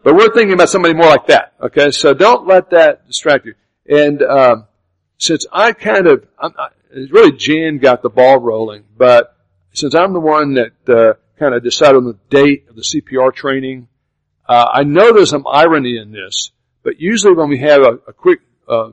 But 0.03 0.15
we're 0.15 0.33
thinking 0.33 0.53
about 0.53 0.69
somebody 0.69 0.93
more 0.93 1.09
like 1.09 1.27
that. 1.27 1.53
Okay, 1.61 1.91
so 1.91 2.13
don't 2.13 2.47
let 2.47 2.69
that 2.69 3.05
distract 3.07 3.45
you. 3.45 3.55
And 3.87 4.21
um, 4.23 4.65
since 5.17 5.45
I 5.51 5.73
kind 5.73 6.07
of, 6.07 6.25
I'm, 6.39 6.53
really 6.89 7.31
Jan 7.31 7.77
got 7.77 8.01
the 8.01 8.09
ball 8.09 8.39
rolling, 8.39 8.83
but 8.97 9.35
since 9.73 9.95
I'm 9.95 10.13
the 10.13 10.19
one 10.19 10.55
that 10.55 10.73
uh, 10.87 11.13
kind 11.37 11.53
of 11.53 11.63
decided 11.63 11.97
on 11.97 12.05
the 12.05 12.17
date 12.29 12.65
of 12.69 12.75
the 12.75 12.81
CPR 12.81 13.33
training, 13.33 13.87
uh, 14.47 14.65
I 14.73 14.83
know 14.83 15.13
there's 15.13 15.29
some 15.29 15.45
irony 15.47 15.97
in 15.97 16.11
this, 16.11 16.51
but 16.83 16.99
usually 16.99 17.33
when 17.33 17.49
we 17.49 17.59
have 17.59 17.81
a, 17.81 17.99
a 18.07 18.13
quick 18.13 18.39
uh, 18.67 18.89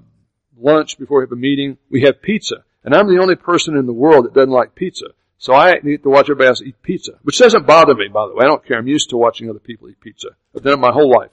lunch 0.58 0.98
before 0.98 1.18
we 1.20 1.24
have 1.24 1.32
a 1.32 1.36
meeting, 1.36 1.78
we 1.90 2.02
have 2.02 2.20
pizza. 2.20 2.64
And 2.84 2.94
I'm 2.94 3.08
the 3.08 3.20
only 3.20 3.34
person 3.34 3.76
in 3.76 3.86
the 3.86 3.92
world 3.92 4.26
that 4.26 4.34
doesn't 4.34 4.50
like 4.50 4.74
pizza. 4.74 5.06
So 5.38 5.54
I 5.54 5.74
need 5.82 6.02
to 6.02 6.08
watch 6.08 6.26
everybody 6.26 6.48
else 6.48 6.62
eat 6.62 6.80
pizza, 6.82 7.12
which 7.22 7.38
doesn't 7.38 7.66
bother 7.66 7.94
me, 7.94 8.08
by 8.08 8.26
the 8.26 8.34
way. 8.34 8.44
I 8.44 8.46
don't 8.46 8.64
care. 8.64 8.78
I'm 8.78 8.86
used 8.86 9.10
to 9.10 9.16
watching 9.16 9.50
other 9.50 9.58
people 9.58 9.88
eat 9.88 10.00
pizza. 10.00 10.28
I've 10.54 10.62
done 10.62 10.74
it 10.74 10.80
my 10.80 10.92
whole 10.92 11.10
life. 11.10 11.30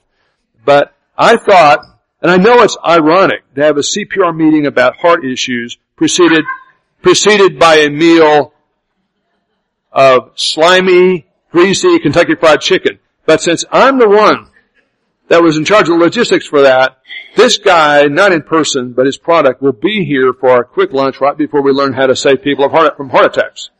But 0.64 0.94
I 1.16 1.36
thought, 1.36 1.80
and 2.20 2.30
I 2.30 2.36
know 2.36 2.62
it's 2.62 2.76
ironic 2.86 3.54
to 3.54 3.62
have 3.62 3.76
a 3.76 3.80
CPR 3.80 4.36
meeting 4.36 4.66
about 4.66 4.96
heart 4.96 5.24
issues 5.24 5.78
preceded, 5.96 6.44
preceded 7.02 7.58
by 7.58 7.76
a 7.76 7.90
meal 7.90 8.52
of 9.92 10.32
slimy, 10.34 11.26
greasy 11.50 11.98
Kentucky 12.00 12.34
Fried 12.34 12.60
Chicken. 12.60 12.98
But 13.26 13.40
since 13.40 13.64
I'm 13.70 13.98
the 13.98 14.08
one 14.08 14.48
that 15.28 15.42
was 15.42 15.56
in 15.56 15.64
charge 15.64 15.88
of 15.88 15.98
the 15.98 16.04
logistics 16.04 16.46
for 16.46 16.62
that, 16.62 16.98
this 17.36 17.58
guy, 17.58 18.04
not 18.04 18.32
in 18.32 18.42
person, 18.42 18.92
but 18.92 19.06
his 19.06 19.18
product 19.18 19.62
will 19.62 19.72
be 19.72 20.04
here 20.04 20.32
for 20.32 20.50
our 20.50 20.64
quick 20.64 20.92
lunch 20.92 21.20
right 21.20 21.36
before 21.36 21.62
we 21.62 21.72
learn 21.72 21.92
how 21.92 22.06
to 22.06 22.16
save 22.16 22.42
people 22.42 22.68
from 22.68 23.10
heart 23.10 23.36
attacks. 23.36 23.70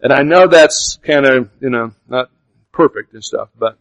And 0.00 0.12
I 0.12 0.22
know 0.22 0.46
that's 0.46 0.98
kind 1.02 1.26
of, 1.26 1.50
you 1.60 1.70
know, 1.70 1.92
not 2.08 2.30
perfect 2.72 3.14
and 3.14 3.24
stuff, 3.24 3.48
but 3.58 3.78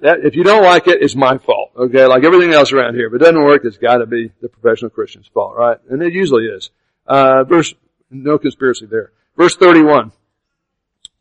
that, 0.00 0.20
if 0.24 0.34
you 0.34 0.44
don't 0.44 0.62
like 0.62 0.88
it, 0.88 1.02
it's 1.02 1.14
my 1.14 1.38
fault. 1.38 1.72
Okay, 1.76 2.06
like 2.06 2.24
everything 2.24 2.52
else 2.52 2.72
around 2.72 2.94
here. 2.94 3.08
If 3.08 3.14
it 3.14 3.18
doesn't 3.18 3.42
work, 3.42 3.62
it's 3.64 3.78
got 3.78 3.98
to 3.98 4.06
be 4.06 4.30
the 4.40 4.48
professional 4.48 4.90
Christian's 4.90 5.26
fault, 5.26 5.56
right? 5.56 5.78
And 5.90 6.02
it 6.02 6.12
usually 6.12 6.46
is. 6.46 6.70
Uh, 7.06 7.44
verse, 7.44 7.74
no 8.10 8.38
conspiracy 8.38 8.86
there. 8.86 9.12
Verse 9.36 9.56
31. 9.56 10.12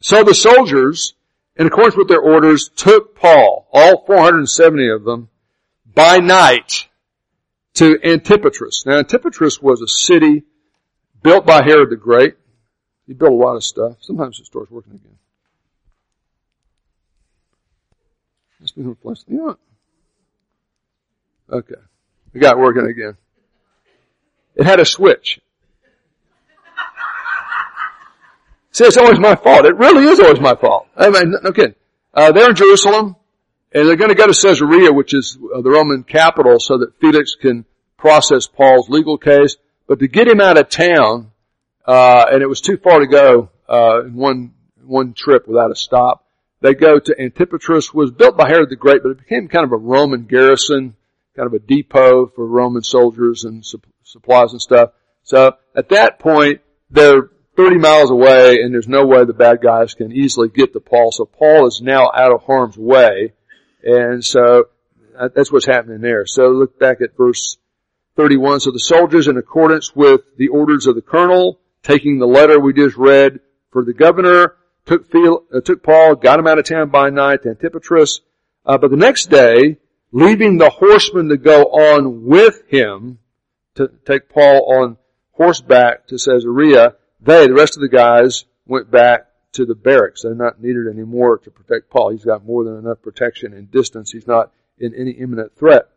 So 0.01 0.23
the 0.23 0.35
soldiers, 0.35 1.13
in 1.55 1.67
accordance 1.67 1.95
with 1.95 2.07
their 2.07 2.21
orders, 2.21 2.69
took 2.75 3.15
Paul, 3.15 3.67
all 3.71 4.05
470 4.05 4.89
of 4.89 5.03
them, 5.03 5.29
by 5.93 6.17
night 6.17 6.87
to 7.75 7.97
Antipatris. 8.03 8.85
Now 8.85 9.01
Antipatris 9.01 9.61
was 9.61 9.81
a 9.81 9.87
city 9.87 10.43
built 11.21 11.45
by 11.45 11.63
Herod 11.63 11.89
the 11.89 11.95
Great. 11.95 12.35
He 13.07 13.13
built 13.13 13.31
a 13.31 13.35
lot 13.35 13.55
of 13.55 13.63
stuff. 13.63 13.97
Sometimes 14.01 14.37
the 14.37 14.45
store's 14.45 14.69
working 14.69 14.93
again. 14.93 15.17
Let's 18.63 18.71
be 18.71 18.83
flesh. 19.01 19.17
You 19.27 19.37
know 19.37 19.43
what? 19.43 19.59
Okay. 21.51 21.81
We 22.31 22.39
got 22.39 22.57
working 22.57 22.85
again. 22.85 23.17
It 24.55 24.63
had 24.63 24.79
a 24.79 24.85
switch. 24.85 25.41
See, 28.71 28.85
it's 28.85 28.95
always 28.95 29.19
my 29.19 29.35
fault. 29.35 29.65
It 29.65 29.75
really 29.75 30.05
is 30.05 30.21
always 30.21 30.39
my 30.39 30.55
fault. 30.55 30.87
I 30.95 31.09
mean, 31.09 31.35
okay. 31.43 31.75
Uh, 32.13 32.31
they're 32.31 32.49
in 32.49 32.55
Jerusalem, 32.55 33.17
and 33.73 33.85
they're 33.85 33.97
going 33.97 34.11
to 34.11 34.15
go 34.15 34.27
to 34.27 34.33
Caesarea, 34.33 34.93
which 34.93 35.13
is 35.13 35.37
uh, 35.53 35.59
the 35.59 35.69
Roman 35.69 36.03
capital, 36.03 36.57
so 36.57 36.77
that 36.77 36.97
Felix 37.01 37.35
can 37.35 37.65
process 37.97 38.47
Paul's 38.47 38.87
legal 38.87 39.17
case. 39.17 39.57
But 39.87 39.99
to 39.99 40.07
get 40.07 40.29
him 40.29 40.39
out 40.39 40.57
of 40.57 40.69
town, 40.69 41.31
uh, 41.85 42.27
and 42.31 42.41
it 42.41 42.47
was 42.47 42.61
too 42.61 42.77
far 42.77 42.99
to 42.99 43.07
go 43.07 43.49
uh, 43.67 44.05
in 44.05 44.15
one 44.15 44.53
one 44.85 45.13
trip 45.13 45.49
without 45.49 45.69
a 45.69 45.75
stop, 45.75 46.22
they 46.63 46.73
go 46.73 46.97
to 46.97 47.15
Antipatris. 47.19 47.93
Was 47.93 48.11
built 48.11 48.37
by 48.37 48.47
Herod 48.47 48.69
the 48.69 48.77
Great, 48.77 49.03
but 49.03 49.11
it 49.11 49.19
became 49.19 49.49
kind 49.49 49.65
of 49.65 49.73
a 49.73 49.77
Roman 49.77 50.23
garrison, 50.23 50.95
kind 51.35 51.45
of 51.45 51.53
a 51.53 51.59
depot 51.59 52.27
for 52.27 52.47
Roman 52.47 52.81
soldiers 52.81 53.43
and 53.43 53.65
su- 53.65 53.81
supplies 54.03 54.53
and 54.53 54.61
stuff. 54.61 54.91
So 55.23 55.57
at 55.75 55.89
that 55.89 56.19
point, 56.19 56.61
they're 56.89 57.29
30 57.57 57.77
miles 57.79 58.11
away 58.11 58.61
and 58.61 58.73
there's 58.73 58.87
no 58.87 59.05
way 59.05 59.25
the 59.25 59.33
bad 59.33 59.61
guys 59.61 59.93
can 59.93 60.13
easily 60.13 60.47
get 60.47 60.71
to 60.71 60.79
Paul. 60.79 61.11
So 61.11 61.25
Paul 61.25 61.67
is 61.67 61.81
now 61.81 62.09
out 62.15 62.31
of 62.31 62.43
harm's 62.43 62.77
way. 62.77 63.33
And 63.83 64.23
so 64.23 64.69
that's 65.35 65.51
what's 65.51 65.65
happening 65.65 65.99
there. 65.99 66.25
So 66.25 66.47
look 66.47 66.79
back 66.79 67.01
at 67.01 67.17
verse 67.17 67.57
31. 68.15 68.61
So 68.61 68.71
the 68.71 68.79
soldiers 68.79 69.27
in 69.27 69.37
accordance 69.37 69.93
with 69.93 70.21
the 70.37 70.47
orders 70.47 70.87
of 70.87 70.95
the 70.95 71.01
colonel, 71.01 71.59
taking 71.81 72.19
the 72.19 72.25
letter 72.25 72.57
we 72.57 72.71
just 72.71 72.95
read 72.95 73.41
for 73.71 73.83
the 73.83 73.93
governor, 73.93 74.55
took, 74.85 75.11
Phil, 75.11 75.43
uh, 75.53 75.61
took 75.61 75.83
Paul, 75.83 76.15
got 76.15 76.39
him 76.39 76.47
out 76.47 76.59
of 76.59 76.65
town 76.65 76.89
by 76.89 77.09
night 77.09 77.43
to 77.43 77.55
Antipatris. 77.55 78.19
Uh, 78.65 78.77
but 78.77 78.91
the 78.91 78.97
next 78.97 79.29
day, 79.29 79.77
leaving 80.11 80.57
the 80.57 80.69
horsemen 80.69 81.29
to 81.29 81.37
go 81.37 81.63
on 81.63 82.25
with 82.25 82.63
him 82.69 83.19
to 83.75 83.89
take 84.05 84.29
Paul 84.29 84.79
on 84.79 84.97
horseback 85.31 86.07
to 86.07 86.15
Caesarea, 86.15 86.95
they, 87.21 87.47
the 87.47 87.53
rest 87.53 87.75
of 87.75 87.81
the 87.81 87.89
guys, 87.89 88.45
went 88.65 88.91
back 88.91 89.27
to 89.53 89.65
the 89.65 89.75
barracks. 89.75 90.23
They're 90.23 90.35
not 90.35 90.61
needed 90.61 90.87
anymore 90.87 91.37
to 91.39 91.51
protect 91.51 91.89
Paul. 91.89 92.11
He's 92.11 92.25
got 92.25 92.45
more 92.45 92.63
than 92.63 92.77
enough 92.77 93.01
protection 93.01 93.53
and 93.53 93.69
distance. 93.71 94.11
He's 94.11 94.27
not 94.27 94.51
in 94.79 94.93
any 94.95 95.11
imminent 95.11 95.55
threat. 95.57 95.87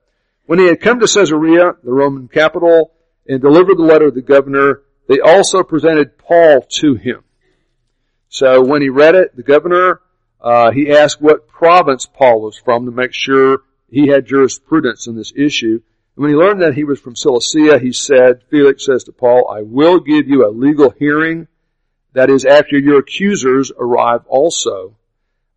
When 0.46 0.58
he 0.58 0.66
had 0.66 0.80
come 0.80 1.00
to 1.00 1.06
Caesarea, 1.06 1.76
the 1.82 1.92
Roman 1.92 2.28
capital, 2.28 2.92
and 3.28 3.40
delivered 3.40 3.78
the 3.78 3.82
letter 3.82 4.06
to 4.06 4.14
the 4.14 4.22
governor, 4.22 4.82
they 5.08 5.20
also 5.20 5.62
presented 5.62 6.18
Paul 6.18 6.66
to 6.80 6.94
him. 6.94 7.24
So 8.36 8.62
when 8.62 8.82
he 8.82 8.90
read 8.90 9.14
it, 9.14 9.34
the 9.34 9.42
governor, 9.42 10.02
uh, 10.42 10.70
he 10.70 10.92
asked 10.92 11.22
what 11.22 11.48
province 11.48 12.04
Paul 12.04 12.42
was 12.42 12.58
from 12.58 12.84
to 12.84 12.90
make 12.90 13.14
sure 13.14 13.62
he 13.88 14.08
had 14.08 14.26
jurisprudence 14.26 15.06
in 15.06 15.16
this 15.16 15.32
issue. 15.34 15.80
And 16.14 16.22
when 16.22 16.28
he 16.32 16.36
learned 16.36 16.60
that 16.60 16.74
he 16.74 16.84
was 16.84 17.00
from 17.00 17.16
Cilicia, 17.16 17.78
he 17.78 17.92
said, 17.92 18.42
Felix 18.50 18.84
says 18.84 19.04
to 19.04 19.12
Paul, 19.12 19.48
I 19.50 19.62
will 19.62 20.00
give 20.00 20.28
you 20.28 20.46
a 20.46 20.52
legal 20.52 20.90
hearing. 20.90 21.48
That 22.12 22.28
is 22.28 22.44
after 22.44 22.76
your 22.76 22.98
accusers 22.98 23.72
arrive 23.74 24.26
also, 24.26 24.96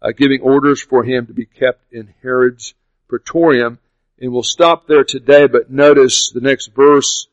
uh, 0.02 0.14
giving 0.16 0.40
orders 0.40 0.82
for 0.82 1.04
him 1.04 1.28
to 1.28 1.34
be 1.34 1.48
kept 1.48 1.92
in 1.92 2.14
Herod's 2.22 2.76
praetorium. 3.10 3.80
And 4.22 4.32
we'll 4.32 4.44
stop 4.44 4.88
there 4.88 5.04
today, 5.04 5.48
but 5.48 5.70
notice 5.70 6.32
the 6.32 6.40
next 6.40 6.68
verse 6.68 7.28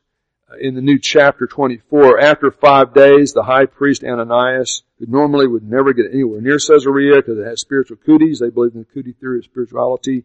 in 0.60 0.74
the 0.74 0.80
new 0.80 0.98
chapter 0.98 1.46
24. 1.46 2.20
After 2.20 2.50
five 2.50 2.94
days, 2.94 3.32
the 3.32 3.42
high 3.42 3.66
priest 3.66 4.04
Ananias, 4.04 4.82
who 4.98 5.06
normally 5.06 5.46
would 5.46 5.68
never 5.68 5.92
get 5.92 6.06
anywhere 6.12 6.40
near 6.40 6.58
Caesarea 6.58 7.16
because 7.16 7.38
it 7.38 7.44
has 7.44 7.60
spiritual 7.60 7.96
cooties, 7.96 8.38
they 8.38 8.50
believe 8.50 8.74
in 8.74 8.80
the 8.80 8.84
cootie 8.84 9.12
theory 9.12 9.38
of 9.38 9.44
spirituality, 9.44 10.24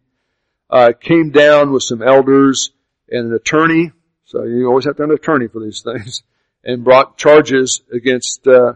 uh, 0.70 0.94
came 1.00 1.32
down 1.32 1.72
with 1.72 1.84
some 1.84 2.02
elders 2.02 2.72
and 3.10 3.28
an 3.28 3.34
attorney. 3.34 3.92
So 4.26 4.44
you 4.44 4.68
always 4.68 4.86
have 4.86 4.96
to 4.98 5.04
have 5.04 5.10
an 5.10 5.16
attorney 5.16 5.48
for 5.48 5.62
these 5.62 5.82
things, 5.86 6.24
and 6.64 6.84
brought 6.84 7.18
charges 7.18 7.82
against 7.92 8.48
uh, 8.48 8.74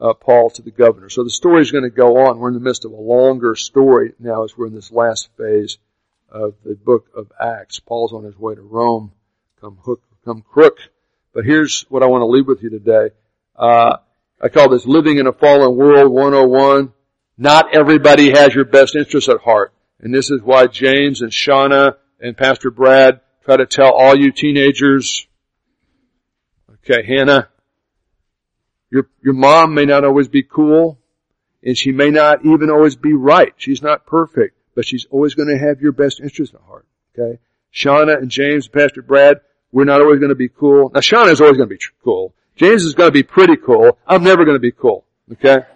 uh, 0.00 0.14
Paul 0.14 0.50
to 0.50 0.62
the 0.62 0.70
governor. 0.70 1.10
So 1.10 1.22
the 1.22 1.30
story 1.30 1.62
is 1.62 1.70
going 1.70 1.84
to 1.84 1.90
go 1.90 2.26
on. 2.26 2.38
We're 2.38 2.48
in 2.48 2.54
the 2.54 2.60
midst 2.60 2.84
of 2.84 2.92
a 2.92 2.96
longer 2.96 3.54
story 3.54 4.14
now 4.18 4.44
as 4.44 4.56
we're 4.56 4.66
in 4.66 4.74
this 4.74 4.90
last 4.90 5.28
phase 5.36 5.78
of 6.30 6.54
the 6.64 6.74
book 6.74 7.06
of 7.14 7.30
Acts. 7.40 7.78
Paul's 7.80 8.12
on 8.12 8.24
his 8.24 8.36
way 8.36 8.54
to 8.54 8.62
Rome, 8.62 9.12
come 9.60 9.78
hook, 9.82 10.02
come 10.26 10.42
crook. 10.42 10.78
But 11.32 11.44
here's 11.44 11.82
what 11.88 12.02
I 12.02 12.06
want 12.06 12.22
to 12.22 12.26
leave 12.26 12.46
with 12.46 12.62
you 12.62 12.70
today. 12.70 13.10
Uh, 13.54 13.98
I 14.42 14.48
call 14.48 14.68
this 14.68 14.84
living 14.84 15.18
in 15.18 15.26
a 15.26 15.32
fallen 15.32 15.76
world 15.76 16.12
101. 16.12 16.92
Not 17.38 17.74
everybody 17.74 18.30
has 18.30 18.54
your 18.54 18.64
best 18.64 18.96
interests 18.96 19.30
at 19.30 19.38
heart. 19.38 19.72
And 20.00 20.12
this 20.12 20.30
is 20.30 20.42
why 20.42 20.66
James 20.66 21.22
and 21.22 21.30
Shauna 21.30 21.94
and 22.20 22.36
Pastor 22.36 22.70
Brad 22.70 23.20
try 23.44 23.56
to 23.56 23.66
tell 23.66 23.92
all 23.92 24.16
you 24.16 24.32
teenagers, 24.32 25.26
okay, 26.84 27.06
Hannah, 27.06 27.48
your, 28.90 29.08
your 29.22 29.34
mom 29.34 29.74
may 29.74 29.84
not 29.84 30.04
always 30.04 30.28
be 30.28 30.42
cool, 30.42 30.98
and 31.62 31.78
she 31.78 31.92
may 31.92 32.10
not 32.10 32.44
even 32.44 32.68
always 32.70 32.96
be 32.96 33.12
right. 33.12 33.54
She's 33.56 33.82
not 33.82 34.06
perfect, 34.06 34.56
but 34.74 34.84
she's 34.84 35.06
always 35.10 35.34
going 35.34 35.48
to 35.48 35.58
have 35.58 35.80
your 35.80 35.92
best 35.92 36.20
interest 36.20 36.54
at 36.54 36.60
heart, 36.62 36.86
okay? 37.16 37.38
Shauna 37.72 38.18
and 38.18 38.30
James 38.30 38.66
and 38.66 38.72
Pastor 38.72 39.02
Brad, 39.02 39.40
we're 39.76 39.84
not 39.84 40.00
always 40.00 40.18
going 40.18 40.30
to 40.30 40.34
be 40.34 40.48
cool. 40.48 40.90
Now 40.94 41.00
Sean 41.00 41.28
is 41.28 41.38
always 41.42 41.58
going 41.58 41.68
to 41.68 41.74
be 41.74 41.80
cool. 42.02 42.32
James 42.56 42.82
is 42.82 42.94
going 42.94 43.08
to 43.08 43.12
be 43.12 43.22
pretty 43.22 43.56
cool. 43.56 43.98
I'm 44.06 44.24
never 44.24 44.46
going 44.46 44.56
to 44.56 44.58
be 44.58 44.72
cool, 44.72 45.04
okay? 45.32 45.66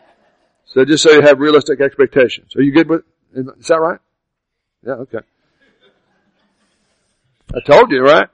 So 0.64 0.86
just 0.86 1.02
so 1.02 1.10
you 1.10 1.20
have 1.20 1.38
realistic 1.38 1.82
expectations. 1.82 2.56
Are 2.56 2.62
you 2.62 2.72
good 2.72 2.88
with, 2.88 3.02
is 3.34 3.66
that 3.66 3.78
right? 3.78 4.00
Yeah, 4.86 4.94
okay. 5.04 5.18
I 7.54 7.60
told 7.60 7.90
you, 7.90 8.00
right? 8.02 8.28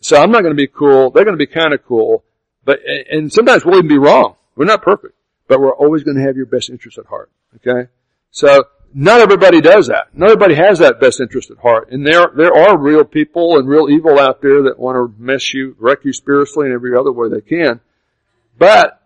So 0.00 0.16
I'm 0.16 0.32
not 0.32 0.42
going 0.42 0.50
to 0.50 0.60
be 0.60 0.66
cool. 0.66 1.12
They're 1.12 1.24
going 1.24 1.38
to 1.38 1.46
be 1.46 1.46
kind 1.46 1.72
of 1.72 1.86
cool. 1.86 2.24
But, 2.64 2.80
and 3.08 3.32
sometimes 3.32 3.64
we'll 3.64 3.76
even 3.76 3.86
be 3.86 3.98
wrong. 3.98 4.34
We're 4.56 4.64
not 4.64 4.82
perfect, 4.82 5.14
but 5.46 5.60
we're 5.60 5.76
always 5.76 6.02
going 6.02 6.16
to 6.16 6.24
have 6.24 6.36
your 6.36 6.46
best 6.46 6.70
interest 6.70 6.98
at 6.98 7.06
heart. 7.06 7.30
Okay? 7.54 7.88
So, 8.32 8.64
not 8.96 9.20
everybody 9.20 9.60
does 9.60 9.88
that. 9.88 10.06
Not 10.14 10.30
everybody 10.30 10.54
has 10.54 10.78
that 10.78 11.00
best 11.00 11.20
interest 11.20 11.50
at 11.50 11.58
heart. 11.58 11.90
And 11.90 12.06
there, 12.06 12.30
there 12.36 12.54
are 12.54 12.78
real 12.78 13.04
people 13.04 13.58
and 13.58 13.68
real 13.68 13.90
evil 13.90 14.20
out 14.20 14.40
there 14.40 14.62
that 14.62 14.78
want 14.78 14.96
to 14.96 15.20
mess 15.20 15.52
you, 15.52 15.74
wreck 15.80 16.04
you 16.04 16.12
spiritually 16.12 16.68
in 16.68 16.72
every 16.72 16.96
other 16.96 17.10
way 17.10 17.28
they 17.28 17.40
can. 17.40 17.80
But, 18.56 19.00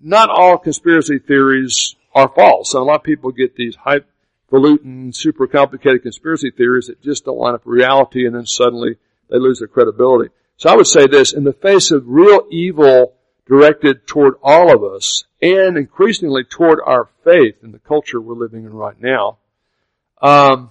not 0.00 0.30
all 0.30 0.58
conspiracy 0.58 1.20
theories 1.20 1.94
are 2.12 2.28
false. 2.28 2.74
And 2.74 2.80
a 2.80 2.84
lot 2.84 2.96
of 2.96 3.02
people 3.04 3.30
get 3.30 3.54
these 3.54 3.76
highfalutin, 3.76 5.12
super 5.12 5.46
complicated 5.46 6.02
conspiracy 6.02 6.50
theories 6.50 6.88
that 6.88 7.00
just 7.00 7.24
don't 7.24 7.38
line 7.38 7.54
up 7.54 7.64
with 7.64 7.72
reality 7.72 8.26
and 8.26 8.34
then 8.34 8.46
suddenly 8.46 8.96
they 9.30 9.38
lose 9.38 9.60
their 9.60 9.68
credibility. 9.68 10.30
So 10.56 10.70
I 10.70 10.74
would 10.74 10.88
say 10.88 11.06
this, 11.06 11.32
in 11.32 11.44
the 11.44 11.52
face 11.52 11.92
of 11.92 12.02
real 12.06 12.46
evil 12.50 13.14
directed 13.46 14.06
toward 14.06 14.34
all 14.42 14.74
of 14.74 14.84
us 14.84 15.24
and 15.40 15.76
increasingly 15.76 16.44
toward 16.44 16.78
our 16.84 17.08
faith 17.24 17.56
in 17.62 17.72
the 17.72 17.78
culture 17.78 18.20
we're 18.20 18.34
living 18.34 18.64
in 18.64 18.72
right 18.72 19.00
now, 19.00 19.38
um, 20.20 20.70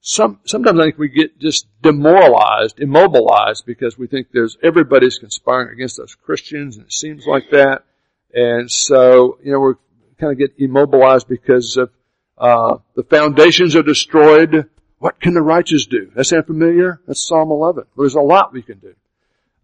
some, 0.00 0.38
sometimes 0.44 0.78
I 0.78 0.84
think 0.84 0.98
we 0.98 1.08
get 1.08 1.38
just 1.40 1.66
demoralized, 1.82 2.78
immobilized 2.78 3.66
because 3.66 3.98
we 3.98 4.06
think 4.06 4.28
there's 4.32 4.56
everybody's 4.62 5.18
conspiring 5.18 5.72
against 5.72 5.98
us 5.98 6.14
Christians 6.14 6.76
and 6.76 6.86
it 6.86 6.92
seems 6.92 7.26
like 7.26 7.50
that. 7.50 7.82
And 8.32 8.70
so, 8.70 9.38
you 9.42 9.50
know, 9.50 9.60
we 9.60 9.74
kind 10.20 10.32
of 10.32 10.38
get 10.38 10.54
immobilized 10.58 11.26
because 11.26 11.76
of 11.76 11.90
uh, 12.38 12.76
the 12.94 13.02
foundations 13.02 13.74
are 13.74 13.82
destroyed. 13.82 14.68
What 14.98 15.20
can 15.20 15.34
the 15.34 15.42
righteous 15.42 15.86
do? 15.86 16.10
That 16.14 16.24
sound 16.24 16.46
familiar? 16.46 17.00
That's 17.06 17.26
Psalm 17.26 17.50
11. 17.50 17.84
There's 17.96 18.14
a 18.14 18.20
lot 18.20 18.52
we 18.52 18.62
can 18.62 18.78
do. 18.78 18.94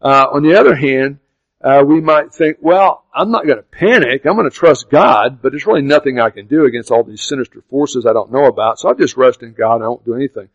Uh, 0.01 0.27
on 0.33 0.43
the 0.43 0.59
other 0.59 0.75
hand, 0.75 1.18
uh, 1.62 1.84
we 1.86 2.00
might 2.00 2.34
think, 2.34 2.58
well, 2.60 3.04
I'm 3.14 3.30
not 3.30 3.46
going 3.46 3.58
to 3.58 3.62
panic. 3.62 4.26
I'm 4.26 4.34
going 4.34 4.50
to 4.50 4.56
trust 4.56 4.90
God, 4.90 5.40
but 5.40 5.52
there's 5.52 5.66
really 5.66 5.82
nothing 5.82 6.18
I 6.18 6.30
can 6.30 6.46
do 6.46 6.64
against 6.64 6.90
all 6.90 7.04
these 7.04 7.22
sinister 7.22 7.62
forces 7.70 8.04
I 8.04 8.12
don't 8.12 8.32
know 8.32 8.46
about. 8.46 8.80
So 8.80 8.88
I'll 8.88 8.96
just 8.96 9.16
rest 9.16 9.42
in 9.42 9.52
God 9.52 9.80
I 9.80 9.88
won't 9.88 10.04
do 10.04 10.14
anything. 10.14 10.48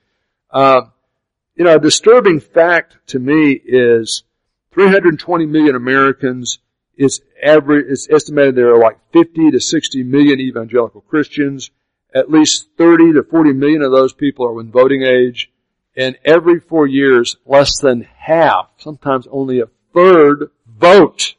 Uh, 0.51 0.81
you 1.55 1.63
know, 1.63 1.75
a 1.75 1.79
disturbing 1.79 2.41
fact 2.41 2.97
to 3.07 3.19
me 3.19 3.51
is 3.51 4.23
320 4.73 5.45
million 5.45 5.75
Americans. 5.75 6.59
It's 6.97 7.21
average. 7.41 7.85
It's 7.89 8.09
estimated 8.09 8.55
there 8.55 8.75
are 8.75 8.79
like 8.79 8.99
50 9.13 9.51
to 9.51 9.59
60 9.59 10.03
million 10.03 10.41
evangelical 10.41 11.01
Christians. 11.01 11.71
At 12.13 12.29
least 12.29 12.67
30 12.77 13.13
to 13.13 13.23
40 13.23 13.53
million 13.53 13.81
of 13.81 13.91
those 13.91 14.13
people 14.13 14.45
are 14.45 14.59
in 14.59 14.71
voting 14.71 15.03
age. 15.03 15.51
And 15.95 16.17
every 16.25 16.59
four 16.59 16.85
years, 16.85 17.37
less 17.45 17.79
than 17.79 18.01
half, 18.01 18.69
sometimes 18.77 19.27
only 19.31 19.61
a 19.61 19.69
third, 19.93 20.51
vote. 20.77 21.35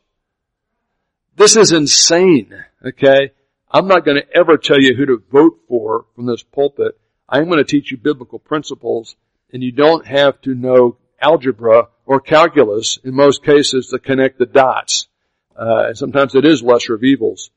This 1.36 1.56
is 1.56 1.72
insane, 1.72 2.52
okay? 2.84 3.32
I'm 3.70 3.86
not 3.86 4.04
going 4.04 4.20
to 4.20 4.36
ever 4.36 4.56
tell 4.56 4.80
you 4.80 4.94
who 4.94 5.06
to 5.06 5.22
vote 5.30 5.60
for 5.68 6.06
from 6.14 6.26
this 6.26 6.42
pulpit. 6.42 6.98
I'm 7.28 7.44
going 7.44 7.58
to 7.58 7.64
teach 7.64 7.90
you 7.90 7.96
biblical 7.96 8.38
principles 8.38 9.14
and 9.52 9.62
you 9.62 9.72
don't 9.72 10.06
have 10.06 10.40
to 10.42 10.54
know 10.54 10.96
algebra 11.20 11.88
or 12.06 12.20
calculus 12.20 12.98
in 13.04 13.14
most 13.14 13.44
cases 13.44 13.88
to 13.88 13.98
connect 13.98 14.38
the 14.38 14.46
dots. 14.46 15.08
Uh, 15.54 15.92
sometimes 15.94 16.34
it 16.34 16.44
is 16.44 16.62
lesser 16.62 16.94
of 16.94 17.04
evils. 17.04 17.50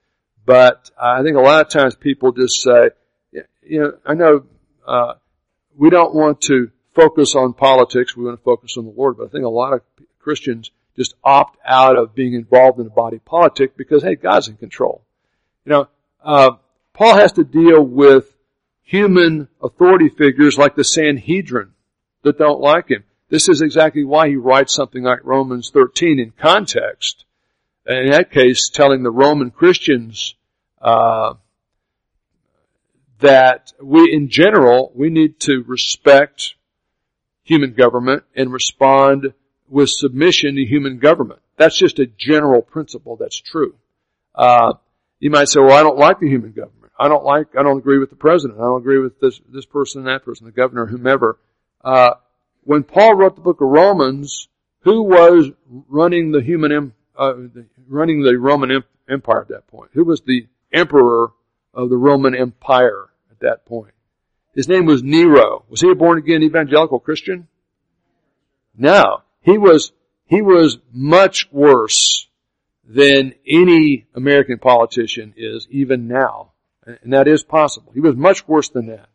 But 0.45 0.89
I 1.01 1.23
think 1.23 1.37
a 1.37 1.41
lot 1.41 1.65
of 1.65 1.69
times 1.69 1.95
people 1.95 2.31
just 2.31 2.61
say, 2.61 2.89
you 3.31 3.81
know, 3.81 3.93
I 4.05 4.13
know, 4.15 4.43
uh, 4.87 5.13
we 5.77 5.89
don't 5.89 6.13
want 6.13 6.41
to 6.41 6.71
focus 6.93 7.35
on 7.35 7.53
politics. 7.53 8.17
We 8.17 8.25
want 8.25 8.39
to 8.39 8.43
focus 8.43 8.75
on 8.77 8.85
the 8.85 8.91
Lord. 8.91 9.17
But 9.17 9.27
I 9.27 9.29
think 9.29 9.45
a 9.45 9.49
lot 9.49 9.73
of 9.73 9.81
Christians 10.19 10.71
just 10.95 11.15
opt 11.23 11.57
out 11.65 11.97
of 11.97 12.13
being 12.13 12.33
involved 12.33 12.79
in 12.79 12.87
a 12.87 12.91
body 12.91 13.19
politic 13.19 13.77
because, 13.77 14.03
hey, 14.03 14.15
God's 14.15 14.47
in 14.47 14.57
control. 14.57 15.01
You 15.65 15.71
know, 15.71 15.87
uh, 16.23 16.51
Paul 16.93 17.15
has 17.15 17.33
to 17.33 17.43
deal 17.43 17.81
with 17.81 18.35
human 18.83 19.47
authority 19.61 20.09
figures 20.09 20.57
like 20.57 20.75
the 20.75 20.83
Sanhedrin 20.83 21.71
that 22.23 22.37
don't 22.37 22.59
like 22.59 22.89
him. 22.89 23.03
This 23.29 23.47
is 23.47 23.61
exactly 23.61 24.03
why 24.03 24.27
he 24.27 24.35
writes 24.35 24.73
something 24.73 25.03
like 25.03 25.23
Romans 25.23 25.71
13 25.73 26.19
in 26.19 26.31
context. 26.31 27.23
In 27.87 28.09
that 28.09 28.31
case, 28.31 28.69
telling 28.69 29.03
the 29.03 29.09
Roman 29.09 29.49
Christians 29.49 30.35
uh, 30.81 31.35
that 33.21 33.71
we, 33.81 34.11
in 34.11 34.29
general, 34.29 34.91
we 34.93 35.09
need 35.09 35.39
to 35.41 35.63
respect 35.65 36.55
human 37.43 37.73
government 37.73 38.23
and 38.35 38.51
respond 38.51 39.33
with 39.71 39.89
submission 39.89 40.55
to 40.55 40.65
human 40.65 40.99
government. 40.99 41.39
That's 41.57 41.77
just 41.77 41.97
a 41.99 42.05
general 42.05 42.61
principle 42.61 43.15
that's 43.15 43.39
true. 43.39 43.75
Uh, 44.35 44.73
you 45.19 45.29
might 45.29 45.47
say, 45.47 45.61
well, 45.61 45.71
I 45.71 45.81
don't 45.81 45.97
like 45.97 46.19
the 46.19 46.27
human 46.27 46.51
government. 46.51 46.91
I 46.99 47.07
don't 47.07 47.23
like, 47.23 47.55
I 47.57 47.63
don't 47.63 47.77
agree 47.77 47.97
with 47.97 48.09
the 48.09 48.15
president. 48.17 48.59
I 48.59 48.63
don't 48.63 48.81
agree 48.81 48.99
with 48.99 49.19
this, 49.19 49.39
this 49.49 49.65
person 49.65 50.03
that 50.03 50.25
person, 50.25 50.45
the 50.45 50.51
governor, 50.51 50.85
whomever. 50.85 51.39
Uh, 51.83 52.15
when 52.63 52.83
Paul 52.83 53.15
wrote 53.15 53.35
the 53.35 53.41
book 53.41 53.61
of 53.61 53.69
Romans, 53.69 54.49
who 54.81 55.03
was 55.03 55.49
running 55.87 56.31
the 56.31 56.41
human, 56.41 56.93
uh, 57.17 57.33
running 57.87 58.23
the 58.23 58.37
Roman 58.37 58.83
Empire 59.09 59.41
at 59.41 59.47
that 59.49 59.67
point? 59.67 59.91
Who 59.93 60.03
was 60.03 60.21
the 60.21 60.47
emperor 60.73 61.31
of 61.73 61.89
the 61.89 61.97
Roman 61.97 62.35
Empire 62.35 63.09
at 63.31 63.39
that 63.39 63.65
point? 63.65 63.93
His 64.53 64.67
name 64.67 64.85
was 64.85 65.01
Nero. 65.01 65.63
Was 65.69 65.81
he 65.81 65.89
a 65.89 65.95
born 65.95 66.17
again 66.17 66.43
evangelical 66.43 66.99
Christian? 66.99 67.47
No. 68.77 69.21
He 69.41 69.57
was, 69.57 69.91
he 70.25 70.41
was 70.41 70.77
much 70.91 71.51
worse 71.51 72.27
than 72.83 73.33
any 73.47 74.07
American 74.15 74.59
politician 74.59 75.33
is 75.37 75.67
even 75.69 76.07
now. 76.07 76.51
And 76.85 77.13
that 77.13 77.27
is 77.27 77.43
possible. 77.43 77.91
He 77.93 77.99
was 77.99 78.15
much 78.15 78.47
worse 78.47 78.69
than 78.69 78.87
that. 78.87 79.07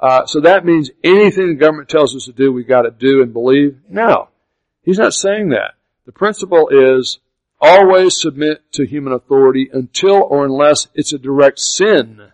Uh, 0.00 0.26
so 0.26 0.40
that 0.40 0.64
means 0.64 0.90
anything 1.02 1.48
the 1.48 1.54
government 1.54 1.88
tells 1.88 2.14
us 2.14 2.26
to 2.26 2.32
do, 2.32 2.52
we 2.52 2.62
got 2.62 2.82
to 2.82 2.90
do 2.90 3.22
and 3.22 3.32
believe. 3.32 3.78
No, 3.88 4.28
he's 4.82 4.98
not 4.98 5.14
saying 5.14 5.48
that. 5.50 5.74
The 6.06 6.12
principle 6.12 6.68
is 6.68 7.18
always 7.60 8.20
submit 8.20 8.72
to 8.72 8.86
human 8.86 9.12
authority 9.12 9.68
until 9.72 10.22
or 10.22 10.44
unless 10.44 10.86
it's 10.94 11.12
a 11.12 11.18
direct 11.18 11.58
sin 11.58 12.30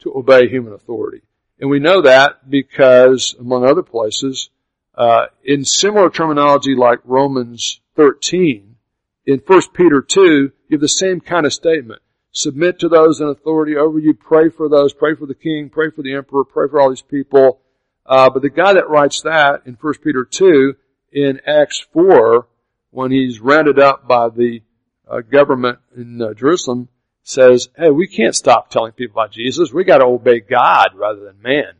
to 0.00 0.14
obey 0.14 0.48
human 0.48 0.74
authority. 0.74 1.22
And 1.58 1.70
we 1.70 1.78
know 1.78 2.02
that 2.02 2.50
because, 2.50 3.34
among 3.38 3.64
other 3.64 3.82
places, 3.82 4.50
uh, 4.94 5.26
in 5.44 5.64
similar 5.64 6.10
terminology 6.10 6.74
like 6.74 6.98
Romans 7.04 7.80
13, 7.96 8.76
in 9.24 9.38
1 9.38 9.60
Peter 9.72 10.02
2, 10.02 10.22
you 10.22 10.52
have 10.72 10.80
the 10.80 10.88
same 10.88 11.20
kind 11.20 11.46
of 11.46 11.52
statement 11.52 12.02
submit 12.32 12.78
to 12.80 12.88
those 12.88 13.20
in 13.20 13.28
authority 13.28 13.76
over 13.76 13.98
you, 13.98 14.14
pray 14.14 14.48
for 14.48 14.68
those, 14.68 14.92
pray 14.92 15.14
for 15.14 15.26
the 15.26 15.34
king, 15.34 15.68
pray 15.70 15.90
for 15.90 16.02
the 16.02 16.14
emperor, 16.14 16.44
pray 16.44 16.66
for 16.68 16.80
all 16.80 16.88
these 16.88 17.02
people. 17.02 17.60
Uh, 18.04 18.30
but 18.30 18.42
the 18.42 18.50
guy 18.50 18.72
that 18.72 18.88
writes 18.88 19.22
that 19.22 19.62
in 19.66 19.76
1 19.80 19.94
Peter 20.02 20.24
2 20.24 20.74
in 21.12 21.40
Acts 21.46 21.86
4, 21.92 22.48
when 22.90 23.12
he's 23.12 23.38
rounded 23.38 23.78
up 23.78 24.08
by 24.08 24.28
the 24.28 24.62
uh, 25.08 25.20
government 25.20 25.78
in 25.96 26.20
uh, 26.20 26.34
Jerusalem, 26.34 26.88
says, 27.22 27.68
hey, 27.76 27.90
we 27.90 28.08
can't 28.08 28.34
stop 28.34 28.70
telling 28.70 28.92
people 28.92 29.20
about 29.20 29.32
Jesus. 29.32 29.72
We 29.72 29.84
gotta 29.84 30.04
obey 30.04 30.40
God 30.40 30.90
rather 30.94 31.20
than 31.20 31.40
man. 31.40 31.74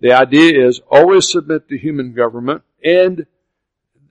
The 0.00 0.12
idea 0.12 0.66
is 0.66 0.80
always 0.90 1.30
submit 1.30 1.68
to 1.68 1.78
human 1.78 2.12
government 2.12 2.62
and, 2.84 3.26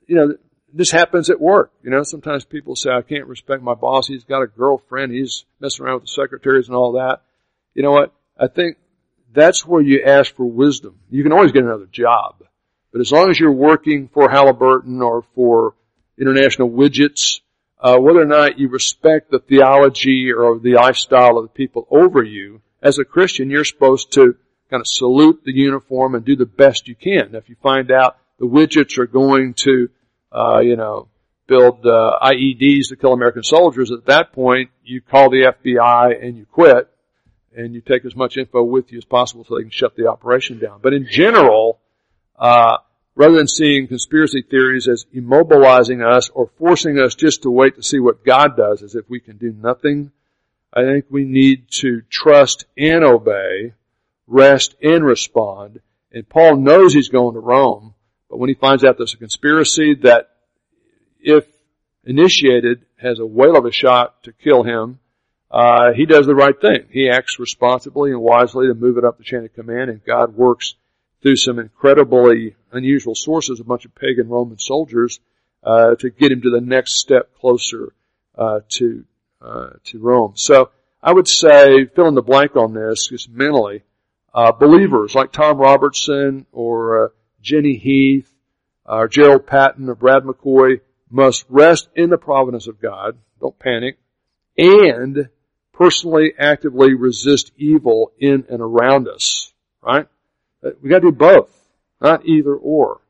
you 0.06 0.16
know, 0.16 0.34
this 0.72 0.90
happens 0.90 1.30
at 1.30 1.40
work. 1.40 1.72
You 1.82 1.90
know, 1.90 2.02
sometimes 2.02 2.44
people 2.44 2.76
say, 2.76 2.90
I 2.90 3.02
can't 3.02 3.26
respect 3.26 3.62
my 3.62 3.74
boss. 3.74 4.06
He's 4.06 4.24
got 4.24 4.42
a 4.42 4.46
girlfriend. 4.46 5.12
He's 5.12 5.44
messing 5.58 5.84
around 5.84 5.94
with 5.94 6.04
the 6.04 6.08
secretaries 6.08 6.68
and 6.68 6.76
all 6.76 6.92
that. 6.92 7.22
You 7.74 7.82
know 7.82 7.92
what? 7.92 8.12
I 8.38 8.48
think 8.48 8.76
that's 9.32 9.66
where 9.66 9.80
you 9.80 10.02
ask 10.04 10.34
for 10.34 10.44
wisdom. 10.44 10.98
You 11.10 11.22
can 11.22 11.32
always 11.32 11.52
get 11.52 11.64
another 11.64 11.86
job. 11.86 12.42
But 12.92 13.00
as 13.00 13.12
long 13.12 13.30
as 13.30 13.38
you're 13.38 13.52
working 13.52 14.08
for 14.08 14.28
Halliburton 14.28 15.00
or 15.02 15.22
for 15.34 15.74
International 16.18 16.70
Widgets, 16.70 17.40
uh, 17.78 17.98
whether 17.98 18.20
or 18.20 18.26
not 18.26 18.58
you 18.58 18.68
respect 18.68 19.30
the 19.30 19.38
theology 19.38 20.32
or 20.32 20.58
the 20.58 20.74
lifestyle 20.74 21.38
of 21.38 21.44
the 21.44 21.50
people 21.50 21.86
over 21.90 22.22
you, 22.22 22.62
as 22.82 22.98
a 22.98 23.04
Christian, 23.04 23.50
you're 23.50 23.64
supposed 23.64 24.12
to 24.12 24.36
kind 24.70 24.80
of 24.80 24.86
salute 24.86 25.42
the 25.44 25.52
uniform 25.52 26.14
and 26.14 26.24
do 26.24 26.36
the 26.36 26.46
best 26.46 26.88
you 26.88 26.94
can. 26.94 27.32
Now, 27.32 27.38
if 27.38 27.48
you 27.48 27.56
find 27.62 27.90
out 27.90 28.18
the 28.38 28.46
widgets 28.46 28.98
are 28.98 29.06
going 29.06 29.54
to 29.54 29.88
uh, 30.32 30.60
you 30.60 30.76
know, 30.76 31.08
build 31.46 31.86
uh, 31.86 32.18
IEDs 32.22 32.88
to 32.88 32.96
kill 32.96 33.12
American 33.12 33.42
soldiers, 33.42 33.90
at 33.90 34.06
that 34.06 34.32
point 34.32 34.70
you 34.84 35.00
call 35.00 35.30
the 35.30 35.52
FBI 35.64 36.22
and 36.22 36.36
you 36.36 36.46
quit, 36.46 36.90
and 37.56 37.74
you 37.74 37.80
take 37.80 38.04
as 38.04 38.14
much 38.14 38.36
info 38.36 38.62
with 38.62 38.92
you 38.92 38.98
as 38.98 39.04
possible 39.04 39.44
so 39.44 39.56
they 39.56 39.62
can 39.62 39.70
shut 39.70 39.96
the 39.96 40.08
operation 40.08 40.58
down. 40.58 40.80
But 40.82 40.92
in 40.92 41.06
general, 41.10 41.78
uh, 42.38 42.76
rather 43.14 43.36
than 43.36 43.48
seeing 43.48 43.88
conspiracy 43.88 44.42
theories 44.42 44.86
as 44.88 45.06
immobilizing 45.14 46.06
us 46.06 46.28
or 46.28 46.50
forcing 46.58 46.98
us 46.98 47.14
just 47.14 47.42
to 47.42 47.50
wait 47.50 47.76
to 47.76 47.82
see 47.82 47.98
what 47.98 48.24
God 48.24 48.56
does 48.56 48.82
as 48.82 48.94
if 48.94 49.08
we 49.08 49.20
can 49.20 49.38
do 49.38 49.52
nothing, 49.52 50.12
I 50.72 50.82
think 50.82 51.06
we 51.08 51.24
need 51.24 51.70
to 51.80 52.02
trust 52.10 52.66
and 52.76 53.02
obey, 53.02 53.72
rest 54.26 54.74
and 54.82 55.04
respond. 55.04 55.80
And 56.12 56.28
Paul 56.28 56.56
knows 56.56 56.94
he's 56.94 57.08
going 57.08 57.34
to 57.34 57.40
Rome, 57.40 57.94
but 58.30 58.38
when 58.38 58.48
he 58.48 58.54
finds 58.54 58.84
out 58.84 58.96
there's 58.96 59.14
a 59.14 59.18
conspiracy 59.18 59.94
that, 60.02 60.30
if 61.20 61.44
initiated, 62.04 62.84
has 62.96 63.18
a 63.18 63.26
whale 63.26 63.56
of 63.56 63.66
a 63.66 63.72
shot 63.72 64.22
to 64.22 64.32
kill 64.32 64.62
him, 64.62 64.98
uh, 65.50 65.92
he 65.92 66.06
does 66.06 66.26
the 66.26 66.34
right 66.34 66.60
thing. 66.60 66.86
He 66.90 67.08
acts 67.08 67.38
responsibly 67.38 68.10
and 68.10 68.20
wisely 68.20 68.66
to 68.66 68.74
move 68.74 68.98
it 68.98 69.04
up 69.04 69.18
the 69.18 69.24
chain 69.24 69.44
of 69.44 69.54
command, 69.54 69.90
and 69.90 70.04
God 70.04 70.34
works 70.34 70.74
through 71.22 71.36
some 71.36 71.58
incredibly 71.58 72.56
unusual 72.72 73.14
sources, 73.14 73.60
a 73.60 73.64
bunch 73.64 73.84
of 73.84 73.94
pagan 73.94 74.28
Roman 74.28 74.58
soldiers, 74.58 75.20
uh, 75.62 75.94
to 75.96 76.10
get 76.10 76.32
him 76.32 76.42
to 76.42 76.50
the 76.50 76.60
next 76.60 77.00
step 77.00 77.34
closer 77.40 77.92
uh, 78.36 78.60
to 78.70 79.04
uh, 79.40 79.70
to 79.84 79.98
Rome. 79.98 80.32
So 80.34 80.70
I 81.02 81.12
would 81.12 81.28
say, 81.28 81.86
fill 81.86 82.08
in 82.08 82.14
the 82.14 82.22
blank 82.22 82.56
on 82.56 82.74
this, 82.74 83.08
just 83.08 83.28
mentally, 83.28 83.82
uh, 84.34 84.52
believers 84.52 85.14
like 85.14 85.32
Tom 85.32 85.58
Robertson 85.58 86.46
or 86.52 87.04
uh, 87.04 87.08
Jenny 87.40 87.76
Heath, 87.76 88.32
or 88.84 89.08
Gerald 89.08 89.46
Patton, 89.46 89.88
or 89.88 89.94
Brad 89.94 90.22
McCoy 90.22 90.80
must 91.10 91.44
rest 91.48 91.88
in 91.94 92.10
the 92.10 92.18
providence 92.18 92.66
of 92.66 92.80
God. 92.80 93.18
Don't 93.40 93.58
panic. 93.58 93.98
And 94.58 95.28
personally, 95.72 96.32
actively 96.38 96.94
resist 96.94 97.52
evil 97.56 98.12
in 98.18 98.44
and 98.48 98.60
around 98.60 99.08
us. 99.08 99.52
Right? 99.82 100.06
Uh, 100.64 100.70
we 100.82 100.90
gotta 100.90 101.02
do 101.02 101.12
both. 101.12 101.50
Not 102.00 102.26
either 102.26 102.54
or. 102.54 103.00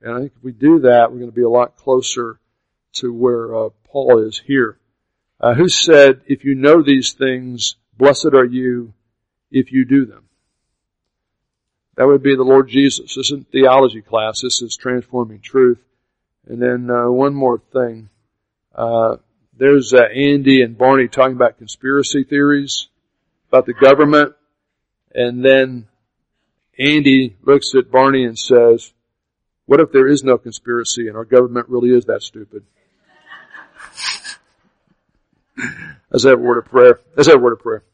And 0.00 0.14
I 0.14 0.18
think 0.20 0.32
if 0.36 0.42
we 0.42 0.52
do 0.52 0.80
that, 0.80 1.10
we're 1.10 1.18
going 1.18 1.30
to 1.30 1.34
be 1.34 1.42
a 1.42 1.48
lot 1.48 1.76
closer 1.76 2.40
to 2.94 3.12
where 3.12 3.54
uh, 3.54 3.68
Paul 3.84 4.26
is 4.26 4.40
here. 4.44 4.78
Uh, 5.40 5.54
who 5.54 5.68
said, 5.68 6.22
if 6.26 6.44
you 6.44 6.54
know 6.54 6.82
these 6.82 7.12
things, 7.12 7.76
blessed 7.96 8.34
are 8.34 8.44
you 8.44 8.94
if 9.50 9.72
you 9.72 9.84
do 9.84 10.06
them. 10.06 10.24
That 11.96 12.06
would 12.06 12.22
be 12.22 12.36
the 12.36 12.42
Lord 12.42 12.68
Jesus. 12.68 13.14
This 13.14 13.30
isn't 13.30 13.50
theology 13.52 14.00
class. 14.00 14.40
This 14.42 14.62
is 14.62 14.76
transforming 14.76 15.40
truth. 15.40 15.78
And 16.46 16.60
then 16.60 16.90
uh, 16.90 17.10
one 17.10 17.34
more 17.34 17.60
thing. 17.72 18.08
Uh, 18.74 19.16
there's 19.56 19.92
uh, 19.92 20.02
Andy 20.04 20.62
and 20.62 20.76
Barney 20.76 21.08
talking 21.08 21.36
about 21.36 21.58
conspiracy 21.58 22.24
theories 22.24 22.88
about 23.48 23.66
the 23.66 23.74
government, 23.74 24.34
and 25.14 25.44
then 25.44 25.86
Andy 26.78 27.36
looks 27.42 27.74
at 27.74 27.90
Barney 27.90 28.24
and 28.24 28.38
says, 28.38 28.94
"What 29.66 29.80
if 29.80 29.92
there 29.92 30.08
is 30.08 30.24
no 30.24 30.38
conspiracy 30.38 31.06
and 31.06 31.16
our 31.16 31.26
government 31.26 31.68
really 31.68 31.90
is 31.90 32.06
that 32.06 32.22
stupid?" 32.22 32.64
Let's 36.10 36.24
have 36.24 36.38
a 36.38 36.42
word 36.42 36.58
of 36.58 36.64
prayer. 36.64 36.98
Let's 37.14 37.28
have 37.28 37.36
a 37.36 37.42
word 37.42 37.52
of 37.52 37.60
prayer. 37.60 37.84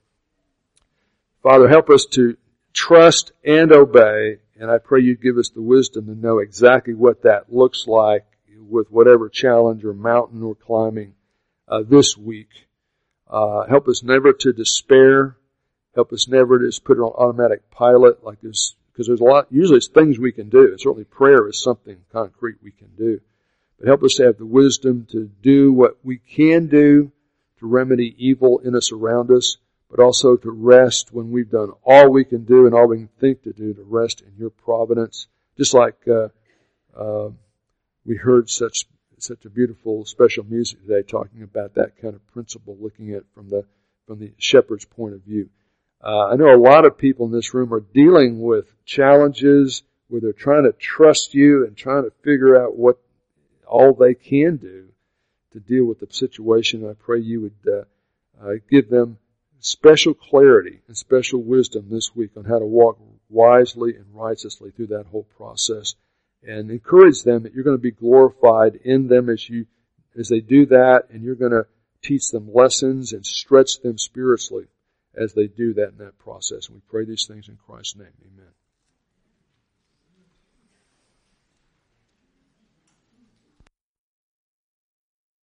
Father, 1.43 1.69
help 1.69 1.91
us 1.91 2.07
to 2.13 2.37
trust 2.73 3.33
and 3.45 3.73
obey. 3.73 4.39
And 4.61 4.71
I 4.71 4.79
pray 4.79 5.01
you 5.01 5.17
give 5.17 5.39
us 5.39 5.51
the 5.51 5.63
wisdom 5.63 6.07
to 6.07 6.15
know 6.15 6.39
exactly 6.39 6.95
what 6.95 7.23
that 7.23 7.53
looks 7.53 7.87
like 7.87 8.25
with 8.59 8.91
whatever 8.91 9.29
challenge 9.29 9.85
or 9.85 9.95
mountain 9.95 10.41
we're 10.41 10.55
climbing. 10.55 11.15
uh, 11.69 11.83
this 11.89 12.17
week. 12.17 12.49
Uh, 13.29 13.67
help 13.67 13.89
us 13.89 14.03
never 14.03 14.33
to 14.33 14.53
despair. 14.53 15.37
Help 15.95 16.13
us 16.13 16.29
never 16.29 16.59
to 16.59 16.67
just 16.67 16.85
put 16.85 16.99
it 16.99 17.01
on 17.01 17.13
automatic 17.13 17.71
pilot 17.71 18.25
like 18.25 18.41
this, 18.41 18.75
because 18.93 19.07
there's 19.07 19.21
a 19.21 19.25
lot, 19.25 19.47
usually 19.51 19.79
it's 19.79 19.89
things 19.89 20.19
we 20.19 20.33
can 20.33 20.49
do. 20.49 20.77
certainly 20.79 21.05
prayer 21.05 21.49
is 21.49 21.63
something 21.63 21.99
concrete 22.13 22.57
we 22.63 22.71
can 22.71 22.89
do. 22.97 23.21
But 23.79 23.89
help 23.89 24.03
us 24.03 24.15
to 24.15 24.25
have 24.25 24.39
the 24.39 24.47
wisdom 24.47 25.07
to 25.13 25.31
do 25.43 25.73
what 25.73 25.99
we 26.03 26.19
can 26.19 26.67
do 26.67 27.13
to 27.59 27.67
remedy 27.67 28.15
evil 28.19 28.61
in 28.61 28.75
us 28.75 28.93
around 28.93 29.31
us, 29.31 29.59
but 29.91 30.01
also 30.01 30.37
to 30.37 30.51
rest 30.51 31.13
when 31.13 31.31
we've 31.31 31.51
done 31.51 31.73
all 31.85 32.11
we 32.11 32.25
can 32.25 32.45
do 32.45 32.67
and 32.67 32.75
all 32.75 32.89
we 32.89 32.99
can 32.99 33.09
think 33.21 33.43
to 33.43 33.53
do 33.53 33.73
to 33.73 33.83
rest 33.83 34.21
in 34.21 34.33
your 34.39 34.51
providence. 34.51 35.29
Just 35.57 35.75
like 35.75 35.97
uh, 36.07 36.29
uh, 36.97 37.31
we 38.05 38.17
heard 38.17 38.49
such 38.49 38.87
such 39.21 39.45
a 39.45 39.51
beautiful 39.51 40.05
special 40.05 40.45
music 40.45 40.81
today 40.83 41.03
talking 41.03 41.43
about 41.43 41.75
that 41.75 42.01
kind 42.01 42.15
of 42.15 42.27
principle, 42.29 42.77
looking 42.81 43.15
at 43.15 43.23
from 43.35 43.49
the 43.49 43.65
from 44.07 44.21
the 44.21 44.33
shepherd's 44.39 44.85
point 44.85 45.15
of 45.15 45.23
view. 45.23 45.49
Uh, 46.03 46.29
I 46.29 46.37
know 46.37 46.55
a 46.55 46.57
lot 46.57 46.85
of 46.85 46.97
people 46.97 47.27
in 47.27 47.33
this 47.33 47.53
room 47.53 47.75
are 47.75 47.81
dealing 47.81 48.41
with 48.41 48.73
challenges 48.85 49.83
where 50.09 50.21
they're 50.21 50.33
trying 50.33 50.65
to 50.65 50.73
trust 50.73 51.35
you 51.35 51.67
and 51.67 51.77
trying 51.77 52.05
to 52.05 52.13
figure 52.23 52.63
out 52.63 52.77
what 52.77 52.99
all 53.67 53.93
they 53.93 54.15
can 54.15 54.57
do 54.57 54.89
to 55.53 55.61
deal 55.61 55.85
with 55.85 55.99
the 56.01 56.07
situation. 56.11 56.89
I 56.89 56.95
pray 56.95 57.21
you 57.21 57.41
would 57.43 57.73
uh, 57.73 57.85
uh, 58.43 58.55
give 58.71 58.89
them 58.89 59.19
special 59.61 60.15
clarity 60.15 60.81
and 60.87 60.97
special 60.97 61.43
wisdom 61.43 61.89
this 61.91 62.15
week 62.15 62.31
on 62.37 62.45
how 62.45 62.59
to 62.59 62.65
walk 62.65 62.99
wisely 63.29 63.95
and 63.95 64.07
righteously 64.13 64.71
through 64.71 64.87
that 64.87 65.07
whole 65.07 65.27
process 65.37 65.95
and 66.47 66.71
encourage 66.71 67.23
them 67.23 67.43
that 67.43 67.53
you're 67.53 67.65
going 67.65 67.77
to 67.77 67.83
be 67.83 67.91
glorified 67.91 68.77
in 68.85 69.09
them 69.09 69.29
as 69.29 69.49
you 69.49 69.67
as 70.19 70.29
they 70.29 70.41
do 70.41 70.67
that 70.67 71.05
and 71.11 71.23
you're 71.23 71.35
going 71.35 71.53
to 71.53 71.67
teach 72.03 72.31
them 72.31 72.53
lessons 72.53 73.13
and 73.13 73.25
stretch 73.25 73.81
them 73.81 73.99
spiritually 73.99 74.67
as 75.15 75.35
they 75.35 75.47
do 75.47 75.75
that 75.75 75.91
in 75.91 75.99
that 75.99 76.19
process. 76.19 76.69
And 76.69 76.77
we 76.77 76.83
pray 76.89 77.05
these 77.05 77.27
things 77.27 77.49
in 77.49 77.57
Christ's 77.57 77.97
name. 77.97 78.13
Amen. 78.25 78.53